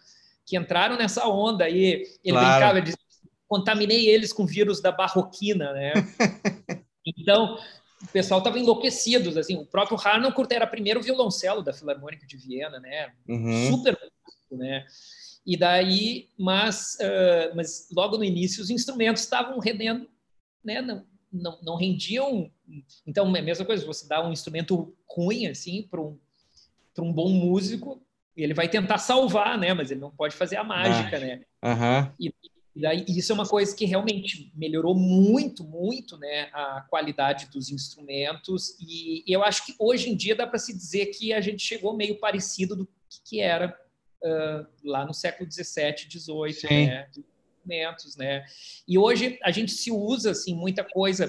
que 0.46 0.58
entraram 0.58 0.98
nessa 0.98 1.26
onda 1.28 1.70
e 1.70 2.04
ele 2.24 2.38
claro. 2.38 2.50
brincava, 2.50 2.82
de 2.82 2.94
contaminei 3.48 4.10
eles 4.10 4.34
com 4.34 4.46
vírus 4.46 4.82
da 4.82 4.92
barroquina, 4.92 5.72
né? 5.74 5.94
então, 7.06 7.58
o 8.04 8.08
pessoal 8.08 8.39
estava 8.39 8.60
enlouquecido, 8.60 9.38
assim, 9.39 9.56
o 9.56 9.66
próprio 9.66 9.97
Harnoncourt 9.97 10.51
era 10.51 10.68
primeiro 10.68 11.01
violoncelo 11.01 11.64
da 11.64 11.74
Filarmônica 11.74 12.28
de 12.28 12.38
Viena, 12.38 12.80
né? 12.80 13.12
Uhum. 13.28 13.72
Super 13.72 13.97
músico, 13.97 14.58
né? 14.58 14.86
E 15.45 15.58
daí, 15.58 16.30
mas, 16.38 16.97
uh, 17.01 17.56
mas 17.56 17.89
logo 17.95 18.18
no 18.18 18.24
início 18.24 18.62
os 18.62 18.70
instrumentos 18.70 19.24
estavam 19.24 19.58
rendendo, 19.60 20.08
né? 20.64 20.82
Não, 20.82 21.06
não, 21.32 21.60
não 21.62 21.76
rendiam. 21.76 22.51
Então, 23.06 23.36
é 23.36 23.39
a 23.39 23.43
mesma 23.43 23.66
coisa, 23.66 23.86
você 23.86 24.08
dá 24.08 24.26
um 24.26 24.32
instrumento 24.32 24.95
ruim, 25.10 25.47
assim, 25.47 25.84
para 25.89 26.01
um, 26.01 26.18
um 26.99 27.12
bom 27.12 27.30
músico, 27.30 28.01
ele 28.36 28.54
vai 28.54 28.68
tentar 28.68 28.97
salvar, 28.97 29.58
né? 29.58 29.74
Mas 29.74 29.91
ele 29.91 29.99
não 29.99 30.12
pode 30.12 30.36
fazer 30.36 30.58
a 30.58 30.64
mágica, 30.64 31.18
ah, 31.18 31.20
né? 31.20 31.41
Uhum. 31.64 32.12
E, 32.20 32.34
e 32.76 33.19
isso 33.19 33.32
é 33.32 33.36
uma 33.36 33.47
coisa 33.47 33.76
que 33.76 33.86
realmente 33.86 34.51
melhorou 34.55 34.95
muito, 34.95 35.63
muito, 35.63 36.17
né? 36.17 36.49
A 36.53 36.82
qualidade 36.89 37.47
dos 37.51 37.69
instrumentos. 37.69 38.76
E, 38.80 39.24
eu 39.28 39.43
acho 39.43 39.65
que 39.65 39.76
hoje 39.78 40.09
em 40.09 40.15
dia 40.15 40.36
dá 40.36 40.47
para 40.47 40.57
se 40.57 40.74
dizer 40.74 41.07
que 41.07 41.34
a 41.34 41.39
gente 41.39 41.61
chegou 41.61 41.95
meio 41.95 42.19
parecido 42.19 42.76
do 42.76 42.86
que, 43.07 43.21
que 43.24 43.39
era 43.39 43.78
uh, 44.24 44.65
lá 44.84 45.05
no 45.05 45.13
século 45.13 45.49
XVII, 45.49 46.09
XVIII, 46.09 46.88
né? 46.88 47.09
instrumentos, 47.63 48.17
né? 48.17 48.43
E 48.88 48.97
hoje 48.97 49.38
a 49.43 49.51
gente 49.51 49.71
se 49.71 49.91
usa 49.91 50.32
assim 50.32 50.55
muita 50.55 50.84
coisa, 50.84 51.28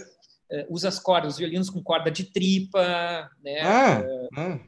uh, 0.50 0.66
usa 0.72 0.88
as 0.88 0.98
cordas, 0.98 1.34
os 1.34 1.38
violinos 1.38 1.68
com 1.68 1.82
corda 1.82 2.10
de 2.10 2.24
tripa, 2.24 3.30
né? 3.42 3.60
Ah, 3.60 4.00
uh, 4.00 4.28
ah. 4.34 4.60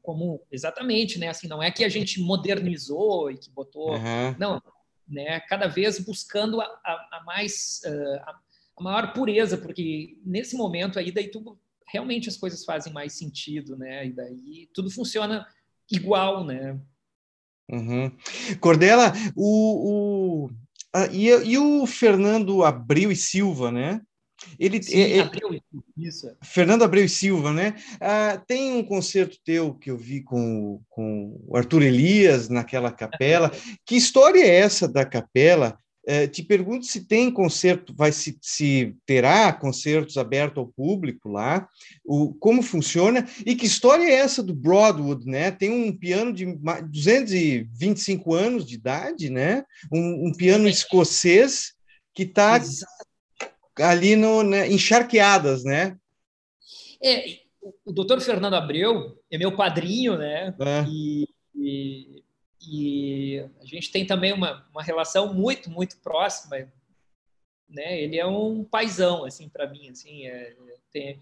Como 0.00 0.40
exatamente, 0.50 1.18
né? 1.18 1.28
Assim, 1.28 1.46
não 1.46 1.62
é 1.62 1.70
que 1.70 1.84
a 1.84 1.88
gente 1.90 2.18
modernizou 2.18 3.30
e 3.30 3.36
que 3.36 3.50
botou, 3.50 3.92
uhum. 3.92 4.34
não, 4.38 4.62
né? 5.08 5.40
Cada 5.40 5.66
vez 5.66 5.98
buscando 5.98 6.60
a, 6.60 6.64
a, 6.64 7.18
a 7.18 7.24
mais 7.24 7.80
a, 8.24 8.38
a 8.78 8.82
maior 8.82 9.12
pureza, 9.12 9.56
porque 9.56 10.16
nesse 10.24 10.56
momento 10.56 10.98
aí 10.98 11.10
daí 11.10 11.28
tudo 11.28 11.58
realmente 11.86 12.28
as 12.28 12.36
coisas 12.36 12.64
fazem 12.64 12.92
mais 12.92 13.14
sentido, 13.14 13.76
né? 13.76 14.06
E 14.06 14.12
daí 14.12 14.68
tudo 14.74 14.90
funciona 14.90 15.46
igual, 15.90 16.44
né? 16.44 16.78
Uhum. 17.70 18.10
Cordela, 18.60 19.12
o, 19.36 20.46
o 20.46 20.50
e, 21.12 21.28
e, 21.28 21.58
o 21.58 21.86
Fernando 21.86 22.64
Abreu 22.64 23.12
e 23.12 23.16
Silva, 23.16 23.70
né? 23.70 24.00
Ele, 24.58 24.82
Sim, 24.82 25.00
é, 25.00 25.18
é 25.18 25.20
Abreu, 25.20 25.60
isso. 25.96 26.30
Fernando 26.42 26.84
Abreu 26.84 27.04
e 27.04 27.08
Silva, 27.08 27.52
né? 27.52 27.74
Ah, 28.00 28.40
tem 28.46 28.76
um 28.76 28.84
concerto 28.84 29.38
teu 29.44 29.74
que 29.74 29.90
eu 29.90 29.96
vi 29.96 30.22
com, 30.22 30.80
com 30.88 31.40
o 31.46 31.56
Arthur 31.56 31.82
Elias 31.82 32.48
naquela 32.48 32.90
capela. 32.90 33.50
que 33.84 33.96
história 33.96 34.40
é 34.40 34.54
essa 34.54 34.86
da 34.86 35.04
capela? 35.04 35.78
É, 36.06 36.26
te 36.26 36.42
pergunto 36.42 36.86
se 36.86 37.04
tem 37.04 37.30
concerto, 37.30 37.94
vai 37.94 38.12
se, 38.12 38.38
se 38.40 38.96
terá 39.04 39.52
concertos 39.52 40.16
abertos 40.16 40.56
ao 40.56 40.66
público 40.66 41.28
lá, 41.28 41.68
o, 42.02 42.32
como 42.32 42.62
funciona 42.62 43.28
e 43.44 43.54
que 43.54 43.66
história 43.66 44.04
é 44.04 44.14
essa 44.14 44.42
do 44.42 44.54
Broadwood, 44.54 45.26
né? 45.26 45.50
Tem 45.50 45.70
um 45.70 45.94
piano 45.94 46.32
de 46.32 46.46
225 46.46 48.32
anos 48.32 48.64
de 48.64 48.76
idade, 48.76 49.28
né? 49.28 49.64
Um, 49.92 50.28
um 50.28 50.32
piano 50.32 50.66
escocês 50.66 51.74
que 52.14 52.22
está 52.22 52.58
ali 53.80 54.16
no 54.16 54.42
né, 54.42 54.70
encharqueadas, 54.70 55.64
né? 55.64 55.96
É, 57.02 57.38
o 57.84 57.92
doutor 57.92 58.20
Fernando 58.20 58.54
Abreu 58.54 59.18
é 59.30 59.38
meu 59.38 59.54
padrinho, 59.56 60.16
né? 60.16 60.54
É. 60.58 60.84
E, 60.88 61.28
e 61.54 62.18
e 62.70 63.38
a 63.60 63.64
gente 63.64 63.90
tem 63.90 64.06
também 64.06 64.32
uma, 64.32 64.66
uma 64.70 64.82
relação 64.82 65.32
muito, 65.32 65.70
muito 65.70 65.96
próxima. 65.98 66.70
Né? 67.68 68.02
Ele 68.02 68.18
é 68.18 68.26
um 68.26 68.64
paizão, 68.64 69.24
assim, 69.24 69.48
para 69.48 69.68
mim, 69.68 69.88
assim, 69.88 70.26
é, 70.26 70.54
tem, 70.90 71.18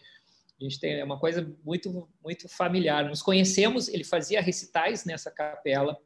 a 0.61 0.65
gente 0.65 0.81
tem 0.81 0.95
é 0.95 1.05
uma 1.05 1.19
coisa 1.19 1.49
muito, 1.65 2.09
muito 2.23 2.49
familiar. 2.49 3.09
Nos 3.09 3.23
conhecemos, 3.23 3.89
ele 3.89 4.05
fazia 4.05 4.41
recitais 4.41 5.05
nessa 5.05 5.31
capela, 5.31 5.97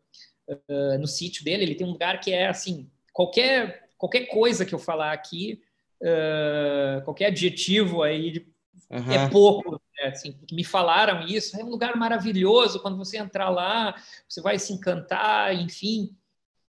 uh, 0.49 0.99
no 0.99 1.07
sítio 1.07 1.43
dele. 1.43 1.63
Ele 1.63 1.75
tem 1.75 1.87
um 1.87 1.93
lugar 1.93 2.21
que 2.21 2.33
é, 2.33 2.49
assim, 2.49 2.91
qualquer, 3.13 3.89
qualquer 3.97 4.27
coisa 4.27 4.67
que 4.67 4.75
eu 4.75 4.79
falar 4.79 5.13
aqui, 5.13 5.63
uh, 6.03 7.05
qualquer 7.05 7.27
adjetivo 7.27 8.03
aí 8.03 8.47
uhum. 8.91 9.13
é 9.13 9.29
pouco 9.29 9.81
é, 10.01 10.09
assim, 10.09 10.35
me 10.51 10.65
falaram 10.65 11.27
isso, 11.27 11.59
é 11.61 11.63
um 11.63 11.69
lugar 11.69 11.95
maravilhoso, 11.97 12.81
quando 12.81 12.97
você 12.97 13.19
entrar 13.19 13.51
lá, 13.51 13.95
você 14.27 14.41
vai 14.41 14.59
se 14.59 14.73
encantar, 14.73 15.55
enfim. 15.55 16.17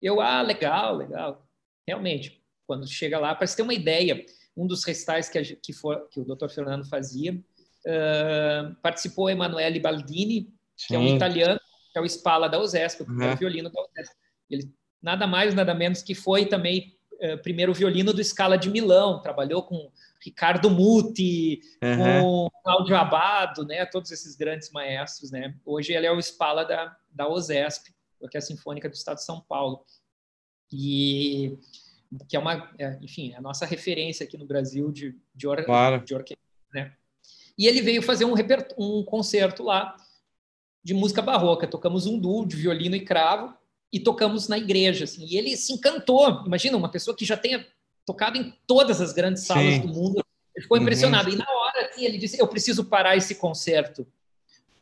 Eu, 0.01 0.21
ah, 0.21 0.41
legal, 0.41 0.97
legal. 0.97 1.47
Realmente, 1.87 2.43
quando 2.67 2.89
chega 2.89 3.19
lá, 3.19 3.35
para 3.35 3.47
você 3.47 3.57
ter 3.57 3.63
uma 3.63 3.75
ideia, 3.75 4.25
um 4.57 4.67
dos 4.67 4.83
recitais 4.85 5.29
que, 5.29 5.39
a, 5.39 5.43
que, 5.45 5.73
for, 5.73 6.09
que 6.09 6.21
o 6.21 6.25
Dr. 6.25 6.49
Fernando 6.49 6.89
fazia, 6.89 7.35
uh, 7.35 8.75
participou 8.83 9.29
Emanuele 9.29 9.79
Baldini, 9.79 10.53
que 10.87 10.95
é 10.95 10.99
um 10.99 11.17
italiano, 11.17 11.61
que 11.93 11.99
é 11.99 12.01
o 12.01 12.07
Spala 12.07 12.49
da 12.49 12.61
USESP, 12.61 13.03
o 13.03 13.11
uhum. 13.11 13.37
violino 13.37 13.71
da 13.71 13.83
USESP. 13.83 14.15
Ele, 14.49 14.73
nada 15.03 15.27
mais, 15.27 15.55
nada 15.55 15.75
menos 15.75 16.03
que 16.03 16.15
foi 16.15 16.47
também 16.47 16.98
primeiro 17.43 17.75
violino 17.75 18.13
do 18.13 18.23
Scala 18.23 18.57
de 18.57 18.71
Milão, 18.71 19.21
trabalhou 19.21 19.63
com 19.63 19.91
Ricardo 20.21 20.71
Muti, 20.71 21.61
uhum. 21.83 22.23
com 22.23 22.51
Cláudio 22.63 22.97
Abado, 22.97 23.65
né? 23.65 23.85
Todos 23.87 24.11
esses 24.11 24.37
grandes 24.37 24.71
maestros, 24.71 25.31
né? 25.31 25.55
Hoje 25.65 25.93
ele 25.93 26.07
é 26.07 26.13
o 26.13 26.21
Spala 26.21 26.65
da, 26.65 26.97
da 27.11 27.29
OSESP, 27.29 27.93
que 28.31 28.37
é 28.37 28.39
a 28.39 28.43
Sinfônica 28.43 28.89
do 28.89 28.95
Estado 28.95 29.17
de 29.17 29.25
São 29.25 29.41
Paulo. 29.41 29.85
E 30.73 31.59
que 32.29 32.37
é 32.37 32.39
uma, 32.39 32.71
é, 32.79 32.99
enfim, 33.01 33.33
é 33.33 33.37
a 33.37 33.41
nossa 33.41 33.67
referência 33.67 34.25
aqui 34.25 34.37
no 34.37 34.47
Brasil 34.47 34.91
de, 34.91 35.15
de, 35.35 35.47
or, 35.47 35.65
claro. 35.65 36.05
de 36.05 36.15
orquestra, 36.15 36.45
né? 36.73 36.93
E 37.57 37.67
ele 37.67 37.83
veio 37.83 38.03
fazer 38.03 38.25
um, 38.25 38.35
um 38.79 39.05
concerto 39.05 39.63
lá 39.65 39.97
de 40.83 40.95
música 40.95 41.21
barroca. 41.21 41.67
Tocamos 41.67 42.07
um 42.07 42.19
duo 42.19 42.47
de 42.47 42.57
violino 42.57 42.97
e 42.97 43.05
cravo 43.05 43.55
e 43.93 43.99
tocamos 43.99 44.49
na 44.49 44.59
igreja, 44.59 45.05
assim. 45.05 45.25
E 45.25 45.37
ele 45.37 45.57
se 45.57 45.73
encantou. 45.73 46.45
Imagina 46.47 46.77
uma 46.77 46.91
pessoa 46.91 47.17
que 47.17 47.25
já 47.25 47.37
tenha 47.37 47.67
tocado 48.05 48.39
em 48.39 48.55
todas 48.67 49.01
as 49.01 49.13
grandes 49.13 49.45
salas 49.45 49.75
Sim. 49.75 49.81
do 49.81 49.89
mundo. 49.89 50.25
Ele 50.55 50.63
ficou 50.63 50.77
uhum. 50.77 50.83
impressionado. 50.83 51.31
E 51.31 51.37
na 51.37 51.47
hora, 51.49 51.87
assim, 51.87 52.05
ele 52.05 52.19
disse: 52.19 52.41
Eu 52.41 52.49
preciso 52.49 52.85
parar 52.85 53.17
esse 53.17 53.35
concerto. 53.35 54.07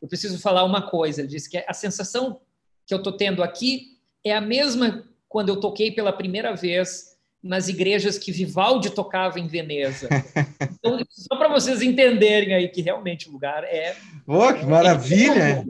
Eu 0.01 0.09
preciso 0.09 0.39
falar 0.39 0.65
uma 0.65 0.83
coisa. 0.83 1.21
Ele 1.21 1.29
disse 1.29 1.49
que 1.49 1.59
a 1.59 1.73
sensação 1.73 2.41
que 2.87 2.93
eu 2.93 2.99
estou 2.99 3.13
tendo 3.13 3.43
aqui 3.43 3.99
é 4.25 4.35
a 4.35 4.41
mesma 4.41 5.05
quando 5.29 5.49
eu 5.51 5.61
toquei 5.61 5.91
pela 5.91 6.13
primeira 6.13 6.55
vez 6.55 7.17
nas 7.43 7.69
igrejas 7.69 8.19
que 8.19 8.33
Vivaldi 8.33 8.91
tocava 8.91 9.39
em 9.39 9.47
Veneza. 9.47 10.09
Então, 10.79 11.05
só 11.11 11.37
para 11.37 11.49
vocês 11.49 11.83
entenderem 11.83 12.55
aí 12.55 12.69
que 12.69 12.81
realmente 12.81 13.29
o 13.29 13.33
lugar 13.33 13.65
é. 13.65 13.97
Oh, 14.25 14.55
que 14.55 14.65
maravilha! 14.65 15.43
É 15.43 15.65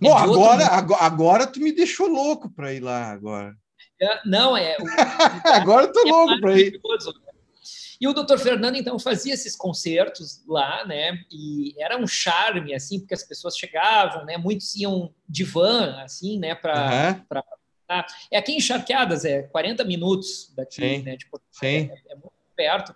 Bom, 0.00 0.16
agora, 0.16 0.66
agora, 0.66 1.02
agora 1.02 1.46
tu 1.46 1.60
me 1.60 1.72
deixou 1.72 2.06
louco 2.06 2.50
para 2.50 2.72
ir 2.72 2.80
lá 2.80 3.10
agora. 3.10 3.56
É, 4.00 4.20
não, 4.24 4.56
é. 4.56 4.76
O, 4.78 4.84
Agora 5.52 5.86
eu 5.86 5.92
tô 5.92 6.00
é 6.00 6.10
louco 6.10 6.40
para 6.40 6.58
ir. 6.58 6.80
E 8.00 8.08
o 8.08 8.14
doutor 8.14 8.38
Fernando, 8.38 8.76
então, 8.76 8.98
fazia 8.98 9.34
esses 9.34 9.54
concertos 9.54 10.42
lá, 10.48 10.86
né? 10.86 11.18
E 11.30 11.74
era 11.78 11.98
um 11.98 12.06
charme, 12.06 12.74
assim, 12.74 12.98
porque 12.98 13.12
as 13.12 13.22
pessoas 13.22 13.58
chegavam, 13.58 14.24
né? 14.24 14.38
Muitos 14.38 14.74
iam 14.74 15.14
de 15.28 15.44
van, 15.44 16.00
assim, 16.02 16.38
né? 16.38 16.54
Para. 16.54 17.20
Uhum. 17.28 18.02
É 18.30 18.38
aqui 18.38 18.52
em 18.52 18.60
Charqueadas, 18.60 19.24
é 19.24 19.42
40 19.42 19.84
minutos 19.84 20.50
daqui, 20.56 20.80
Sim. 20.80 21.02
né? 21.02 21.16
Tipo, 21.16 21.40
Sim. 21.50 21.90
É, 21.92 22.12
é, 22.12 22.14
muito 22.14 22.32
perto. 22.56 22.94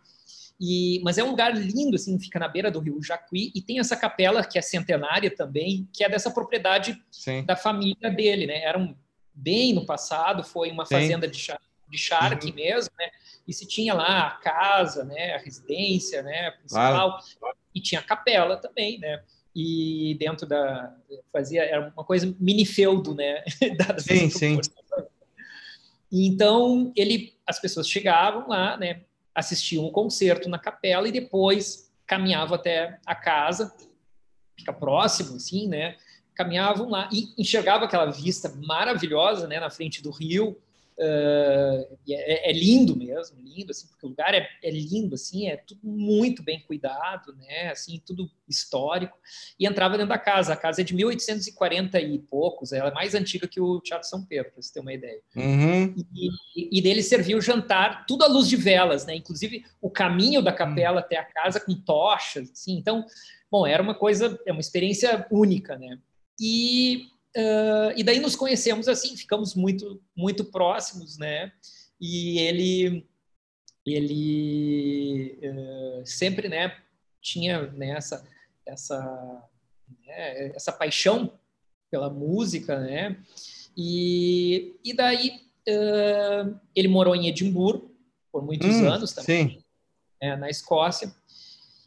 E, 0.60 1.00
mas 1.02 1.18
é 1.18 1.24
um 1.24 1.30
lugar 1.30 1.54
lindo, 1.56 1.96
assim, 1.96 2.18
fica 2.18 2.38
na 2.38 2.48
beira 2.48 2.70
do 2.70 2.78
rio 2.78 3.02
Jacuí 3.02 3.50
e 3.54 3.60
tem 3.60 3.80
essa 3.80 3.96
capela 3.96 4.44
que 4.44 4.58
é 4.58 4.62
centenária 4.62 5.34
também, 5.34 5.88
que 5.92 6.04
é 6.04 6.08
dessa 6.08 6.30
propriedade 6.30 7.02
Sim. 7.10 7.44
da 7.44 7.56
família 7.56 8.10
dele, 8.10 8.46
né? 8.46 8.62
Era 8.62 8.78
um 8.78 8.94
bem 9.34 9.72
no 9.72 9.84
passado, 9.84 10.44
foi 10.44 10.70
uma 10.70 10.86
Sim. 10.86 10.94
fazenda 10.94 11.26
de, 11.26 11.36
char 11.36 11.60
de 11.88 11.98
charque 11.98 12.48
uhum. 12.48 12.54
mesmo, 12.54 12.92
né? 12.98 13.10
E 13.46 13.52
se 13.52 13.66
tinha 13.66 13.92
lá 13.92 14.28
a 14.28 14.30
casa, 14.30 15.04
né, 15.04 15.34
a 15.34 15.38
residência, 15.38 16.22
né, 16.22 16.52
principal, 16.52 17.18
claro. 17.38 17.56
e 17.74 17.80
tinha 17.80 18.00
a 18.00 18.04
capela 18.04 18.56
também, 18.56 18.98
né? 18.98 19.22
E 19.54 20.16
dentro 20.18 20.46
da 20.46 20.96
fazia 21.32 21.62
era 21.62 21.92
uma 21.94 22.04
coisa 22.04 22.34
mini 22.40 22.64
feudo, 22.64 23.14
né? 23.14 23.44
sim, 23.98 24.30
sim. 24.30 24.60
Então 26.10 26.92
ele, 26.96 27.34
as 27.46 27.60
pessoas 27.60 27.88
chegavam 27.88 28.48
lá, 28.48 28.76
né? 28.76 29.02
Assistiam 29.34 29.84
o 29.84 29.88
um 29.88 29.92
concerto 29.92 30.48
na 30.48 30.58
capela 30.58 31.08
e 31.08 31.12
depois 31.12 31.92
caminhavam 32.06 32.54
até 32.54 32.98
a 33.04 33.14
casa, 33.14 33.74
fica 34.56 34.72
próximo, 34.72 35.36
assim, 35.36 35.66
né? 35.66 35.96
caminhavam 36.34 36.90
lá 36.90 37.08
e 37.12 37.32
enxergava 37.38 37.84
aquela 37.84 38.06
vista 38.06 38.52
maravilhosa 38.66 39.46
né, 39.46 39.60
na 39.60 39.70
frente 39.70 40.02
do 40.02 40.10
rio. 40.10 40.60
Uh, 40.96 41.98
é, 42.08 42.50
é, 42.50 42.52
lindo 42.52 42.94
mesmo, 42.94 43.36
lindo, 43.40 43.72
assim, 43.72 43.88
porque 43.88 44.06
o 44.06 44.10
lugar 44.10 44.32
é, 44.32 44.48
é, 44.62 44.70
lindo, 44.70 45.16
assim, 45.16 45.48
é 45.48 45.56
tudo 45.56 45.80
muito 45.82 46.40
bem 46.40 46.60
cuidado, 46.60 47.34
né, 47.34 47.70
assim, 47.72 48.00
tudo 48.06 48.30
histórico, 48.48 49.18
e 49.58 49.66
entrava 49.66 49.94
dentro 49.96 50.10
da 50.10 50.18
casa, 50.18 50.52
a 50.52 50.56
casa 50.56 50.82
é 50.82 50.84
de 50.84 50.94
1840 50.94 52.00
e 52.00 52.20
poucos, 52.20 52.72
ela 52.72 52.90
é 52.90 52.94
mais 52.94 53.12
antiga 53.12 53.48
que 53.48 53.60
o 53.60 53.80
Teatro 53.80 54.08
São 54.08 54.24
Pedro, 54.24 54.52
para 54.52 54.62
você 54.62 54.72
ter 54.72 54.80
uma 54.80 54.92
ideia, 54.92 55.20
uhum. 55.34 55.94
e, 56.14 56.78
e, 56.78 56.80
dele 56.80 57.02
servia 57.02 57.36
o 57.36 57.42
jantar, 57.42 58.06
tudo 58.06 58.22
à 58.22 58.28
luz 58.28 58.48
de 58.48 58.54
velas, 58.54 59.04
né, 59.04 59.16
inclusive 59.16 59.64
o 59.82 59.90
caminho 59.90 60.40
da 60.42 60.52
capela 60.52 61.00
até 61.00 61.16
a 61.16 61.24
casa 61.24 61.58
com 61.58 61.74
tochas, 61.74 62.52
assim, 62.52 62.76
então, 62.78 63.04
bom, 63.50 63.66
era 63.66 63.82
uma 63.82 63.96
coisa, 63.96 64.40
é 64.46 64.52
uma 64.52 64.60
experiência 64.60 65.26
única, 65.28 65.76
né, 65.76 65.98
e, 66.40 67.06
uh, 67.36 67.92
e 67.96 68.02
daí 68.02 68.18
nos 68.20 68.36
conhecemos 68.36 68.88
assim, 68.88 69.16
ficamos 69.16 69.54
muito, 69.54 70.02
muito 70.16 70.44
próximos, 70.44 71.18
né? 71.18 71.52
E 72.00 72.38
ele, 72.38 73.06
ele 73.86 75.38
uh, 75.42 76.06
sempre, 76.06 76.48
né, 76.48 76.76
tinha 77.20 77.62
né, 77.72 77.90
essa, 77.90 78.26
essa, 78.66 79.48
né, 80.06 80.48
essa 80.54 80.72
paixão 80.72 81.32
pela 81.90 82.10
música, 82.10 82.78
né? 82.80 83.16
E, 83.76 84.76
e 84.84 84.92
daí 84.92 85.40
uh, 85.68 86.58
ele 86.74 86.88
morou 86.88 87.14
em 87.14 87.28
Edimburgo 87.28 87.90
por 88.30 88.44
muitos 88.44 88.76
hum, 88.76 88.88
anos 88.88 89.12
também, 89.12 89.64
né, 90.20 90.36
na 90.36 90.50
Escócia, 90.50 91.14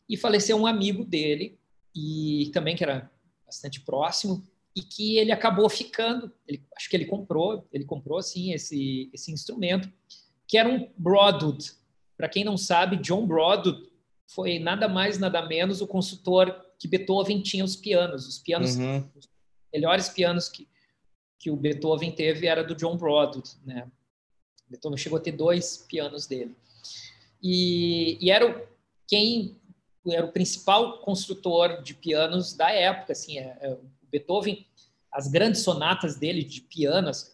e 0.10 0.16
faleceu 0.16 0.58
um 0.58 0.66
amigo 0.66 1.04
dele 1.04 1.58
e 1.94 2.50
também 2.54 2.76
que 2.76 2.84
era 2.84 3.12
bastante 3.46 3.82
próximo 3.82 4.46
e 4.78 4.84
que 4.84 5.18
ele 5.18 5.32
acabou 5.32 5.68
ficando. 5.68 6.32
Ele, 6.48 6.64
acho 6.76 6.88
que 6.88 6.96
ele 6.96 7.06
comprou, 7.06 7.68
ele 7.74 7.84
comprou 7.84 8.20
assim 8.20 8.54
esse 8.54 9.10
esse 9.12 9.32
instrumento 9.32 9.92
que 10.48 10.56
era 10.56 10.70
um 10.70 10.88
Broadwood. 10.96 11.72
Para 12.16 12.30
quem 12.30 12.44
não 12.44 12.56
sabe, 12.56 12.98
John 12.98 13.26
Broadwood 13.26 13.90
foi 14.28 14.60
nada 14.60 14.88
mais, 14.88 15.18
nada 15.18 15.42
menos 15.42 15.82
o 15.82 15.88
consultor 15.88 16.64
que 16.78 16.88
Beethoven 16.88 17.42
tinha 17.42 17.66
os 17.66 17.76
pianos. 17.76 18.28
Os 18.28 18.38
pianos, 18.38 18.76
uhum. 18.76 19.04
os 19.16 19.28
melhores 19.74 20.10
pianos 20.10 20.48
que, 20.48 20.68
que 21.40 21.50
o 21.50 21.56
Beethoven 21.56 22.12
teve 22.12 22.46
era 22.46 22.64
do 22.64 22.76
John 22.76 22.96
Broadwood, 22.98 23.50
né? 23.66 23.92
Beethoven 24.70 24.98
chegou 24.98 25.18
a 25.18 25.22
ter 25.22 25.32
dois 25.32 25.86
pianos 25.90 26.28
dele. 26.28 26.56
E, 27.42 28.18
e 28.22 28.30
era 28.30 28.48
o, 28.48 28.68
quem 29.08 29.60
era 30.08 30.26
o 30.26 30.32
principal 30.32 31.00
construtor 31.00 31.82
de 31.82 31.96
pianos 31.96 32.54
da 32.54 32.72
época, 32.72 33.14
assim, 33.14 33.40
é, 33.40 33.58
é, 33.60 33.72
o 33.74 33.97
Beethoven, 34.10 34.66
as 35.12 35.28
grandes 35.28 35.62
sonatas 35.62 36.16
dele 36.16 36.44
de 36.44 36.62
pianos, 36.62 37.32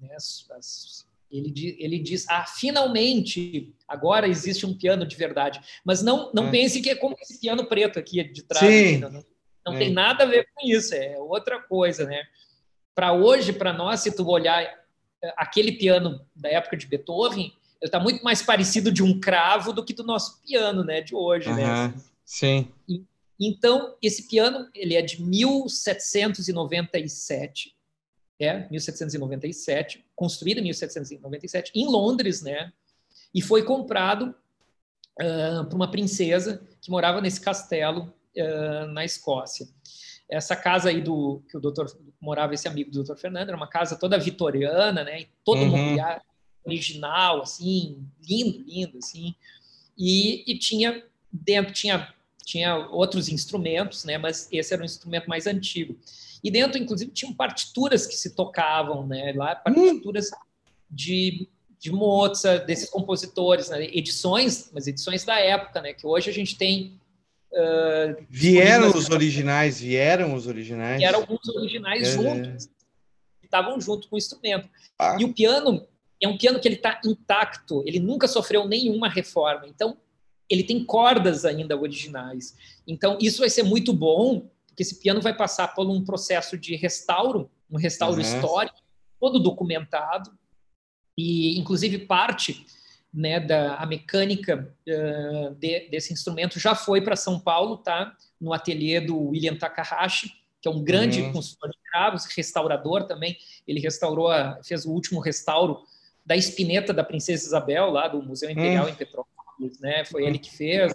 né, 0.00 0.14
as, 0.14 0.46
as, 0.50 1.06
ele, 1.30 1.76
ele 1.78 1.98
diz, 1.98 2.28
ah, 2.28 2.46
finalmente, 2.46 3.74
agora 3.86 4.28
existe 4.28 4.64
um 4.64 4.76
piano 4.76 5.06
de 5.06 5.16
verdade. 5.16 5.60
Mas 5.84 6.02
não, 6.02 6.30
não 6.32 6.48
é. 6.48 6.50
pense 6.50 6.80
que 6.80 6.90
é 6.90 6.94
como 6.94 7.16
esse 7.20 7.40
piano 7.40 7.66
preto 7.66 7.98
aqui 7.98 8.22
de 8.24 8.42
trás. 8.42 8.64
Ainda, 8.64 9.10
não, 9.10 9.24
não 9.66 9.74
é. 9.74 9.78
tem 9.78 9.92
nada 9.92 10.24
a 10.24 10.26
ver 10.26 10.48
com 10.54 10.66
isso, 10.66 10.94
é 10.94 11.18
outra 11.18 11.60
coisa, 11.60 12.04
né? 12.06 12.22
Para 12.94 13.12
hoje, 13.12 13.52
para 13.52 13.72
nós, 13.72 14.00
se 14.00 14.14
tu 14.14 14.26
olhar 14.28 14.62
eh, 14.62 15.34
aquele 15.36 15.72
piano 15.72 16.24
da 16.34 16.48
época 16.48 16.76
de 16.76 16.86
Beethoven, 16.86 17.52
ele 17.80 17.88
está 17.88 18.00
muito 18.00 18.24
mais 18.24 18.40
parecido 18.40 18.90
de 18.90 19.02
um 19.02 19.20
cravo 19.20 19.72
do 19.72 19.84
que 19.84 19.92
do 19.92 20.02
nosso 20.02 20.40
piano, 20.42 20.82
né, 20.82 21.02
de 21.02 21.14
hoje, 21.14 21.48
uhum. 21.50 21.56
né? 21.56 21.94
Sim. 22.24 22.68
E, 22.88 23.04
então, 23.38 23.94
esse 24.02 24.26
piano, 24.28 24.68
ele 24.74 24.94
é 24.94 25.02
de 25.02 25.22
1797, 25.22 27.76
é, 28.40 28.66
1797, 28.70 30.06
construído 30.14 30.58
em 30.58 30.64
1797, 30.64 31.72
em 31.74 31.86
Londres, 31.86 32.42
né? 32.42 32.72
E 33.34 33.42
foi 33.42 33.62
comprado 33.62 34.34
uh, 35.20 35.64
por 35.68 35.76
uma 35.76 35.90
princesa 35.90 36.66
que 36.80 36.90
morava 36.90 37.20
nesse 37.20 37.38
castelo 37.40 38.12
uh, 38.36 38.86
na 38.88 39.04
Escócia. 39.04 39.68
Essa 40.28 40.56
casa 40.56 40.88
aí 40.88 41.00
do 41.00 41.40
que 41.48 41.56
o 41.56 41.60
doutor 41.60 41.86
morava 42.20 42.54
esse 42.54 42.66
amigo 42.66 42.90
do 42.90 42.96
doutor 42.96 43.16
Fernando 43.16 43.48
era 43.48 43.56
uma 43.56 43.68
casa 43.68 43.96
toda 43.96 44.18
vitoriana, 44.18 45.04
né? 45.04 45.20
E 45.22 45.28
todo 45.44 45.60
uhum. 45.60 45.68
mobiliário 45.68 46.22
original, 46.64 47.42
assim, 47.42 48.04
lindo, 48.26 48.64
lindo, 48.66 48.98
assim. 48.98 49.36
E, 49.96 50.42
e 50.50 50.58
tinha 50.58 51.04
dentro 51.30 51.72
tinha 51.72 52.12
tinha 52.46 52.76
outros 52.90 53.28
instrumentos, 53.28 54.04
né? 54.04 54.16
Mas 54.16 54.48
esse 54.52 54.72
era 54.72 54.80
um 54.80 54.86
instrumento 54.86 55.28
mais 55.28 55.48
antigo. 55.48 55.98
E 56.44 56.50
dentro, 56.50 56.80
inclusive, 56.80 57.10
tinham 57.10 57.34
partituras 57.34 58.06
que 58.06 58.14
se 58.14 58.36
tocavam, 58.36 59.04
né? 59.04 59.32
Lá, 59.34 59.56
partituras 59.56 60.30
hum. 60.32 60.36
de, 60.88 61.48
de 61.76 61.90
Mozart, 61.90 62.64
desses 62.64 62.88
compositores, 62.88 63.68
né? 63.68 63.84
edições, 63.86 64.70
mas 64.72 64.86
edições 64.86 65.24
da 65.24 65.40
época, 65.40 65.82
né? 65.82 65.92
Que 65.92 66.06
hoje 66.06 66.30
a 66.30 66.32
gente 66.32 66.56
tem. 66.56 67.00
Uh, 67.50 68.24
vieram 68.30 68.90
os 68.90 69.10
originais, 69.10 69.80
vieram 69.80 70.32
os 70.32 70.46
originais. 70.46 70.98
Vieram 70.98 71.20
alguns 71.20 71.48
originais 71.48 72.06
é. 72.06 72.12
juntos, 72.12 72.68
estavam 73.42 73.80
junto 73.80 74.08
com 74.08 74.14
o 74.14 74.18
instrumento. 74.18 74.68
Ah. 74.96 75.16
E 75.18 75.24
o 75.24 75.34
piano 75.34 75.84
é 76.22 76.28
um 76.28 76.38
piano 76.38 76.60
que 76.60 76.68
ele 76.68 76.76
está 76.76 77.00
intacto, 77.04 77.82
ele 77.84 77.98
nunca 77.98 78.28
sofreu 78.28 78.68
nenhuma 78.68 79.08
reforma. 79.08 79.66
Então, 79.66 79.96
ele 80.48 80.62
tem 80.62 80.84
cordas 80.84 81.44
ainda 81.44 81.76
originais. 81.76 82.56
Então, 82.86 83.18
isso 83.20 83.40
vai 83.40 83.50
ser 83.50 83.62
muito 83.62 83.92
bom, 83.92 84.48
porque 84.68 84.82
esse 84.82 85.00
piano 85.00 85.20
vai 85.20 85.36
passar 85.36 85.68
por 85.74 85.88
um 85.88 86.04
processo 86.04 86.56
de 86.56 86.76
restauro, 86.76 87.50
um 87.70 87.78
restauro 87.78 88.14
uhum. 88.14 88.20
histórico, 88.20 88.76
todo 89.18 89.38
documentado, 89.40 90.30
e 91.16 91.58
inclusive 91.58 91.98
parte 91.98 92.66
né, 93.12 93.40
da 93.40 93.76
a 93.76 93.86
mecânica 93.86 94.70
uh, 94.86 95.54
de, 95.54 95.88
desse 95.88 96.12
instrumento 96.12 96.60
já 96.60 96.74
foi 96.74 97.00
para 97.00 97.16
São 97.16 97.40
Paulo, 97.40 97.78
tá? 97.78 98.14
No 98.38 98.52
ateliê 98.52 99.00
do 99.00 99.28
William 99.28 99.56
Takahashi, 99.56 100.30
que 100.60 100.68
é 100.68 100.70
um 100.70 100.84
grande 100.84 101.22
uhum. 101.22 101.32
consultor 101.32 101.70
de 101.70 101.78
cravos, 101.90 102.26
restaurador 102.26 103.04
também. 103.04 103.38
Ele 103.66 103.80
restaurou, 103.80 104.28
a, 104.28 104.60
fez 104.62 104.84
o 104.84 104.90
último 104.90 105.20
restauro 105.20 105.82
da 106.26 106.36
espineta 106.36 106.92
da 106.92 107.02
Princesa 107.02 107.46
Isabel, 107.46 107.90
lá 107.90 108.06
do 108.06 108.22
Museu 108.22 108.50
Imperial 108.50 108.84
uhum. 108.84 108.90
em 108.90 108.94
Petrópolis, 108.94 109.34
né? 109.80 110.04
Foi 110.04 110.24
ele 110.24 110.38
que 110.38 110.50
fez. 110.50 110.94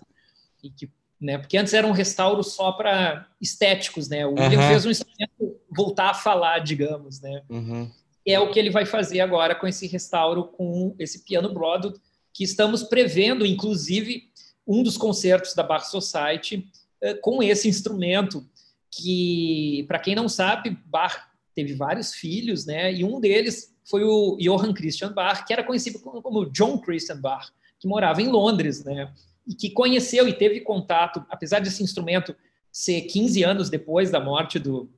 E 0.63 0.69
que 0.69 0.89
né? 1.21 1.37
Porque 1.37 1.55
antes 1.55 1.73
era 1.73 1.85
um 1.85 1.91
restauro 1.91 2.43
só 2.43 2.71
para 2.71 3.27
estéticos, 3.39 4.09
né? 4.09 4.25
O 4.25 4.31
William 4.31 4.59
uhum. 4.59 4.67
fez 4.69 4.85
um 4.87 4.89
instrumento 4.89 5.59
voltar 5.69 6.09
a 6.09 6.13
falar, 6.15 6.59
digamos, 6.59 7.21
né? 7.21 7.43
Uhum. 7.47 7.89
É 8.25 8.39
o 8.39 8.51
que 8.51 8.59
ele 8.59 8.71
vai 8.71 8.85
fazer 8.85 9.21
agora 9.21 9.53
com 9.53 9.67
esse 9.67 9.85
restauro, 9.85 10.45
com 10.45 10.95
esse 10.97 11.23
piano 11.23 11.53
Broadwood, 11.53 11.99
que 12.33 12.43
estamos 12.43 12.83
prevendo, 12.83 13.45
inclusive, 13.45 14.23
um 14.67 14.81
dos 14.81 14.97
concertos 14.97 15.53
da 15.53 15.63
Bach 15.63 15.85
Society 15.85 16.67
eh, 17.01 17.13
com 17.15 17.41
esse 17.43 17.67
instrumento, 17.67 18.45
que, 18.89 19.85
para 19.87 19.99
quem 19.99 20.15
não 20.15 20.27
sabe, 20.27 20.77
Bach 20.85 21.29
teve 21.53 21.73
vários 21.73 22.13
filhos, 22.13 22.65
né? 22.65 22.91
E 22.93 23.03
um 23.03 23.19
deles 23.19 23.75
foi 23.83 24.03
o 24.03 24.37
Johann 24.39 24.73
Christian 24.73 25.13
Bach, 25.13 25.45
que 25.45 25.53
era 25.53 25.63
conhecido 25.63 25.99
como 25.99 26.45
John 26.51 26.79
Christian 26.79 27.19
Bach, 27.19 27.51
que 27.81 27.87
morava 27.87 28.21
em 28.21 28.29
Londres, 28.29 28.85
né? 28.85 29.11
e 29.47 29.53
que 29.53 29.69
conheceu 29.69 30.27
e 30.27 30.33
teve 30.33 30.61
contato, 30.61 31.25
apesar 31.29 31.59
desse 31.59 31.83
instrumento 31.83 32.35
ser 32.71 33.01
15 33.01 33.43
anos 33.43 33.69
depois 33.69 34.09
da 34.09 34.19
morte 34.19 34.59
do, 34.59 34.89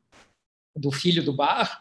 do 0.75 0.91
filho 0.91 1.23
do 1.23 1.34
Bach, 1.34 1.71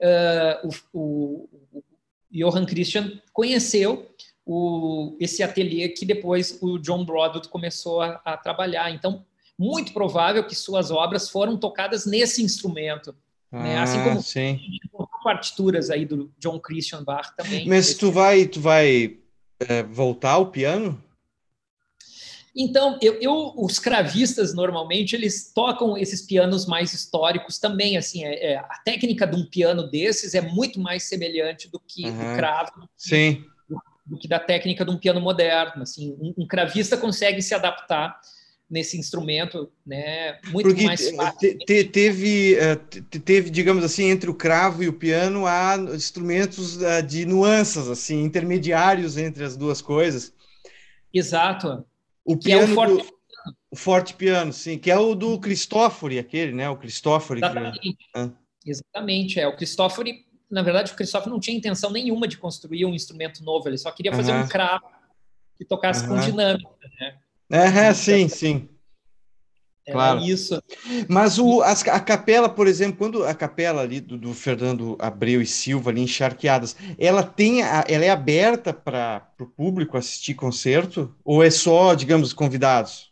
uh, 0.00 0.68
o, 0.92 1.48
o, 1.72 1.82
Johann 2.30 2.66
Christian 2.66 3.20
conheceu 3.32 4.08
o, 4.46 5.16
esse 5.18 5.42
ateliê 5.42 5.88
que 5.88 6.06
depois 6.06 6.58
o 6.62 6.78
John 6.78 7.04
Broadwood 7.04 7.48
começou 7.48 8.00
a, 8.00 8.20
a, 8.24 8.36
trabalhar. 8.36 8.90
Então, 8.92 9.24
muito 9.58 9.92
provável 9.92 10.46
que 10.46 10.54
suas 10.54 10.90
obras 10.90 11.28
foram 11.28 11.56
tocadas 11.56 12.06
nesse 12.06 12.42
instrumento. 12.42 13.14
Ah, 13.50 13.62
né? 13.64 13.78
Assim 13.78 14.02
como 14.04 14.22
sim. 14.22 14.60
partituras 15.24 15.90
aí 15.90 16.04
do 16.04 16.32
John 16.38 16.60
Christian 16.60 17.02
Bach 17.02 17.34
também. 17.36 17.66
Mas 17.66 17.94
tu 17.94 18.12
vai, 18.12 18.46
tu 18.46 18.60
vai 18.60 19.19
é, 19.60 19.82
voltar 19.82 20.32
ao 20.32 20.50
piano? 20.50 21.02
Então, 22.54 22.98
eu, 23.00 23.14
eu, 23.20 23.54
os 23.56 23.78
cravistas 23.78 24.52
normalmente 24.54 25.14
eles 25.14 25.52
tocam 25.54 25.96
esses 25.96 26.22
pianos 26.22 26.66
mais 26.66 26.92
históricos 26.92 27.58
também. 27.58 27.96
Assim, 27.96 28.24
é, 28.24 28.52
é 28.52 28.56
a 28.58 28.80
técnica 28.84 29.26
de 29.26 29.36
um 29.36 29.44
piano 29.44 29.88
desses 29.88 30.34
é 30.34 30.40
muito 30.40 30.80
mais 30.80 31.04
semelhante 31.04 31.70
do 31.70 31.80
que 31.80 32.04
uhum. 32.06 32.32
o 32.32 32.36
cravo. 32.36 32.88
Do, 33.68 33.80
do, 34.04 34.18
que 34.18 34.26
da 34.26 34.40
técnica 34.40 34.84
de 34.84 34.90
um 34.90 34.98
piano 34.98 35.20
moderno. 35.20 35.82
Assim, 35.82 36.16
um, 36.20 36.42
um, 36.42 36.46
cravista 36.46 36.96
consegue 36.96 37.40
se 37.40 37.54
adaptar 37.54 38.20
nesse 38.70 38.96
instrumento, 38.96 39.70
né? 39.84 40.38
Muito 40.52 40.68
Porque 40.68 40.84
mais 40.84 41.10
fácil. 41.10 41.58
Te, 41.58 41.84
teve, 41.84 42.54
eh, 42.54 42.76
teve, 43.24 43.50
digamos 43.50 43.82
assim, 43.82 44.04
entre 44.04 44.30
o 44.30 44.34
cravo 44.34 44.84
e 44.84 44.88
o 44.88 44.92
piano 44.92 45.44
há 45.44 45.76
instrumentos 45.92 46.80
eh, 46.80 47.02
de 47.02 47.26
nuances, 47.26 47.88
assim, 47.88 48.22
intermediários 48.22 49.16
entre 49.16 49.42
as 49.42 49.56
duas 49.56 49.82
coisas. 49.82 50.32
Exato. 51.12 51.84
O 52.24 52.36
que 52.36 52.44
piano 52.44 52.62
é 52.62 52.70
o 52.70 52.74
forte... 52.74 52.92
Do, 52.92 53.20
o 53.72 53.76
forte 53.76 54.14
piano, 54.14 54.52
sim, 54.52 54.78
que 54.78 54.90
é 54.90 54.98
o 54.98 55.14
do 55.14 55.38
Cristófori, 55.40 56.18
aquele, 56.18 56.52
né? 56.52 56.68
O 56.70 56.76
Cristófori. 56.76 57.40
Exatamente. 57.40 57.80
Que... 57.80 57.96
Ah. 58.14 58.30
Exatamente, 58.64 59.40
é. 59.40 59.48
O 59.48 59.56
Cristófori, 59.56 60.26
na 60.50 60.62
verdade, 60.62 60.92
o 60.92 60.96
Cristófori 60.96 61.30
não 61.30 61.40
tinha 61.40 61.56
intenção 61.56 61.90
nenhuma 61.90 62.28
de 62.28 62.36
construir 62.36 62.84
um 62.84 62.94
instrumento 62.94 63.42
novo, 63.42 63.68
ele 63.68 63.78
só 63.78 63.90
queria 63.90 64.12
fazer 64.12 64.32
uh 64.32 64.36
-huh. 64.36 64.44
um 64.44 64.48
cravo 64.48 64.84
que 65.56 65.64
tocasse 65.64 66.04
uh 66.04 66.08
-huh. 66.08 66.20
com 66.20 66.20
dinâmica, 66.20 66.70
né? 67.00 67.18
É, 67.50 67.66
então, 67.66 67.94
sim, 67.94 68.28
sim. 68.28 68.68
Claro. 69.90 70.20
isso. 70.20 70.62
Mas 71.08 71.38
o, 71.38 71.62
a, 71.62 71.72
a, 71.72 72.00
capela, 72.00 72.48
por 72.48 72.66
exemplo, 72.66 72.98
quando 72.98 73.24
a 73.24 73.34
capela 73.34 73.82
ali 73.82 74.00
do, 74.00 74.16
do, 74.16 74.32
Fernando 74.32 74.96
Abreu 75.00 75.42
e 75.42 75.46
Silva, 75.46 75.90
ali 75.90 76.02
encharqueadas, 76.02 76.76
ela 76.96 77.22
tem, 77.22 77.62
a, 77.62 77.84
ela 77.88 78.04
é 78.04 78.10
aberta 78.10 78.72
para 78.72 79.28
o 79.40 79.46
público 79.46 79.96
assistir 79.96 80.34
concerto? 80.34 81.14
Ou 81.24 81.42
é 81.42 81.50
só, 81.50 81.94
digamos, 81.94 82.32
convidados? 82.32 83.10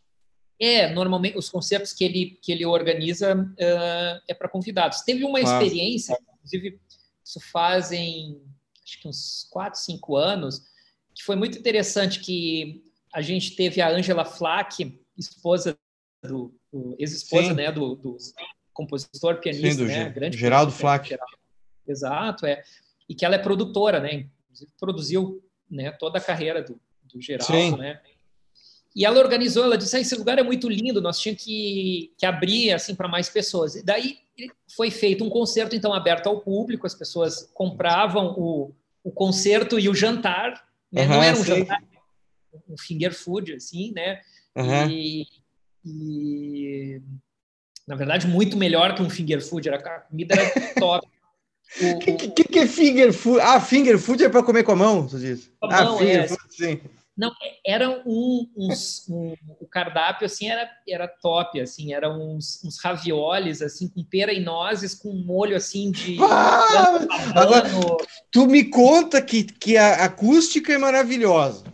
É, 0.60 0.92
normalmente 0.92 1.38
os 1.38 1.48
concertos 1.48 1.92
que 1.92 2.04
ele, 2.04 2.38
que 2.42 2.50
ele 2.50 2.66
organiza 2.66 3.34
uh, 3.36 4.22
é 4.28 4.34
para 4.34 4.48
convidados. 4.48 5.02
Teve 5.02 5.24
uma 5.24 5.40
experiência, 5.40 6.18
inclusive, 6.36 6.80
isso 7.24 7.40
fazem 7.52 8.40
acho 8.84 9.00
que 9.00 9.08
uns 9.08 9.46
4, 9.50 9.78
5 9.78 10.16
anos, 10.16 10.62
que 11.14 11.22
foi 11.22 11.36
muito 11.36 11.58
interessante 11.58 12.20
que 12.20 12.82
a 13.12 13.22
gente 13.22 13.56
teve 13.56 13.80
a 13.80 13.88
Angela 13.88 14.24
Flack, 14.24 14.98
esposa 15.16 15.76
do, 16.22 16.54
do 16.72 16.96
ex-esposa 16.98 17.54
né, 17.54 17.70
do, 17.72 17.94
do, 17.96 18.16
compositor, 18.72 19.40
pianista, 19.40 19.86
Sim, 19.86 19.92
né, 19.92 20.10
grande 20.10 20.38
Geraldo 20.38 20.70
Flack. 20.70 21.16
Exato, 21.86 22.46
é. 22.46 22.62
E 23.08 23.14
que 23.14 23.24
ela 23.24 23.34
é 23.34 23.38
produtora, 23.38 23.98
né? 23.98 24.26
Produziu 24.78 25.42
né, 25.68 25.90
toda 25.90 26.18
a 26.18 26.22
carreira 26.22 26.62
do, 26.62 26.80
do 27.02 27.20
Geraldo, 27.20 27.52
Sim. 27.52 27.76
né? 27.76 28.00
E 28.94 29.04
ela 29.04 29.18
organizou, 29.18 29.64
ela 29.64 29.78
disse: 29.78 29.96
ah, 29.96 30.00
esse 30.00 30.14
lugar 30.14 30.38
é 30.38 30.42
muito 30.42 30.68
lindo, 30.68 31.00
nós 31.00 31.18
tínhamos 31.18 31.42
que, 31.42 32.12
que 32.18 32.26
abrir 32.26 32.72
assim 32.72 32.94
para 32.94 33.08
mais 33.08 33.28
pessoas. 33.28 33.74
E 33.76 33.84
daí 33.84 34.18
foi 34.76 34.90
feito 34.90 35.24
um 35.24 35.30
concerto 35.30 35.74
então 35.74 35.92
aberto 35.92 36.28
ao 36.28 36.40
público, 36.40 36.86
as 36.86 36.94
pessoas 36.94 37.50
compravam 37.54 38.34
o, 38.36 38.74
o 39.02 39.10
concerto 39.10 39.78
e 39.78 39.88
o 39.88 39.94
jantar 39.94 40.64
Né? 40.92 41.02
Uhum, 41.02 41.08
não 41.08 41.22
era 41.22 41.36
um 41.36 41.42
sim. 41.42 41.46
jantar, 41.46 41.82
um 42.68 42.76
finger 42.78 43.14
food, 43.14 43.54
assim, 43.54 43.92
né? 43.92 44.20
Uhum. 44.56 44.90
E, 44.90 45.26
e, 45.84 47.02
na 47.86 47.96
verdade, 47.96 48.26
muito 48.26 48.56
melhor 48.56 48.94
que 48.94 49.02
um 49.02 49.10
finger 49.10 49.40
food. 49.40 49.68
Era, 49.68 49.78
a 49.78 50.00
comida 50.00 50.34
era 50.34 50.74
top. 50.78 51.06
O 51.80 51.98
que, 51.98 52.12
que, 52.12 52.44
que, 52.44 52.58
é 52.58 52.66
finger 52.66 53.12
food? 53.12 53.40
Ah, 53.40 53.60
finger 53.60 53.98
food 53.98 54.24
é 54.24 54.28
para 54.28 54.42
comer 54.42 54.62
com 54.64 54.72
a 54.72 54.76
mão, 54.76 55.08
você 55.08 55.18
diz? 55.18 55.50
Com 55.60 55.66
a 55.66 55.78
ah, 55.78 55.84
mão, 55.84 55.98
finger 55.98 56.24
é, 56.24 56.28
food, 56.28 56.42
sim. 56.48 56.80
Não, 57.18 57.32
era 57.66 57.90
um, 58.06 58.48
uns, 58.56 59.04
um, 59.08 59.34
o 59.60 59.66
cardápio 59.66 60.24
assim 60.24 60.48
era, 60.48 60.70
era 60.88 61.08
top, 61.08 61.60
assim, 61.60 61.92
eram 61.92 62.36
uns, 62.36 62.62
uns 62.64 62.78
raviolis 62.78 63.60
assim 63.60 63.88
com 63.88 64.04
pera 64.04 64.32
e 64.32 64.38
nozes 64.38 64.94
com 64.94 65.10
um 65.10 65.24
molho 65.24 65.56
assim 65.56 65.90
de 65.90 66.16
ah, 66.22 67.00
agora, 67.34 67.68
tu 68.30 68.46
me 68.46 68.62
conta 68.70 69.20
que, 69.20 69.42
que 69.42 69.76
a 69.76 70.04
acústica 70.04 70.72
é 70.72 70.78
maravilhosa. 70.78 71.64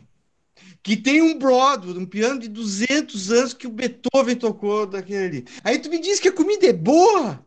Que 0.84 0.96
tem 0.96 1.20
um 1.20 1.36
Broadway, 1.36 1.98
um 1.98 2.06
piano 2.06 2.38
de 2.38 2.48
200 2.48 3.32
anos 3.32 3.54
que 3.54 3.66
o 3.66 3.70
Beethoven 3.70 4.36
tocou 4.36 4.86
daquele 4.86 5.26
ali. 5.26 5.44
Aí 5.64 5.78
tu 5.78 5.88
me 5.88 5.98
diz 5.98 6.20
que 6.20 6.28
a 6.28 6.32
comida 6.32 6.66
é 6.66 6.72
boa 6.72 7.42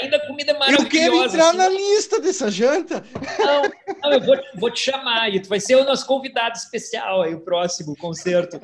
ainda 0.00 0.16
a 0.16 0.26
comida 0.26 0.52
é 0.52 0.58
maravilhosa. 0.58 0.84
Eu 0.84 0.90
quero 0.90 1.24
entrar 1.24 1.48
assim. 1.48 1.58
na 1.58 1.68
lista 1.68 2.20
dessa 2.20 2.50
janta. 2.50 3.04
Não, 3.38 3.62
não 4.02 4.12
eu 4.12 4.20
vou, 4.20 4.36
vou, 4.54 4.70
te 4.70 4.80
chamar, 4.80 5.34
e 5.34 5.40
tu 5.40 5.48
vai 5.48 5.60
ser 5.60 5.76
o 5.76 5.84
nosso 5.84 6.06
convidado 6.06 6.56
especial 6.56 7.22
aí, 7.22 7.34
o 7.34 7.40
próximo 7.40 7.96
concerto. 7.96 8.60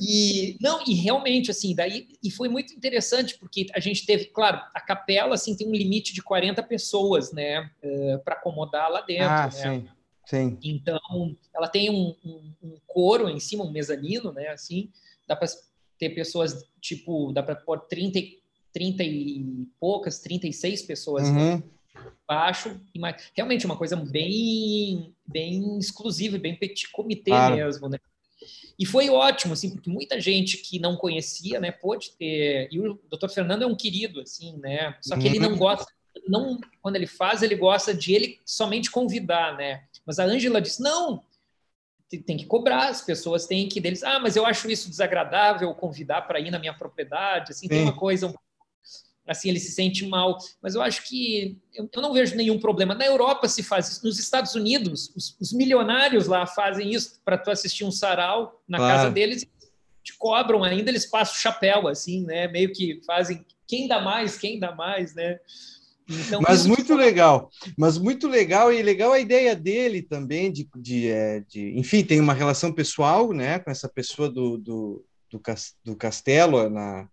E 0.00 0.56
não, 0.60 0.82
e 0.86 0.94
realmente 0.94 1.50
assim, 1.50 1.74
daí 1.74 2.08
e 2.22 2.30
foi 2.30 2.48
muito 2.48 2.72
interessante 2.72 3.36
porque 3.38 3.66
a 3.74 3.80
gente 3.80 4.06
teve, 4.06 4.26
claro, 4.26 4.60
a 4.72 4.80
capela 4.80 5.34
assim 5.34 5.56
tem 5.56 5.66
um 5.66 5.72
limite 5.72 6.14
de 6.14 6.22
40 6.22 6.62
pessoas, 6.62 7.32
né, 7.32 7.68
uh, 7.82 8.18
para 8.24 8.36
acomodar 8.36 8.90
lá 8.90 9.00
dentro, 9.00 9.28
ah, 9.28 9.44
né? 9.46 9.50
Sim. 9.50 9.88
Sim. 10.30 10.56
Então, 10.62 11.36
ela 11.52 11.66
tem 11.66 11.90
um, 11.90 12.14
um, 12.24 12.52
um 12.62 12.76
coro 12.86 13.28
em 13.28 13.40
cima, 13.40 13.64
um 13.64 13.72
mezanino, 13.72 14.32
né? 14.32 14.46
Assim, 14.48 14.88
dá 15.26 15.34
para 15.34 15.48
ter 15.98 16.10
pessoas, 16.10 16.64
tipo, 16.80 17.32
dá 17.32 17.42
para 17.42 17.56
pôr 17.56 17.80
30, 17.80 18.20
30 18.72 19.02
e 19.02 19.66
poucas, 19.80 20.20
36 20.20 20.82
pessoas 20.82 21.28
uhum. 21.28 21.34
né? 21.34 21.62
baixo. 22.28 22.80
Realmente 23.34 23.66
uma 23.66 23.76
coisa 23.76 23.96
bem, 23.96 25.12
bem 25.26 25.76
exclusiva, 25.78 26.38
bem 26.38 26.54
petit 26.54 26.88
comité 26.92 27.32
claro. 27.32 27.56
mesmo, 27.56 27.88
né? 27.88 27.98
E 28.78 28.86
foi 28.86 29.10
ótimo, 29.10 29.52
assim, 29.52 29.70
porque 29.70 29.90
muita 29.90 30.20
gente 30.20 30.58
que 30.58 30.78
não 30.78 30.96
conhecia, 30.96 31.58
né, 31.58 31.72
pôde 31.72 32.12
ter. 32.12 32.68
E 32.70 32.78
o 32.78 32.98
Dr. 33.10 33.28
Fernando 33.28 33.62
é 33.62 33.66
um 33.66 33.76
querido, 33.76 34.20
assim, 34.20 34.56
né? 34.58 34.96
Só 35.02 35.16
que 35.16 35.22
uhum. 35.22 35.34
ele 35.34 35.38
não 35.40 35.56
gosta, 35.56 35.92
não, 36.26 36.60
quando 36.82 36.96
ele 36.96 37.06
faz, 37.06 37.42
ele 37.42 37.54
gosta 37.54 37.94
de 37.94 38.14
ele 38.14 38.40
somente 38.44 38.90
convidar, 38.90 39.56
né? 39.56 39.84
Mas 40.04 40.18
a 40.18 40.24
Ângela 40.24 40.60
disse: 40.60 40.82
não, 40.82 41.22
tem 42.08 42.36
que 42.36 42.46
cobrar, 42.46 42.88
as 42.88 43.02
pessoas 43.02 43.46
têm 43.46 43.68
que 43.68 43.80
deles, 43.80 44.02
ah, 44.02 44.18
mas 44.18 44.36
eu 44.36 44.44
acho 44.44 44.70
isso 44.70 44.90
desagradável 44.90 45.72
convidar 45.74 46.22
para 46.22 46.40
ir 46.40 46.50
na 46.50 46.58
minha 46.58 46.74
propriedade, 46.74 47.52
assim, 47.52 47.66
Sim. 47.66 47.68
tem 47.68 47.82
uma 47.82 47.96
coisa 47.96 48.32
assim 49.30 49.48
ele 49.48 49.60
se 49.60 49.70
sente 49.70 50.04
mal. 50.06 50.36
Mas 50.60 50.74
eu 50.74 50.82
acho 50.82 51.04
que 51.04 51.56
eu, 51.72 51.88
eu 51.92 52.02
não 52.02 52.12
vejo 52.12 52.34
nenhum 52.34 52.58
problema. 52.58 52.94
Na 52.94 53.06
Europa 53.06 53.46
se 53.48 53.62
faz 53.62 53.88
isso, 53.88 54.04
nos 54.04 54.18
Estados 54.18 54.54
Unidos, 54.54 55.12
os, 55.14 55.36
os 55.40 55.52
milionários 55.52 56.26
lá 56.26 56.46
fazem 56.46 56.92
isso 56.92 57.20
para 57.24 57.38
tu 57.38 57.50
assistir 57.50 57.84
um 57.84 57.92
sarau 57.92 58.60
na 58.66 58.78
claro. 58.78 58.94
casa 58.94 59.10
deles, 59.10 59.46
te 60.02 60.16
cobram 60.18 60.64
ainda, 60.64 60.90
eles 60.90 61.06
passam 61.06 61.34
o 61.34 61.38
chapéu, 61.38 61.86
assim, 61.86 62.24
né? 62.24 62.48
Meio 62.48 62.72
que 62.72 63.00
fazem 63.06 63.44
quem 63.66 63.86
dá 63.86 64.00
mais, 64.00 64.36
quem 64.36 64.58
dá 64.58 64.74
mais, 64.74 65.14
né? 65.14 65.38
Então, 66.10 66.40
mas 66.42 66.66
muito 66.66 66.94
legal, 66.94 67.48
mas 67.78 67.96
muito 67.96 68.26
legal 68.26 68.72
e 68.72 68.82
legal 68.82 69.12
a 69.12 69.20
ideia 69.20 69.54
dele 69.54 70.02
também 70.02 70.50
de, 70.50 70.68
de, 70.76 71.08
é, 71.08 71.40
de, 71.40 71.78
enfim, 71.78 72.02
tem 72.02 72.18
uma 72.18 72.34
relação 72.34 72.72
pessoal, 72.72 73.32
né, 73.32 73.60
com 73.60 73.70
essa 73.70 73.88
pessoa 73.88 74.28
do, 74.28 74.58
do, 74.58 75.04
do, 75.30 75.40
do 75.84 75.96
castelo 75.96 76.68
na, 76.68 77.08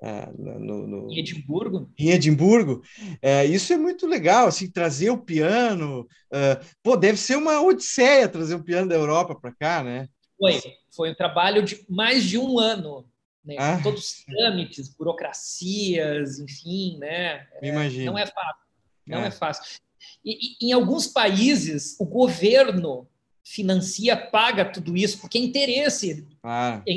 ah, 0.00 0.30
no, 0.38 0.86
no, 0.86 1.12
em 1.12 1.18
Edimburgo. 1.18 1.90
Em 1.98 2.10
Edimburgo. 2.10 2.82
É, 3.20 3.44
isso 3.44 3.72
é 3.72 3.76
muito 3.76 4.06
legal, 4.06 4.46
assim, 4.46 4.70
trazer 4.70 5.10
o 5.10 5.18
piano. 5.18 6.06
Uh, 6.32 6.64
pô, 6.82 6.96
deve 6.96 7.18
ser 7.18 7.36
uma 7.36 7.60
odisseia 7.60 8.28
trazer 8.28 8.54
o 8.54 8.62
piano 8.62 8.88
da 8.88 8.94
Europa 8.94 9.34
para 9.34 9.52
cá, 9.52 9.82
né? 9.82 10.08
Foi, 10.38 10.60
foi 10.94 11.10
um 11.10 11.14
trabalho 11.14 11.64
de 11.64 11.84
mais 11.88 12.22
de 12.22 12.38
um 12.38 12.60
ano, 12.60 13.04
né? 13.48 13.56
Ah. 13.58 13.80
Todos 13.82 14.04
os 14.04 14.24
trâmites, 14.24 14.90
burocracias, 14.90 16.38
enfim, 16.38 16.98
né? 16.98 17.48
É, 17.62 17.68
imagino. 17.68 18.12
Não 18.12 18.18
é 18.18 18.26
fácil. 18.26 18.62
Não 19.06 19.20
é, 19.20 19.28
é 19.28 19.30
fácil. 19.30 19.80
E, 20.22 20.66
e, 20.66 20.68
em 20.68 20.72
alguns 20.72 21.06
países, 21.06 21.96
o 21.98 22.04
governo 22.04 23.08
financia, 23.42 24.14
paga 24.14 24.66
tudo 24.66 24.94
isso, 24.94 25.18
porque 25.18 25.38
é 25.38 25.40
interesse. 25.40 26.26
Ah. 26.42 26.82
É 26.86 26.92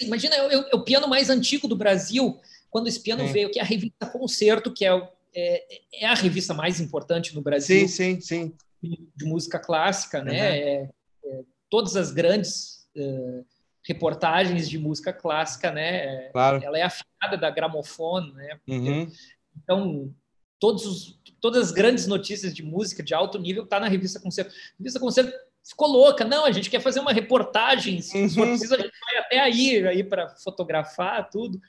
Imagina, 0.00 0.36
é, 0.36 0.54
é, 0.54 0.74
o 0.74 0.82
piano 0.82 1.06
mais 1.06 1.28
antigo 1.28 1.68
do 1.68 1.76
Brasil, 1.76 2.40
quando 2.70 2.86
esse 2.86 3.00
piano 3.00 3.26
sim. 3.26 3.32
veio, 3.32 3.50
que 3.50 3.58
é 3.58 3.62
a 3.62 3.66
revista 3.66 4.06
Concerto, 4.06 4.72
que 4.72 4.86
é, 4.86 5.08
é, 5.34 5.80
é, 5.92 6.06
a 6.06 6.14
revista 6.14 6.54
mais 6.54 6.80
importante 6.80 7.34
no 7.34 7.42
Brasil. 7.42 7.86
Sim, 7.88 8.18
sim, 8.18 8.20
sim. 8.20 8.54
De 9.14 9.26
música 9.26 9.58
clássica, 9.58 10.22
né? 10.22 10.32
Uhum. 10.32 10.38
É, 10.38 10.90
é, 11.26 11.40
todas 11.68 11.96
as 11.96 12.10
grandes 12.10 12.88
uh, 12.96 13.44
reportagens 13.90 14.68
de 14.68 14.78
música 14.78 15.12
clássica, 15.12 15.72
né? 15.72 16.28
Claro. 16.30 16.62
Ela 16.62 16.78
é 16.78 16.82
afinada 16.82 17.36
da 17.36 17.50
gramofone, 17.50 18.32
né? 18.34 18.60
Uhum. 18.68 19.10
Então, 19.60 20.14
todos 20.60 20.86
os, 20.86 21.20
todas 21.40 21.66
as 21.66 21.72
grandes 21.72 22.06
notícias 22.06 22.54
de 22.54 22.62
música 22.62 23.02
de 23.02 23.12
alto 23.12 23.36
nível 23.36 23.66
tá 23.66 23.80
na 23.80 23.88
revista 23.88 24.20
Concerto. 24.20 24.54
A 24.54 24.78
revista 24.78 25.00
Concerto 25.00 25.32
ficou 25.64 25.88
louca. 25.88 26.24
Não, 26.24 26.44
a 26.44 26.52
gente 26.52 26.70
quer 26.70 26.80
fazer 26.80 27.00
uma 27.00 27.12
reportagem, 27.12 28.00
se 28.00 28.16
uhum. 28.16 28.28
for 28.30 28.46
preciso, 28.46 28.74
a 28.74 28.78
gente 28.78 28.92
vai 29.04 29.22
até 29.24 29.40
aí, 29.40 29.84
aí 29.88 30.04
para 30.04 30.28
fotografar 30.36 31.28
tudo. 31.28 31.60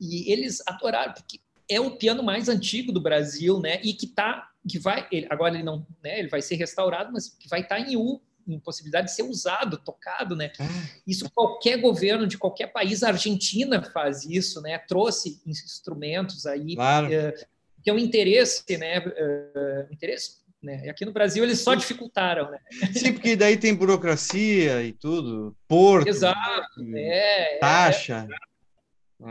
E 0.00 0.30
eles 0.30 0.62
adoraram, 0.68 1.14
porque 1.14 1.40
é 1.68 1.80
o 1.80 1.96
piano 1.96 2.22
mais 2.22 2.48
antigo 2.48 2.92
do 2.92 3.00
Brasil, 3.00 3.58
né? 3.58 3.80
E 3.82 3.92
que 3.92 4.06
tá, 4.06 4.50
que 4.68 4.78
vai, 4.78 5.08
ele, 5.10 5.26
agora 5.28 5.54
ele 5.54 5.64
não, 5.64 5.84
né? 6.00 6.20
Ele 6.20 6.28
vai 6.28 6.40
ser 6.40 6.54
restaurado, 6.54 7.12
mas 7.12 7.28
que 7.28 7.48
vai 7.48 7.62
estar 7.62 7.76
tá 7.76 7.80
em 7.80 7.96
U, 7.96 8.20
em 8.46 8.58
possibilidade 8.58 9.08
de 9.08 9.14
ser 9.14 9.22
usado, 9.22 9.78
tocado, 9.78 10.36
né? 10.36 10.52
Ah. 10.58 10.64
Isso 11.06 11.30
qualquer 11.30 11.80
governo 11.80 12.26
de 12.26 12.38
qualquer 12.38 12.68
país, 12.68 13.02
a 13.02 13.08
Argentina 13.08 13.82
faz 13.82 14.24
isso, 14.24 14.60
né? 14.60 14.78
Trouxe 14.78 15.40
instrumentos 15.46 16.46
aí, 16.46 16.74
claro. 16.74 17.06
uh, 17.06 17.46
que 17.82 17.90
é 17.90 17.92
um 17.92 17.98
interesse, 17.98 18.76
né? 18.76 18.98
Uh, 18.98 19.92
interesse 19.92 20.46
né? 20.62 20.86
E 20.86 20.90
aqui 20.90 21.04
no 21.04 21.12
Brasil 21.12 21.44
eles 21.44 21.60
só 21.60 21.74
dificultaram, 21.74 22.50
né? 22.50 22.58
Sim, 22.92 23.12
porque 23.12 23.36
daí 23.36 23.56
tem 23.56 23.74
burocracia 23.74 24.82
e 24.82 24.92
tudo, 24.92 25.56
porto, 25.68 26.08
Exato, 26.08 26.82
é, 26.94 27.56
é, 27.56 27.58
taxa. 27.58 28.26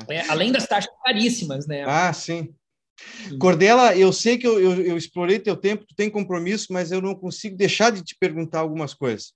É, 0.10 0.16
é, 0.16 0.30
além 0.30 0.52
das 0.52 0.66
taxas 0.66 0.94
caríssimas, 1.04 1.68
né? 1.68 1.84
Ah, 1.86 2.14
sim. 2.14 2.56
Cordela, 3.40 3.96
eu 3.96 4.12
sei 4.14 4.38
que 4.38 4.48
eu, 4.48 4.60
eu, 4.60 4.82
eu, 4.82 4.98
explorei 4.98 5.40
teu 5.40 5.56
tempo, 5.56 5.86
tu 5.86 5.96
tem 5.96 6.10
compromisso, 6.10 6.72
mas 6.72 6.92
eu 6.92 7.02
não 7.02 7.16
consigo 7.16 7.58
deixar 7.58 7.92
de 7.92 8.04
te 8.04 8.16
perguntar 8.20 8.60
algumas 8.60 8.94
coisas. 8.94 9.34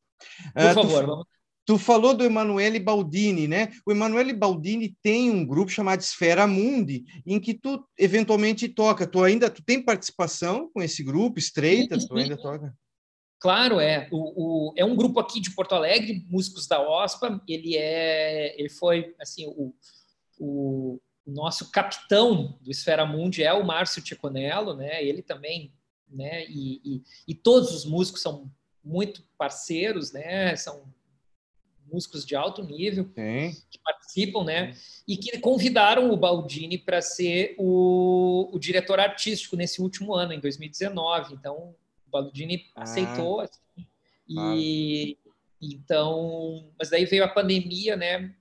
Por 0.53 0.64
uh, 0.64 0.74
favor, 0.74 1.01
tu, 1.01 1.07
vamos. 1.07 1.26
Tu 1.70 1.78
falou 1.78 2.16
do 2.16 2.24
Emanuele 2.24 2.80
Baldini, 2.80 3.47
né? 3.47 3.72
O 3.86 3.91
Emanuele 3.91 4.34
Baldini 4.34 4.97
tem 5.03 5.30
um 5.30 5.45
grupo 5.45 5.72
chamado 5.72 5.99
Esfera 5.99 6.47
Mundi, 6.47 7.05
em 7.24 7.39
que 7.39 7.53
tu 7.53 7.88
eventualmente 7.95 8.68
toca. 8.68 9.05
Tu 9.05 9.24
ainda 9.24 9.51
tu 9.51 9.62
tem 9.64 9.80
participação 9.80 10.68
com 10.74 10.82
esse 10.82 11.03
grupo, 11.03 11.38
estreita, 11.38 11.95
tu 11.99 12.18
ainda 12.18 12.36
toca? 12.36 12.74
Claro, 13.39 13.80
é. 13.80 14.07
O, 14.12 14.72
o, 14.72 14.74
é 14.76 14.84
um 14.84 14.95
grupo 14.95 15.20
aqui 15.20 15.39
de 15.39 15.53
Porto 15.53 15.76
Alegre, 15.76 16.26
músicos 16.28 16.68
da 16.68 16.82
OSPA. 16.82 17.39
Ele 17.47 17.78
é, 17.78 18.60
ele 18.60 18.70
foi 18.70 19.14
assim 19.22 19.45
o, 19.45 19.72
o, 20.39 20.95
o 20.95 20.99
nosso 21.30 21.71
capitão 21.71 22.57
do 22.61 22.71
Esfera 22.71 23.05
Mundi 23.05 23.43
é 23.43 23.53
o 23.53 23.65
Márcio 23.65 24.01
Ticonello, 24.01 24.75
né? 24.75 25.03
Ele 25.03 25.21
também, 25.21 25.73
né? 26.09 26.45
E, 26.47 26.82
e, 26.84 27.03
e 27.27 27.36
todos 27.36 27.71
os 27.71 27.86
músicos 27.86 28.21
são 28.21 28.51
muito 28.84 29.23
parceiros, 29.38 30.11
né? 30.11 30.55
São 30.55 30.91
músicos 31.91 32.25
de 32.25 32.36
alto 32.36 32.63
nível 32.63 33.05
Sim. 33.15 33.55
que 33.69 33.80
participam, 33.80 34.43
né? 34.43 34.75
E 35.07 35.17
que 35.17 35.38
convidaram 35.39 36.11
o 36.11 36.17
Baldini 36.17 36.77
para 36.77 37.01
ser 37.01 37.55
o, 37.57 38.49
o, 38.53 38.59
diretor 38.59 38.99
artístico 38.99 39.55
nesse 39.55 39.82
último 39.82 40.13
ano, 40.13 40.34
em 40.34 40.39
2019. 40.39 41.34
Então, 41.34 41.75
o 42.07 42.11
Baldini 42.11 42.67
ah. 42.75 42.84
aceitou. 42.84 43.41
Assim, 43.41 43.59
e 44.27 45.17
ah. 45.17 45.32
então, 45.61 46.71
mas 46.77 46.89
daí 46.89 47.05
veio 47.05 47.23
a 47.23 47.30
pandemia, 47.30 47.95
né? 47.95 48.36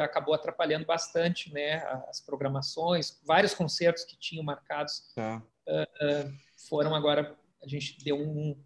Acabou 0.00 0.34
atrapalhando 0.34 0.86
bastante, 0.86 1.52
né? 1.52 1.76
As 2.08 2.20
programações, 2.20 3.20
vários 3.24 3.54
concertos 3.54 4.04
que 4.04 4.18
tinham 4.18 4.44
marcados 4.44 5.12
tá. 5.14 5.42
uh, 5.68 5.82
uh, 5.82 6.34
foram 6.68 6.94
agora. 6.94 7.36
A 7.62 7.68
gente 7.68 8.02
deu 8.04 8.16
um 8.16 8.56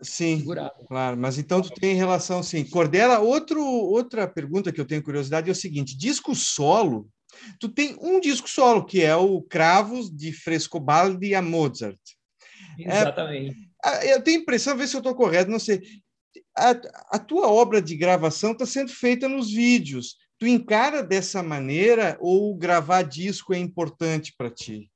Sim, 0.00 0.44
claro. 0.88 1.16
Mas 1.16 1.38
então 1.38 1.62
tu 1.62 1.70
tem 1.70 1.94
relação, 1.94 2.42
sim. 2.42 2.64
Cordela, 2.64 3.20
outro, 3.20 3.64
outra 3.64 4.28
pergunta 4.28 4.70
que 4.70 4.80
eu 4.80 4.84
tenho 4.84 5.02
curiosidade 5.02 5.48
é 5.48 5.52
o 5.52 5.56
seguinte: 5.56 5.96
disco 5.96 6.34
solo. 6.34 7.08
Tu 7.60 7.68
tem 7.68 7.96
um 8.00 8.20
disco 8.20 8.48
solo 8.48 8.84
que 8.84 9.02
é 9.02 9.14
o 9.16 9.42
Cravos 9.42 10.14
de 10.14 10.32
Frescobaldi 10.32 11.34
a 11.34 11.42
Mozart. 11.42 11.98
Exatamente. 12.78 13.56
É, 13.84 14.14
eu 14.14 14.22
tenho 14.22 14.38
a 14.38 14.42
impressão, 14.42 14.76
ver 14.76 14.86
se 14.86 14.96
eu 14.96 15.00
estou 15.00 15.14
correto, 15.14 15.50
não 15.50 15.58
sei. 15.58 15.80
A, 16.56 16.70
a 17.10 17.18
tua 17.18 17.48
obra 17.48 17.80
de 17.80 17.96
gravação 17.96 18.52
está 18.52 18.66
sendo 18.66 18.90
feita 18.90 19.28
nos 19.28 19.50
vídeos. 19.50 20.16
Tu 20.38 20.46
encara 20.46 21.02
dessa 21.02 21.42
maneira 21.42 22.16
ou 22.20 22.54
gravar 22.54 23.02
disco 23.02 23.54
é 23.54 23.58
importante 23.58 24.34
para 24.36 24.50
ti? 24.50 24.90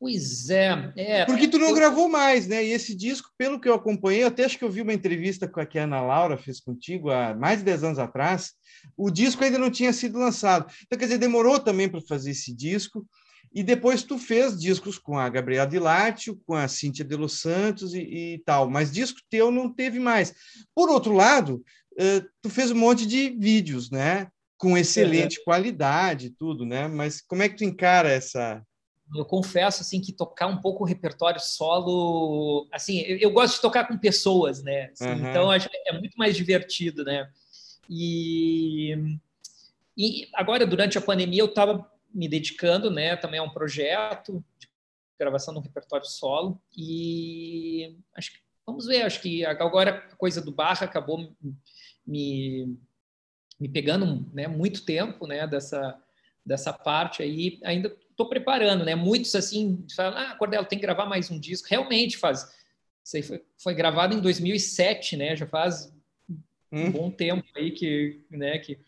Pois 0.00 0.48
é, 0.48 0.92
é. 0.96 1.26
Porque 1.26 1.46
tu 1.46 1.58
não 1.58 1.68
eu... 1.68 1.74
gravou 1.74 2.08
mais, 2.08 2.46
né? 2.46 2.64
E 2.64 2.72
esse 2.72 2.94
disco, 2.94 3.28
pelo 3.36 3.60
que 3.60 3.68
eu 3.68 3.74
acompanhei, 3.74 4.24
até 4.24 4.44
acho 4.46 4.56
que 4.56 4.64
eu 4.64 4.70
vi 4.70 4.80
uma 4.80 4.94
entrevista 4.94 5.46
com 5.46 5.60
a 5.60 5.66
que 5.66 5.78
a 5.78 5.84
Ana 5.84 6.00
Laura 6.00 6.38
fez 6.38 6.58
contigo 6.58 7.10
há 7.10 7.34
mais 7.34 7.58
de 7.58 7.66
10 7.66 7.84
anos 7.84 7.98
atrás, 7.98 8.52
o 8.96 9.10
disco 9.10 9.44
ainda 9.44 9.58
não 9.58 9.70
tinha 9.70 9.92
sido 9.92 10.18
lançado. 10.18 10.72
Então, 10.86 10.98
quer 10.98 11.04
dizer, 11.04 11.18
demorou 11.18 11.60
também 11.60 11.86
para 11.86 12.00
fazer 12.00 12.30
esse 12.30 12.54
disco. 12.54 13.06
E 13.52 13.62
depois 13.62 14.02
tu 14.02 14.16
fez 14.16 14.58
discos 14.58 14.98
com 14.98 15.18
a 15.18 15.28
Gabriela 15.28 15.66
Dilátio, 15.66 16.40
com 16.46 16.54
a 16.54 16.68
Cíntia 16.68 17.04
de 17.04 17.16
Los 17.16 17.40
Santos 17.40 17.94
e, 17.94 18.00
e, 18.00 18.38
tal, 18.44 18.70
mas 18.70 18.92
disco 18.92 19.18
teu 19.28 19.50
não 19.50 19.72
teve 19.72 19.98
mais. 19.98 20.32
Por 20.74 20.88
outro 20.88 21.12
lado, 21.12 21.64
uh, 21.94 22.28
tu 22.40 22.48
fez 22.48 22.70
um 22.70 22.76
monte 22.76 23.04
de 23.04 23.30
vídeos, 23.30 23.90
né? 23.90 24.28
Com 24.56 24.78
excelente 24.78 25.40
é. 25.40 25.44
qualidade, 25.44 26.30
tudo, 26.30 26.64
né? 26.64 26.86
Mas 26.86 27.20
como 27.20 27.42
é 27.42 27.48
que 27.48 27.56
tu 27.56 27.64
encara 27.64 28.08
essa 28.08 28.62
eu 29.16 29.24
confesso 29.24 29.82
assim 29.82 30.00
que 30.00 30.12
tocar 30.12 30.46
um 30.46 30.60
pouco 30.60 30.84
o 30.84 30.86
repertório 30.86 31.40
solo, 31.40 32.68
assim, 32.72 33.00
eu, 33.00 33.18
eu 33.18 33.30
gosto 33.32 33.56
de 33.56 33.60
tocar 33.60 33.86
com 33.86 33.98
pessoas, 33.98 34.62
né? 34.62 34.90
Assim, 34.92 35.08
uhum. 35.08 35.28
Então 35.28 35.50
acho 35.50 35.68
que 35.68 35.76
é 35.86 35.98
muito 35.98 36.14
mais 36.16 36.36
divertido, 36.36 37.04
né? 37.04 37.28
E, 37.88 39.18
e 39.96 40.28
agora 40.34 40.64
durante 40.64 40.96
a 40.96 41.00
pandemia 41.00 41.42
eu 41.42 41.46
estava 41.46 41.89
me 42.12 42.28
dedicando, 42.28 42.90
né? 42.90 43.16
Também 43.16 43.40
a 43.40 43.42
um 43.42 43.50
projeto 43.50 44.44
de 44.58 44.68
gravação 45.18 45.54
do 45.54 45.60
repertório 45.60 46.06
solo 46.06 46.60
e 46.76 47.96
acho 48.14 48.32
que 48.32 48.38
vamos 48.66 48.86
ver, 48.86 49.02
acho 49.02 49.20
que 49.20 49.44
agora 49.44 50.06
a 50.10 50.16
coisa 50.16 50.40
do 50.40 50.52
Barra 50.52 50.84
acabou 50.84 51.34
me 52.06 52.76
me 53.58 53.68
pegando, 53.68 54.26
né? 54.32 54.48
Muito 54.48 54.84
tempo, 54.84 55.26
né? 55.26 55.46
Dessa 55.46 56.00
dessa 56.44 56.72
parte 56.72 57.22
aí 57.22 57.60
ainda 57.62 57.94
estou 58.10 58.28
preparando, 58.28 58.84
né? 58.84 58.94
Muitos 58.94 59.34
assim 59.34 59.84
falam, 59.94 60.18
ah, 60.18 60.34
Cordel, 60.36 60.64
tem 60.64 60.78
que 60.78 60.84
gravar 60.84 61.06
mais 61.06 61.30
um 61.30 61.38
disco. 61.38 61.68
Realmente 61.68 62.16
faz. 62.16 62.50
Isso 63.04 63.16
aí 63.16 63.22
foi, 63.22 63.44
foi 63.58 63.74
gravado 63.74 64.14
em 64.14 64.20
2007, 64.20 65.16
né? 65.16 65.36
Já 65.36 65.46
faz 65.46 65.92
um 66.72 66.84
hum. 66.84 66.90
bom 66.90 67.10
tempo 67.10 67.46
aí 67.56 67.70
que, 67.70 68.20
né? 68.30 68.58
Que... 68.58 68.78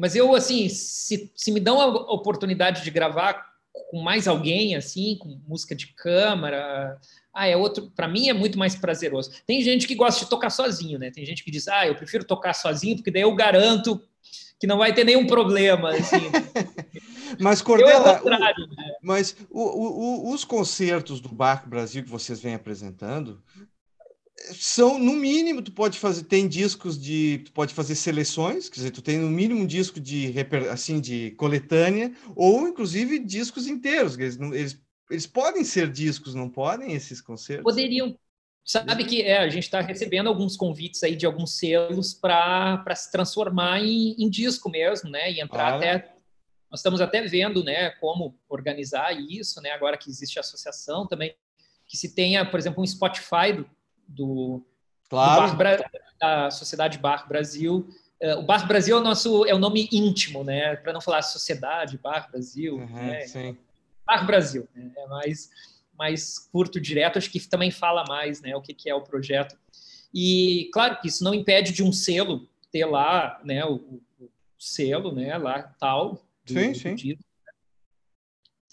Mas 0.00 0.16
eu 0.16 0.34
assim, 0.34 0.68
se, 0.70 1.30
se 1.36 1.52
me 1.52 1.60
dão 1.60 1.78
a 1.78 1.86
oportunidade 2.12 2.82
de 2.82 2.90
gravar 2.90 3.50
com 3.90 4.00
mais 4.00 4.26
alguém, 4.26 4.74
assim, 4.74 5.16
com 5.18 5.38
música 5.46 5.74
de 5.74 5.88
câmara, 5.88 6.98
ah, 7.34 7.46
é 7.46 7.54
outro. 7.54 7.90
Para 7.94 8.08
mim 8.08 8.28
é 8.30 8.32
muito 8.32 8.58
mais 8.58 8.74
prazeroso. 8.74 9.30
Tem 9.46 9.60
gente 9.62 9.86
que 9.86 9.94
gosta 9.94 10.24
de 10.24 10.30
tocar 10.30 10.48
sozinho, 10.48 10.98
né? 10.98 11.10
Tem 11.10 11.24
gente 11.26 11.44
que 11.44 11.50
diz, 11.50 11.68
ah, 11.68 11.86
eu 11.86 11.94
prefiro 11.94 12.24
tocar 12.24 12.54
sozinho 12.54 12.96
porque 12.96 13.10
daí 13.10 13.22
eu 13.22 13.34
garanto 13.34 14.00
que 14.58 14.66
não 14.66 14.78
vai 14.78 14.94
ter 14.94 15.04
nenhum 15.04 15.26
problema, 15.26 15.90
assim. 15.90 16.30
Mas, 17.38 17.62
Cordela, 17.62 18.20
o, 18.24 18.28
né? 18.28 18.52
mas 19.00 19.36
o, 19.48 19.60
o, 19.60 20.34
os 20.34 20.44
concertos 20.44 21.20
do 21.20 21.28
Barco 21.28 21.68
Brasil 21.68 22.02
que 22.02 22.10
vocês 22.10 22.40
vêm 22.40 22.54
apresentando 22.54 23.40
são, 24.52 24.98
no 24.98 25.12
mínimo, 25.12 25.62
tu 25.62 25.72
pode 25.72 25.98
fazer, 25.98 26.24
tem 26.24 26.48
discos 26.48 27.00
de, 27.00 27.42
tu 27.44 27.52
pode 27.52 27.74
fazer 27.74 27.94
seleções, 27.94 28.68
quer 28.68 28.76
dizer, 28.76 28.90
tu 28.90 29.02
tem 29.02 29.18
no 29.18 29.28
mínimo 29.28 29.60
um 29.60 29.66
disco 29.66 30.00
de, 30.00 30.34
assim, 30.70 31.00
de 31.00 31.32
coletânea, 31.32 32.12
ou 32.34 32.66
inclusive 32.66 33.18
discos 33.18 33.66
inteiros, 33.66 34.18
eles, 34.18 34.38
eles, 34.40 34.80
eles 35.10 35.26
podem 35.26 35.64
ser 35.64 35.90
discos, 35.90 36.34
não 36.34 36.48
podem, 36.48 36.92
esses 36.92 37.20
concertos? 37.20 37.64
Poderiam, 37.64 38.16
Sabe 38.62 39.04
que 39.04 39.22
é, 39.22 39.38
a 39.38 39.48
gente 39.48 39.64
está 39.64 39.80
recebendo 39.80 40.28
alguns 40.28 40.56
convites 40.56 41.02
aí 41.02 41.16
de 41.16 41.26
alguns 41.26 41.58
selos 41.58 42.14
para 42.14 42.94
se 42.94 43.10
transformar 43.10 43.80
em, 43.80 44.14
em, 44.18 44.28
disco 44.28 44.68
mesmo, 44.70 45.10
né? 45.10 45.32
E 45.32 45.40
entrar 45.40 45.72
ah, 45.72 45.76
até 45.76 46.14
nós 46.70 46.78
estamos 46.80 47.00
até 47.00 47.20
vendo, 47.22 47.64
né, 47.64 47.90
como 47.90 48.38
organizar 48.48 49.12
isso, 49.12 49.60
né, 49.60 49.72
agora 49.72 49.98
que 49.98 50.08
existe 50.08 50.38
a 50.38 50.40
associação 50.40 51.04
também, 51.04 51.34
que 51.84 51.96
se 51.96 52.14
tenha, 52.14 52.48
por 52.48 52.60
exemplo, 52.60 52.80
um 52.80 52.86
Spotify 52.86 53.52
do, 53.56 53.68
do, 54.10 54.64
claro. 55.08 55.52
do 55.52 55.56
Bar, 55.56 55.90
da 56.20 56.50
Sociedade 56.50 56.98
Bar 56.98 57.28
Brasil. 57.28 57.88
Uh, 58.22 58.38
o 58.38 58.42
Bar 58.42 58.66
Brasil 58.66 58.96
é 58.96 59.00
o 59.00 59.02
nosso 59.02 59.46
é 59.46 59.54
o 59.54 59.58
nome 59.58 59.88
íntimo, 59.90 60.44
né, 60.44 60.76
para 60.76 60.92
não 60.92 61.00
falar 61.00 61.22
Sociedade 61.22 61.96
Bar 61.96 62.30
Brasil, 62.30 62.76
uhum, 62.76 62.86
né? 62.86 63.20
Sim. 63.26 63.56
Bar 64.06 64.26
Brasil, 64.26 64.68
né, 64.74 64.90
é 64.96 65.06
mais 65.06 65.50
mais 65.96 66.38
curto, 66.38 66.80
direto, 66.80 67.18
acho 67.18 67.30
que 67.30 67.38
também 67.40 67.70
fala 67.70 68.04
mais, 68.08 68.40
né, 68.40 68.56
o 68.56 68.62
que, 68.62 68.72
que 68.72 68.88
é 68.88 68.94
o 68.94 69.02
projeto. 69.02 69.54
E 70.14 70.70
claro 70.72 70.98
que 70.98 71.08
isso 71.08 71.22
não 71.22 71.34
impede 71.34 71.72
de 71.72 71.82
um 71.82 71.92
selo 71.92 72.48
ter 72.72 72.86
lá, 72.86 73.38
né, 73.44 73.64
o, 73.66 74.00
o 74.18 74.30
selo, 74.58 75.12
né, 75.12 75.36
lá 75.36 75.62
tal, 75.78 76.24
do, 76.46 76.52
sim, 76.52 76.74
sim. 76.74 77.18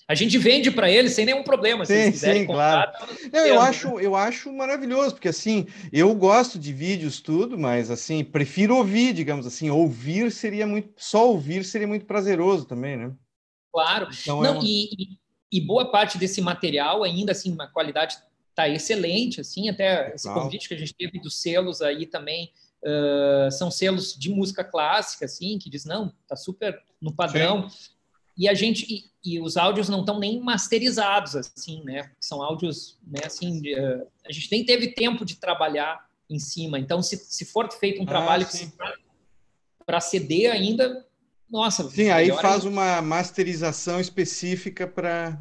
A 0.07 0.15
gente 0.15 0.37
vende 0.37 0.71
para 0.71 0.89
eles 0.89 1.11
sem 1.11 1.25
nenhum 1.25 1.43
problema, 1.43 1.85
se 1.85 1.93
sim, 1.93 1.99
eles 1.99 2.13
quiserem 2.13 2.41
sim, 2.41 2.47
comprar. 2.47 2.91
Claro. 2.93 3.15
Tá 3.15 3.29
Não, 3.33 3.45
eu 3.45 3.59
acho, 3.59 3.99
eu 3.99 4.15
acho 4.15 4.53
maravilhoso, 4.53 5.15
porque 5.15 5.27
assim, 5.27 5.67
eu 5.91 6.15
gosto 6.15 6.57
de 6.57 6.71
vídeos 6.71 7.19
tudo, 7.19 7.59
mas 7.59 7.91
assim, 7.91 8.23
prefiro 8.23 8.77
ouvir, 8.77 9.13
digamos 9.13 9.45
assim, 9.45 9.69
ouvir 9.69 10.31
seria 10.31 10.65
muito, 10.65 10.93
só 10.95 11.27
ouvir 11.27 11.65
seria 11.65 11.87
muito 11.87 12.05
prazeroso 12.05 12.63
também, 12.63 12.95
né? 12.95 13.11
Claro. 13.69 14.07
Então, 14.21 14.41
Não, 14.41 14.45
é 14.45 14.51
uma... 14.51 14.63
e, 14.63 15.17
e, 15.51 15.59
boa 15.59 15.91
parte 15.91 16.17
desse 16.17 16.39
material 16.39 17.03
ainda 17.03 17.33
assim, 17.33 17.51
uma 17.51 17.67
qualidade 17.67 18.17
tá 18.55 18.67
excelente, 18.67 19.41
assim, 19.41 19.67
até 19.67 20.15
esse 20.15 20.27
convite 20.33 20.69
que 20.69 20.73
a 20.73 20.77
gente 20.79 20.93
teve 20.93 21.19
dos 21.19 21.41
selos 21.41 21.81
aí 21.81 22.07
também 22.07 22.51
uh, 22.81 23.51
são 23.51 23.69
selos 23.69 24.17
de 24.17 24.29
música 24.29 24.63
clássica, 24.63 25.25
assim, 25.25 25.59
que 25.59 25.69
diz 25.69 25.85
não, 25.85 26.13
tá 26.27 26.35
super 26.35 26.81
no 26.99 27.13
padrão. 27.13 27.69
Sim. 27.69 27.89
E 28.37 28.47
a 28.47 28.53
gente 28.53 29.11
e, 29.33 29.39
os 29.39 29.57
áudios 29.57 29.89
não 29.89 30.01
estão 30.01 30.19
nem 30.19 30.39
masterizados, 30.39 31.35
assim, 31.35 31.83
né? 31.83 32.11
São 32.19 32.41
áudios, 32.41 32.97
né? 33.05 33.21
Assim, 33.25 33.61
de, 33.61 33.73
uh, 33.79 34.07
a 34.25 34.31
gente 34.31 34.51
nem 34.51 34.65
teve 34.65 34.93
tempo 34.93 35.25
de 35.25 35.35
trabalhar 35.35 36.05
em 36.29 36.39
cima. 36.39 36.79
Então, 36.79 37.01
se, 37.01 37.17
se 37.17 37.45
for 37.45 37.71
feito 37.71 37.99
um 38.01 38.05
ah, 38.05 38.07
trabalho 38.07 38.47
para 39.85 39.99
CD 39.99 40.47
ainda, 40.47 41.05
nossa. 41.49 41.89
Sim, 41.89 42.09
aí 42.09 42.29
faz 42.29 42.65
ainda. 42.65 42.69
uma 42.69 43.01
masterização 43.01 43.99
específica 43.99 44.85
para. 44.85 45.37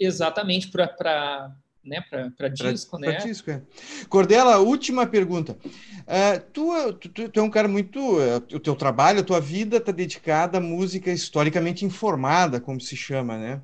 Exatamente, 0.00 0.68
para 0.68 1.54
né, 1.84 2.02
para 2.36 2.48
disco, 2.48 2.98
pra, 2.98 3.00
né? 3.00 3.12
Para 3.12 3.24
disco, 3.24 3.50
é. 3.50 3.62
Cordela, 4.08 4.58
última 4.58 5.06
pergunta. 5.06 5.56
Uh, 5.64 6.40
tu, 6.52 6.92
tu, 6.94 7.28
tu, 7.28 7.40
é 7.40 7.42
um 7.42 7.50
cara 7.50 7.68
muito. 7.68 7.98
Uh, 7.98 8.36
o 8.54 8.60
teu 8.60 8.74
trabalho, 8.76 9.20
a 9.20 9.24
tua 9.24 9.40
vida 9.40 9.78
está 9.78 9.92
dedicada 9.92 10.58
à 10.58 10.60
música 10.60 11.10
historicamente 11.10 11.84
informada, 11.84 12.60
como 12.60 12.80
se 12.80 12.96
chama, 12.96 13.38
né? 13.38 13.62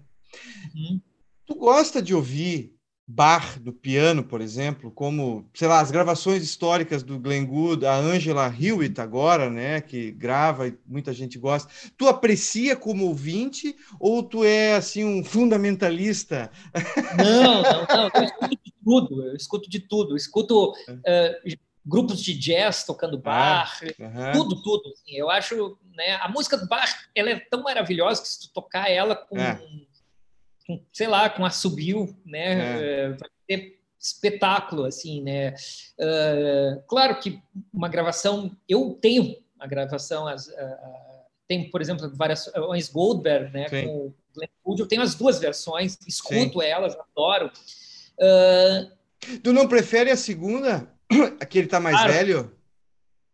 Uhum. 0.75 1.01
Tu 1.47 1.55
gosta 1.55 2.01
de 2.01 2.15
ouvir 2.15 2.74
bar 3.07 3.61
do 3.61 3.73
piano, 3.73 4.25
por 4.25 4.41
exemplo, 4.41 4.91
como, 4.91 5.49
sei 5.53 5.69
lá, 5.69 5.81
as 5.81 5.91
gravações 5.91 6.43
históricas 6.43 7.03
do 7.03 7.19
Glenn 7.19 7.45
Gould, 7.45 7.85
a 7.85 7.97
Angela 7.97 8.49
Hewitt 8.49 8.99
agora, 9.01 9.51
né, 9.51 9.81
que 9.81 10.11
grava 10.11 10.69
e 10.69 10.79
muita 10.87 11.13
gente 11.13 11.39
gosta. 11.39 11.71
Tu 11.99 12.09
aprecia 12.09 12.75
como 12.75 13.07
ouvinte 13.07 13.77
ou 14.01 14.23
tu 14.23 14.43
é 14.43 14.77
assim 14.77 15.05
um 15.05 15.23
fundamentalista? 15.23 16.51
Não, 17.17 17.63
não, 17.63 17.87
não, 17.87 18.11
eu 18.15 18.25
escuto 18.25 18.59
de 18.65 18.73
tudo, 18.83 19.27
eu 19.27 19.37
escuto 19.37 19.71
de 19.71 19.81
tudo, 19.81 20.13
eu 20.13 20.17
escuto 20.17 20.71
uh, 20.71 21.57
grupos 21.85 22.23
de 22.23 22.33
jazz 22.33 22.85
tocando 22.85 23.19
bar, 23.19 23.79
ah, 24.01 24.33
tudo, 24.33 24.63
tudo. 24.63 24.89
Assim, 24.89 25.15
eu 25.15 25.29
acho, 25.29 25.77
né, 25.95 26.17
a 26.23 26.29
música 26.31 26.57
do 26.57 26.67
bar, 26.67 26.89
ela 27.15 27.29
é 27.29 27.39
tão 27.39 27.63
maravilhosa 27.63 28.23
que 28.23 28.29
se 28.29 28.41
tu 28.41 28.53
tocar 28.55 28.91
ela 28.91 29.15
com 29.15 29.39
é 29.39 29.61
com, 30.67 30.83
sei 30.93 31.07
lá, 31.07 31.29
com 31.31 31.45
assobio, 31.45 32.17
né? 32.25 32.81
É. 32.81 33.09
Vai 33.11 33.29
ter 33.47 33.81
espetáculo, 33.99 34.85
assim, 34.85 35.23
né? 35.23 35.55
Uh, 35.99 36.83
claro 36.87 37.19
que 37.19 37.41
uma 37.73 37.89
gravação, 37.89 38.55
eu 38.69 38.99
tenho 39.01 39.37
a 39.59 39.67
gravação, 39.67 40.27
as, 40.29 40.51
tem, 41.49 41.71
por 41.71 41.81
exemplo, 41.81 42.11
variações 42.15 42.89
Goldberg, 42.89 43.53
né? 43.53 43.69
Sim. 43.69 43.87
Com 43.87 43.97
o 43.97 44.15
Glenn 44.35 44.49
Gould, 44.65 44.81
eu 44.81 44.89
tenho 44.89 45.03
as 45.03 45.15
duas 45.15 45.39
versões, 45.39 45.99
escuto 46.07 46.61
Sim. 46.61 46.67
elas, 46.67 46.97
adoro. 46.97 47.51
Uh, 48.19 49.39
tu 49.43 49.53
não 49.53 49.69
prefere 49.69 50.11
a 50.11 50.17
segunda? 50.17 50.89
Aquele 51.41 51.67
tá 51.67 51.79
mais 51.79 51.97
claro, 51.97 52.13
velho? 52.13 52.57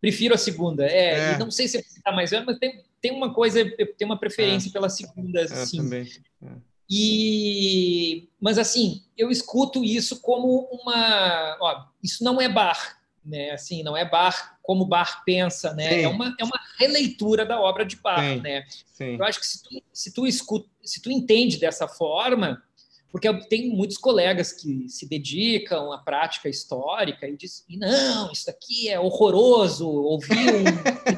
Prefiro 0.01 0.35
a 0.35 0.39
segunda, 0.39 0.87
é, 0.87 1.33
é. 1.33 1.39
não 1.39 1.51
sei 1.51 1.69
se 1.69 1.79
está 1.79 2.11
mais 2.11 2.31
velho, 2.31 2.47
mas 2.47 2.59
tem, 2.59 2.83
tem 3.03 3.13
uma 3.13 3.35
coisa, 3.35 3.61
eu 3.61 3.95
tenho 3.95 4.11
uma 4.11 4.19
preferência 4.19 4.71
é. 4.71 4.73
pela 4.73 4.89
segunda, 4.89 5.43
assim. 5.43 5.77
também. 5.77 6.09
É. 6.43 6.70
E, 6.91 8.29
mas 8.41 8.59
assim, 8.59 9.05
eu 9.17 9.31
escuto 9.31 9.85
isso 9.85 10.21
como 10.21 10.69
uma, 10.73 11.57
ó, 11.61 11.85
isso 12.03 12.25
não 12.25 12.41
é 12.41 12.49
bar, 12.49 12.99
né? 13.25 13.53
Assim, 13.53 13.85
não 13.85 13.97
é 13.97 14.05
bar 14.05 14.59
como 14.61 14.85
bar 14.85 15.23
pensa, 15.25 15.73
né? 15.75 16.03
É 16.03 16.09
uma, 16.09 16.35
é 16.39 16.45
uma 16.45 16.61
releitura 16.79 17.47
da 17.47 17.61
obra 17.61 17.85
de 17.85 17.97
Bar, 17.97 18.21
Sim. 18.21 18.41
né? 18.41 18.65
Sim. 18.87 19.17
Eu 19.17 19.25
acho 19.25 19.39
que 19.39 19.47
se 19.47 19.63
tu, 19.63 19.83
se 19.93 20.15
tu 20.15 20.27
escuta, 20.27 20.69
se 20.83 21.01
tu 21.01 21.11
entende 21.11 21.59
dessa 21.59 21.87
forma, 21.87 22.63
porque 23.11 23.33
tem 23.49 23.71
muitos 23.71 23.99
colegas 23.99 24.53
que 24.53 24.89
se 24.89 25.09
dedicam 25.09 25.93
à 25.93 25.99
prática 25.99 26.49
histórica 26.49 27.27
e 27.29 27.37
dizem, 27.37 27.77
não, 27.77 28.31
isso 28.31 28.49
aqui 28.49 28.89
é 28.89 29.01
horroroso, 29.01 29.89
ouvir 29.89 30.37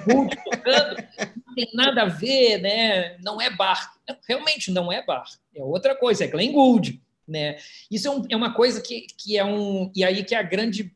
um 0.08 0.26
tocando, 0.50 0.96
não 1.46 1.54
tem 1.54 1.70
nada 1.74 2.02
a 2.02 2.08
ver, 2.08 2.58
né? 2.58 3.18
não 3.18 3.40
é 3.40 3.50
bar. 3.50 3.94
realmente 4.26 4.70
não 4.70 4.90
é 4.90 5.04
bar, 5.04 5.24
é 5.54 5.62
outra 5.62 5.94
coisa, 5.94 6.24
é 6.24 6.28
Glenn 6.28 6.52
Gould. 6.52 7.02
Né? 7.28 7.56
Isso 7.90 8.08
é, 8.08 8.10
um, 8.10 8.22
é 8.30 8.36
uma 8.36 8.54
coisa 8.54 8.80
que, 8.80 9.06
que 9.18 9.38
é 9.38 9.44
um... 9.44 9.92
E 9.94 10.02
aí 10.02 10.24
que 10.24 10.34
é 10.34 10.38
a 10.38 10.42
grande, 10.42 10.94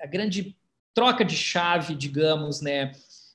a 0.00 0.06
grande 0.06 0.56
troca 0.94 1.24
de 1.24 1.36
chave, 1.36 1.94
digamos, 1.94 2.60
né? 2.60 2.92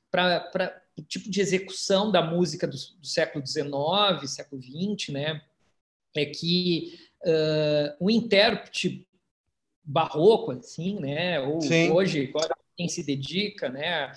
para 0.09 0.81
o 0.97 1.01
tipo 1.01 1.29
de 1.29 1.41
execução 1.41 2.11
da 2.11 2.21
música 2.21 2.65
do, 2.67 2.75
do 2.75 3.07
século 3.07 3.45
XIX, 3.45 4.29
século 4.29 4.61
XX, 4.61 5.09
né? 5.09 5.41
É 6.19 6.25
que 6.25 6.99
uh, 7.25 7.95
o 7.99 8.09
intérprete 8.09 9.07
barroco, 9.83 10.51
assim, 10.51 10.99
né? 10.99 11.39
Ou 11.39 11.61
Sim. 11.61 11.91
hoje, 11.91 12.31
quem 12.77 12.87
se 12.87 13.03
dedica, 13.03 13.69
né? 13.69 14.11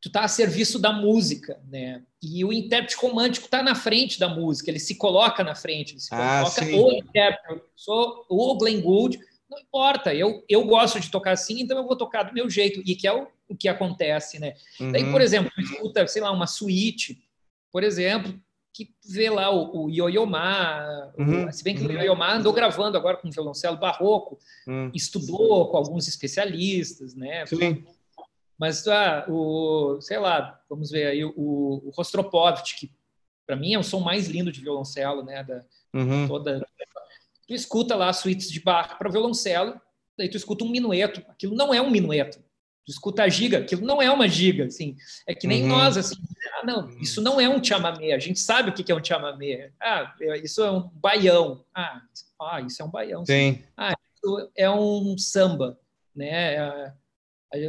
Tu 0.00 0.10
tá 0.10 0.24
a 0.24 0.28
serviço 0.28 0.78
da 0.78 0.92
música, 0.92 1.60
né? 1.68 2.02
E 2.22 2.44
o 2.44 2.52
intérprete 2.52 2.96
romântico 2.96 3.46
está 3.46 3.62
na 3.62 3.74
frente 3.74 4.18
da 4.18 4.28
música, 4.28 4.70
ele 4.70 4.78
se 4.78 4.94
coloca 4.96 5.42
na 5.44 5.54
frente, 5.54 5.92
ele 5.92 6.00
se 6.00 6.08
ah, 6.12 6.40
coloca 6.40 6.64
sim. 6.64 6.78
o 6.78 6.92
intérprete, 6.92 7.62
sou 7.76 8.24
o 8.28 8.56
Glenn 8.56 8.80
Gould, 8.80 9.18
não 9.50 9.58
importa, 9.58 10.14
eu, 10.14 10.44
eu 10.48 10.64
gosto 10.64 10.98
de 10.98 11.10
tocar 11.10 11.32
assim, 11.32 11.60
então 11.60 11.76
eu 11.76 11.86
vou 11.86 11.96
tocar 11.96 12.22
do 12.22 12.32
meu 12.32 12.48
jeito, 12.48 12.82
e 12.86 12.96
que 12.96 13.06
é 13.06 13.12
o, 13.12 13.28
o 13.48 13.56
que 13.56 13.68
acontece, 13.68 14.38
né? 14.38 14.54
Uhum. 14.80 14.92
Daí, 14.92 15.10
por 15.10 15.20
exemplo, 15.20 15.52
escuta, 15.58 16.06
sei 16.06 16.22
lá, 16.22 16.30
uma 16.30 16.46
suíte, 16.46 17.22
por 17.70 17.84
exemplo, 17.84 18.34
que 18.72 18.94
vê 19.06 19.28
lá 19.28 19.50
o, 19.50 19.84
o 19.84 19.90
Yo-Yo 19.90 20.26
Ma, 20.26 21.12
uhum, 21.18 21.52
se 21.52 21.62
bem 21.62 21.74
que 21.74 21.82
uhum. 21.82 21.88
o 21.88 21.92
Yo-Yo 21.92 22.16
Ma 22.16 22.34
andou 22.34 22.52
gravando 22.52 22.96
agora 22.96 23.16
com 23.18 23.30
violoncelo 23.30 23.76
barroco, 23.76 24.38
uhum. 24.66 24.90
estudou 24.94 25.70
com 25.70 25.76
alguns 25.76 26.08
especialistas, 26.08 27.14
né? 27.14 27.44
Sim. 27.46 27.84
Mas, 28.58 28.86
ah, 28.86 29.26
o, 29.28 30.00
sei 30.00 30.18
lá, 30.18 30.60
vamos 30.70 30.90
ver 30.90 31.06
aí, 31.08 31.24
o, 31.24 31.32
o 31.36 31.90
Rostropovich, 31.94 32.76
que 32.76 32.90
para 33.46 33.56
mim 33.56 33.74
é 33.74 33.78
o 33.78 33.82
som 33.82 34.00
mais 34.00 34.28
lindo 34.28 34.52
de 34.52 34.60
violoncelo, 34.60 35.22
né? 35.22 35.44
Da, 35.44 35.64
uhum. 35.94 36.28
toda, 36.28 36.66
tu 37.46 37.54
escuta 37.54 37.94
lá 37.94 38.12
suítes 38.12 38.50
de 38.50 38.60
Bach 38.60 38.96
para 38.96 39.10
violoncelo, 39.10 39.80
daí 40.16 40.28
tu 40.28 40.36
escuta 40.36 40.64
um 40.64 40.70
minueto, 40.70 41.22
aquilo 41.28 41.54
não 41.54 41.74
é 41.74 41.82
um 41.82 41.90
minueto, 41.90 42.42
escuta 42.86 43.22
a 43.22 43.28
giga, 43.28 43.58
aquilo 43.58 43.86
não 43.86 44.02
é 44.02 44.10
uma 44.10 44.28
giga, 44.28 44.66
assim. 44.66 44.96
É 45.26 45.34
que 45.34 45.46
nem 45.46 45.62
uhum. 45.62 45.68
nós, 45.68 45.96
assim. 45.96 46.16
Ah, 46.54 46.66
não, 46.66 46.88
isso 47.00 47.20
não 47.20 47.40
é 47.40 47.48
um 47.48 47.62
chamamé. 47.62 48.12
A 48.12 48.18
gente 48.18 48.40
sabe 48.40 48.70
o 48.70 48.72
que 48.72 48.90
é 48.90 48.94
um 48.94 49.04
chamamé. 49.04 49.70
Ah, 49.80 50.14
é, 50.20 50.38
isso 50.38 50.62
é 50.62 50.70
um 50.70 50.88
baião. 50.94 51.64
Ah, 51.74 52.02
ah 52.40 52.60
isso 52.60 52.82
é 52.82 52.84
um 52.84 52.90
baião. 52.90 53.24
Sim. 53.24 53.62
Ah, 53.76 53.94
isso 54.16 54.50
é 54.56 54.70
um 54.70 55.16
samba, 55.16 55.78
né? 56.14 56.58
A, 56.58 56.94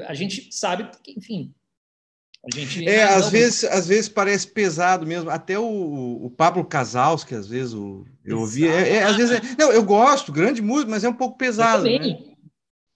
a, 0.07 0.13
gente 0.13 0.49
sabe, 0.51 0.85
porque, 0.85 1.11
enfim. 1.11 1.53
A 2.45 2.53
gente, 2.53 2.87
é, 2.87 3.03
ah, 3.03 3.15
às, 3.15 3.25
não, 3.25 3.31
vezes, 3.31 3.63
às 3.63 3.87
vezes 3.87 4.09
parece 4.09 4.47
pesado 4.47 5.05
mesmo. 5.05 5.29
Até 5.29 5.57
o, 5.57 6.25
o 6.25 6.29
Pablo 6.29 6.65
Casals, 6.65 7.23
que 7.23 7.35
às 7.35 7.47
vezes 7.47 7.73
o, 7.73 8.05
eu 8.25 8.39
ouvi, 8.39 8.67
é, 8.67 8.95
é, 8.95 9.03
às 9.03 9.15
vezes 9.15 9.37
é, 9.37 9.41
não, 9.57 9.71
eu 9.71 9.83
gosto, 9.83 10.31
grande 10.31 10.61
música, 10.61 10.89
mas 10.89 11.03
é 11.03 11.09
um 11.09 11.13
pouco 11.13 11.37
pesado. 11.37 11.87
Eu 11.87 11.99
também. 11.99 12.19
Né? 12.27 12.32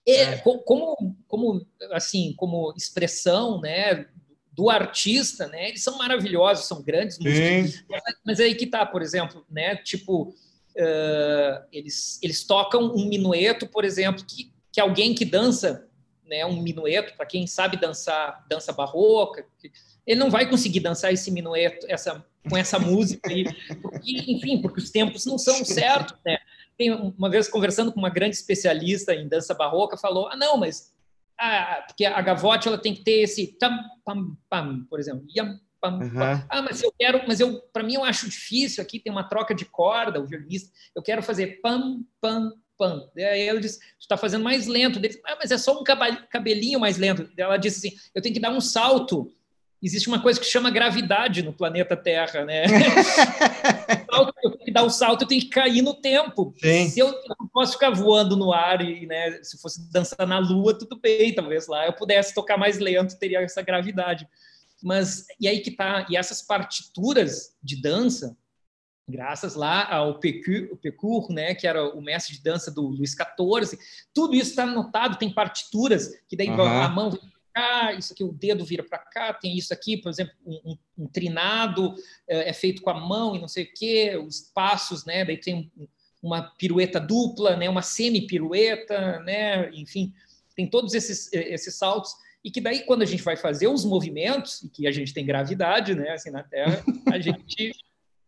É, 0.08 0.22
é, 0.22 0.36
como, 0.38 1.16
como, 1.26 1.66
assim, 1.92 2.34
como 2.36 2.72
expressão, 2.76 3.60
né, 3.60 4.06
do 4.52 4.70
artista, 4.70 5.46
né, 5.46 5.68
eles 5.68 5.82
são 5.82 5.98
maravilhosos, 5.98 6.66
são 6.66 6.82
grandes 6.82 7.18
músicos. 7.18 7.84
Mas, 7.88 8.14
mas, 8.24 8.40
aí 8.40 8.54
que 8.54 8.66
tá, 8.66 8.84
por 8.86 9.02
exemplo, 9.02 9.44
né, 9.50 9.76
tipo, 9.76 10.34
uh, 10.76 11.64
eles, 11.70 12.18
eles 12.22 12.44
tocam 12.44 12.92
um 12.94 13.06
minueto, 13.08 13.66
por 13.66 13.84
exemplo, 13.84 14.24
que, 14.26 14.52
que 14.72 14.80
alguém 14.80 15.14
que 15.14 15.24
dança, 15.24 15.86
né, 16.26 16.44
um 16.46 16.60
minueto, 16.62 17.14
para 17.16 17.26
quem 17.26 17.46
sabe 17.46 17.76
dançar 17.76 18.44
dança 18.48 18.72
barroca, 18.72 19.46
ele 20.06 20.18
não 20.18 20.30
vai 20.30 20.48
conseguir 20.48 20.80
dançar 20.80 21.12
esse 21.12 21.30
minueto, 21.30 21.86
essa 21.88 22.24
com 22.48 22.56
essa 22.56 22.78
música 22.78 23.30
aí, 23.30 23.44
porque, 23.82 24.12
enfim, 24.32 24.60
porque 24.60 24.80
os 24.80 24.90
tempos 24.90 25.26
não 25.26 25.38
são 25.38 25.64
certos, 25.64 26.16
né? 26.24 26.38
Tem 26.78 26.92
uma 26.92 27.28
vez 27.28 27.48
conversando 27.48 27.92
com 27.92 27.98
uma 27.98 28.08
grande 28.08 28.36
especialista 28.36 29.12
em 29.12 29.28
dança 29.28 29.52
barroca, 29.52 29.96
falou: 29.96 30.28
ah, 30.28 30.36
não, 30.36 30.56
mas 30.56 30.94
ah, 31.38 31.84
porque 31.86 32.04
a 32.04 32.22
gavote 32.22 32.68
ela 32.68 32.78
tem 32.78 32.94
que 32.94 33.02
ter 33.02 33.22
esse 33.22 33.58
tam 33.58 33.76
pam 34.04 34.36
pam, 34.48 34.86
por 34.88 35.00
exemplo, 35.00 35.26
yam, 35.36 35.58
pam, 35.80 35.98
uhum. 35.98 36.14
pam. 36.14 36.46
Ah, 36.48 36.62
mas 36.62 36.80
eu 36.80 36.94
quero, 36.96 37.22
mas 37.26 37.40
eu 37.40 37.60
para 37.72 37.82
mim 37.82 37.94
eu 37.94 38.04
acho 38.04 38.28
difícil 38.28 38.80
aqui 38.80 39.00
tem 39.00 39.12
uma 39.12 39.28
troca 39.28 39.52
de 39.52 39.64
corda, 39.64 40.20
o 40.20 40.26
violinista, 40.26 40.70
eu 40.94 41.02
quero 41.02 41.22
fazer 41.22 41.60
pam 41.60 42.04
pam 42.20 42.52
pam. 42.78 43.10
Aí 43.16 43.42
ela 43.42 43.60
disse: 43.60 43.80
"Tu 43.80 44.02
está 44.02 44.16
fazendo 44.16 44.44
mais 44.44 44.68
lento". 44.68 45.00
Dele, 45.00 45.20
ah, 45.26 45.36
mas 45.40 45.50
é 45.50 45.58
só 45.58 45.80
um 45.80 45.84
cabelinho 46.30 46.78
mais 46.78 46.96
lento. 46.96 47.28
Ela 47.36 47.56
disse 47.56 47.88
assim: 47.88 47.96
"Eu 48.14 48.22
tenho 48.22 48.34
que 48.34 48.40
dar 48.40 48.50
um 48.50 48.60
salto 48.60 49.34
existe 49.82 50.08
uma 50.08 50.20
coisa 50.20 50.40
que 50.40 50.46
chama 50.46 50.70
gravidade 50.70 51.42
no 51.42 51.52
planeta 51.52 51.96
Terra, 51.96 52.44
né? 52.44 52.64
eu 54.12 54.32
tenho 54.32 54.58
que 54.64 54.72
dar 54.72 54.84
um 54.84 54.90
salto, 54.90 55.22
eu 55.22 55.28
tenho 55.28 55.40
que 55.40 55.48
cair 55.48 55.82
no 55.82 55.94
tempo. 55.94 56.54
Sim. 56.60 56.88
Se 56.88 56.98
eu, 56.98 57.08
eu 57.08 57.36
não 57.40 57.48
posso 57.48 57.74
ficar 57.74 57.90
voando 57.90 58.36
no 58.36 58.52
ar 58.52 58.80
e, 58.80 59.06
né, 59.06 59.42
se 59.42 59.60
fosse 59.60 59.90
dançar 59.90 60.26
na 60.26 60.38
Lua, 60.38 60.76
tudo 60.76 60.98
bem, 61.00 61.34
talvez 61.34 61.66
lá 61.66 61.86
eu 61.86 61.92
pudesse 61.92 62.34
tocar 62.34 62.56
mais 62.56 62.78
lento, 62.78 63.18
teria 63.18 63.40
essa 63.40 63.62
gravidade. 63.62 64.28
Mas 64.82 65.24
e 65.40 65.48
aí 65.48 65.60
que 65.60 65.70
tá? 65.70 66.06
E 66.08 66.16
essas 66.16 66.42
partituras 66.42 67.54
de 67.62 67.80
dança, 67.80 68.36
graças 69.08 69.54
lá 69.54 69.88
ao 69.92 70.18
Pecur, 70.18 71.30
né, 71.30 71.54
que 71.54 71.66
era 71.66 71.88
o 71.88 72.00
mestre 72.00 72.36
de 72.36 72.42
dança 72.42 72.70
do 72.70 72.82
Luiz 72.82 73.12
XIV, 73.12 73.78
tudo 74.12 74.34
isso 74.34 74.50
está 74.50 74.64
anotado, 74.64 75.18
tem 75.18 75.32
partituras 75.32 76.10
que 76.28 76.36
daí 76.36 76.50
uhum. 76.50 76.62
a 76.62 76.88
mão 76.88 77.18
cá, 77.58 77.92
isso 77.92 78.12
aqui 78.12 78.22
o 78.22 78.32
dedo 78.32 78.64
vira 78.64 78.84
para 78.84 78.98
cá, 78.98 79.34
tem 79.34 79.56
isso 79.56 79.72
aqui, 79.74 79.96
por 79.96 80.10
exemplo, 80.10 80.32
um, 80.46 80.60
um, 80.64 80.78
um 81.04 81.06
trinado 81.08 81.94
é, 82.28 82.50
é, 82.50 82.52
feito 82.52 82.80
com 82.82 82.90
a 82.90 82.94
mão 82.94 83.34
e 83.34 83.40
não 83.40 83.48
sei 83.48 83.64
o 83.64 83.72
quê, 83.74 84.16
os 84.16 84.40
passos, 84.54 85.04
né? 85.04 85.24
Daí 85.24 85.36
tem 85.36 85.70
uma 86.22 86.42
pirueta 86.42 87.00
dupla, 87.00 87.56
né? 87.56 87.68
Uma 87.68 87.82
semi-pirueta, 87.82 89.18
né? 89.20 89.70
Enfim, 89.74 90.14
tem 90.54 90.68
todos 90.68 90.94
esses, 90.94 91.32
é, 91.32 91.52
esses 91.52 91.74
saltos 91.74 92.12
e 92.44 92.50
que 92.50 92.60
daí 92.60 92.84
quando 92.84 93.02
a 93.02 93.06
gente 93.06 93.22
vai 93.22 93.36
fazer 93.36 93.66
os 93.66 93.84
movimentos 93.84 94.62
e 94.62 94.68
que 94.68 94.86
a 94.86 94.92
gente 94.92 95.12
tem 95.12 95.26
gravidade, 95.26 95.94
né? 95.94 96.10
Assim 96.10 96.30
na 96.30 96.44
Terra, 96.44 96.82
a 97.06 97.18
gente 97.18 97.74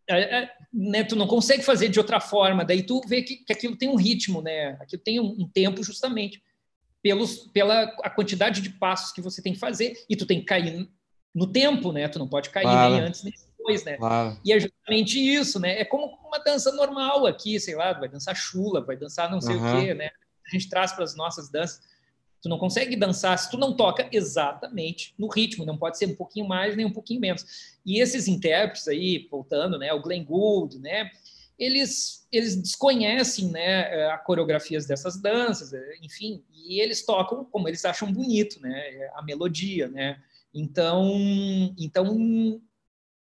é, 0.09 0.39
é, 0.39 0.51
né, 0.73 1.05
tu 1.05 1.15
não 1.15 1.29
consegue 1.29 1.63
fazer 1.63 1.89
de 1.89 2.01
outra 2.01 2.19
forma, 2.19 2.65
daí 2.65 2.83
tu 2.83 3.01
vê 3.07 3.23
que, 3.23 3.37
que 3.37 3.53
aquilo 3.53 3.77
tem 3.77 3.89
um 3.89 3.95
ritmo, 3.95 4.43
né? 4.43 4.77
Aquilo 4.81 5.01
tem 5.01 5.21
um, 5.21 5.37
um 5.39 5.49
tempo 5.49 5.85
justamente 5.85 6.43
pelos, 7.03 7.39
pela 7.49 7.83
a 8.03 8.11
quantidade 8.11 8.61
de 8.61 8.71
passos 8.71 9.13
que 9.13 9.21
você 9.21 9.43
tem 9.43 9.53
que 9.53 9.59
fazer 9.59 9.95
e 10.09 10.17
tu 10.17 10.27
tem 10.27 10.41
que 10.41 10.47
cair 10.47 10.89
no 11.35 11.47
tempo, 11.47 11.93
né? 11.93 12.09
Tu 12.09 12.19
não 12.19 12.29
pode 12.29 12.51
cair 12.51 12.65
claro. 12.65 12.95
nem 12.95 13.03
antes 13.03 13.23
nem 13.23 13.33
depois, 13.33 13.85
né? 13.85 13.97
Claro. 13.97 14.39
E 14.45 14.53
é 14.53 14.61
justamente 14.61 15.19
isso, 15.19 15.61
né? 15.61 15.81
É 15.81 15.85
como 15.85 16.19
uma 16.27 16.39
dança 16.39 16.73
normal 16.73 17.27
aqui, 17.27 17.59
sei 17.61 17.75
lá, 17.75 17.93
vai 17.93 18.09
dançar 18.09 18.35
chula, 18.35 18.85
vai 18.85 18.97
dançar 18.97 19.31
não 19.31 19.41
sei 19.41 19.57
uhum. 19.57 19.79
o 19.79 19.81
quê, 19.81 19.95
né? 19.95 20.11
A 20.47 20.51
gente 20.51 20.69
traz 20.69 20.93
para 20.93 21.05
as 21.05 21.15
nossas 21.15 21.51
danças. 21.51 21.81
Tu 22.43 22.49
não 22.49 22.59
consegue 22.59 22.97
dançar 22.97 23.39
se 23.39 23.51
tu 23.51 23.59
não 23.59 23.77
toca 23.77 24.09
exatamente 24.11 25.15
no 25.19 25.29
ritmo, 25.29 25.67
não 25.67 25.77
pode 25.77 25.99
ser 25.99 26.07
um 26.07 26.15
pouquinho 26.15 26.49
mais 26.49 26.75
nem 26.75 26.87
um 26.87 26.93
pouquinho 26.93 27.21
menos. 27.21 27.45
E 27.85 28.01
esses 28.01 28.27
intérpretes 28.27 28.89
aí, 28.89 29.29
voltando, 29.31 29.79
né, 29.79 29.93
o 29.93 30.01
Glenn 30.01 30.25
Gould, 30.25 30.79
né, 30.79 31.11
eles, 31.61 32.27
eles 32.33 32.57
desconhecem 32.57 33.51
né, 33.51 33.95
eh, 33.95 34.11
a 34.11 34.17
coreografias 34.17 34.87
dessas 34.87 35.21
danças, 35.21 35.75
eh, 35.75 35.99
enfim, 36.01 36.43
e 36.51 36.81
eles 36.81 37.05
tocam 37.05 37.45
como 37.45 37.69
eles 37.69 37.85
acham 37.85 38.11
bonito, 38.11 38.59
né, 38.63 39.11
a 39.15 39.23
melodia, 39.23 39.87
né, 39.87 40.23
então, 40.55 41.13
então 41.79 42.61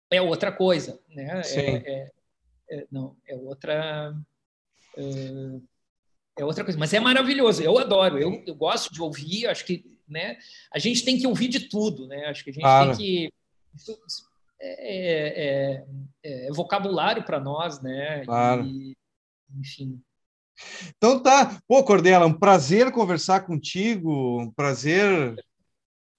é 0.08 0.22
outra 0.22 0.52
coisa, 0.52 1.00
né, 1.08 1.42
é, 1.46 1.60
é, 1.60 2.12
é, 2.70 2.86
não, 2.92 3.16
é 3.26 3.34
outra, 3.34 4.14
é, 4.96 5.02
é, 6.38 6.44
outra 6.44 6.62
coisa, 6.62 6.78
mas 6.78 6.94
é 6.94 7.00
maravilhoso, 7.00 7.60
eu 7.60 7.76
adoro, 7.76 8.18
eu, 8.20 8.40
eu 8.46 8.54
gosto 8.54 8.94
de 8.94 9.02
ouvir, 9.02 9.48
acho 9.48 9.64
que, 9.64 9.84
né, 10.06 10.38
a 10.72 10.78
gente 10.78 11.04
tem 11.04 11.18
que 11.18 11.26
ouvir 11.26 11.48
de 11.48 11.68
tudo, 11.68 12.06
né, 12.06 12.26
acho 12.26 12.44
que 12.44 12.50
a 12.50 12.52
gente 12.52 12.62
tem 12.64 12.96
que 12.96 13.32
é, 14.60 14.96
é, 14.96 15.84
é, 16.24 16.48
é 16.48 16.52
vocabulário 16.52 17.24
para 17.24 17.40
nós, 17.40 17.80
né? 17.80 18.24
Claro. 18.24 18.64
E, 18.64 18.96
enfim. 19.58 20.00
Então 20.96 21.22
tá. 21.22 21.58
Pô, 21.66 21.82
Cordela, 21.84 22.26
um 22.26 22.32
prazer 22.32 22.90
conversar 22.90 23.40
contigo, 23.40 24.40
um 24.40 24.50
prazer 24.50 25.36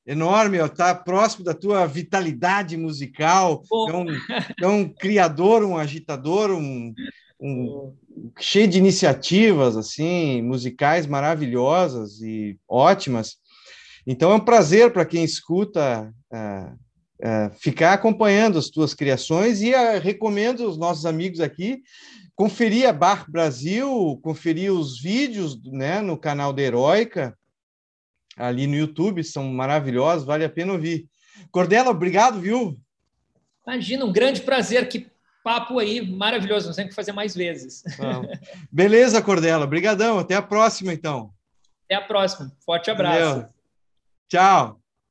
enorme 0.05 0.57
estar 0.57 0.95
próximo 1.03 1.43
da 1.43 1.53
tua 1.53 1.85
vitalidade 1.85 2.75
musical. 2.77 3.61
É 3.87 3.93
um, 3.93 4.05
é 4.63 4.67
um, 4.67 4.89
criador, 4.89 5.63
um 5.63 5.77
agitador, 5.77 6.51
um, 6.51 6.93
um 7.39 7.95
cheio 8.39 8.67
de 8.67 8.77
iniciativas 8.77 9.77
assim 9.77 10.41
musicais 10.41 11.05
maravilhosas 11.05 12.21
e 12.21 12.57
ótimas. 12.67 13.37
Então 14.07 14.31
é 14.31 14.35
um 14.35 14.39
prazer 14.39 14.91
para 14.91 15.05
quem 15.05 15.23
escuta 15.23 16.11
uh, 16.33 16.79
é, 17.21 17.49
ficar 17.59 17.93
acompanhando 17.93 18.57
as 18.57 18.69
tuas 18.69 18.93
criações 18.93 19.61
e 19.61 19.73
uh, 19.73 19.99
recomendo 20.01 20.67
os 20.67 20.77
nossos 20.77 21.05
amigos 21.05 21.39
aqui 21.39 21.81
conferir 22.39 22.87
a 22.87 22.93
Bar 22.93 23.29
Brasil, 23.29 24.17
conferir 24.23 24.71
os 24.71 25.01
vídeos 25.01 25.61
né, 25.65 25.99
no 25.99 26.17
canal 26.17 26.53
da 26.53 26.61
Heróica, 26.61 27.37
ali 28.37 28.65
no 28.65 28.77
YouTube, 28.77 29.21
são 29.25 29.43
maravilhosos, 29.51 30.25
vale 30.25 30.45
a 30.45 30.49
pena 30.49 30.71
ouvir. 30.71 31.05
Cordela, 31.51 31.89
obrigado, 31.89 32.39
viu? 32.39 32.79
Imagina, 33.67 34.05
um 34.05 34.13
grande 34.13 34.39
prazer, 34.39 34.87
que 34.87 35.11
papo 35.43 35.79
aí 35.79 35.99
maravilhoso, 35.99 36.67
nós 36.67 36.77
temos 36.77 36.91
que 36.91 36.95
fazer 36.95 37.11
mais 37.11 37.35
vezes. 37.35 37.83
Beleza, 38.71 39.21
Cordela, 39.21 39.65
obrigadão, 39.65 40.17
até 40.17 40.35
a 40.35 40.41
próxima, 40.41 40.93
então. 40.93 41.33
Até 41.83 41.95
a 41.95 42.01
próxima, 42.01 42.53
forte 42.65 42.89
abraço. 42.89 43.19
Valeu. 43.19 43.49
Tchau. 44.29 44.78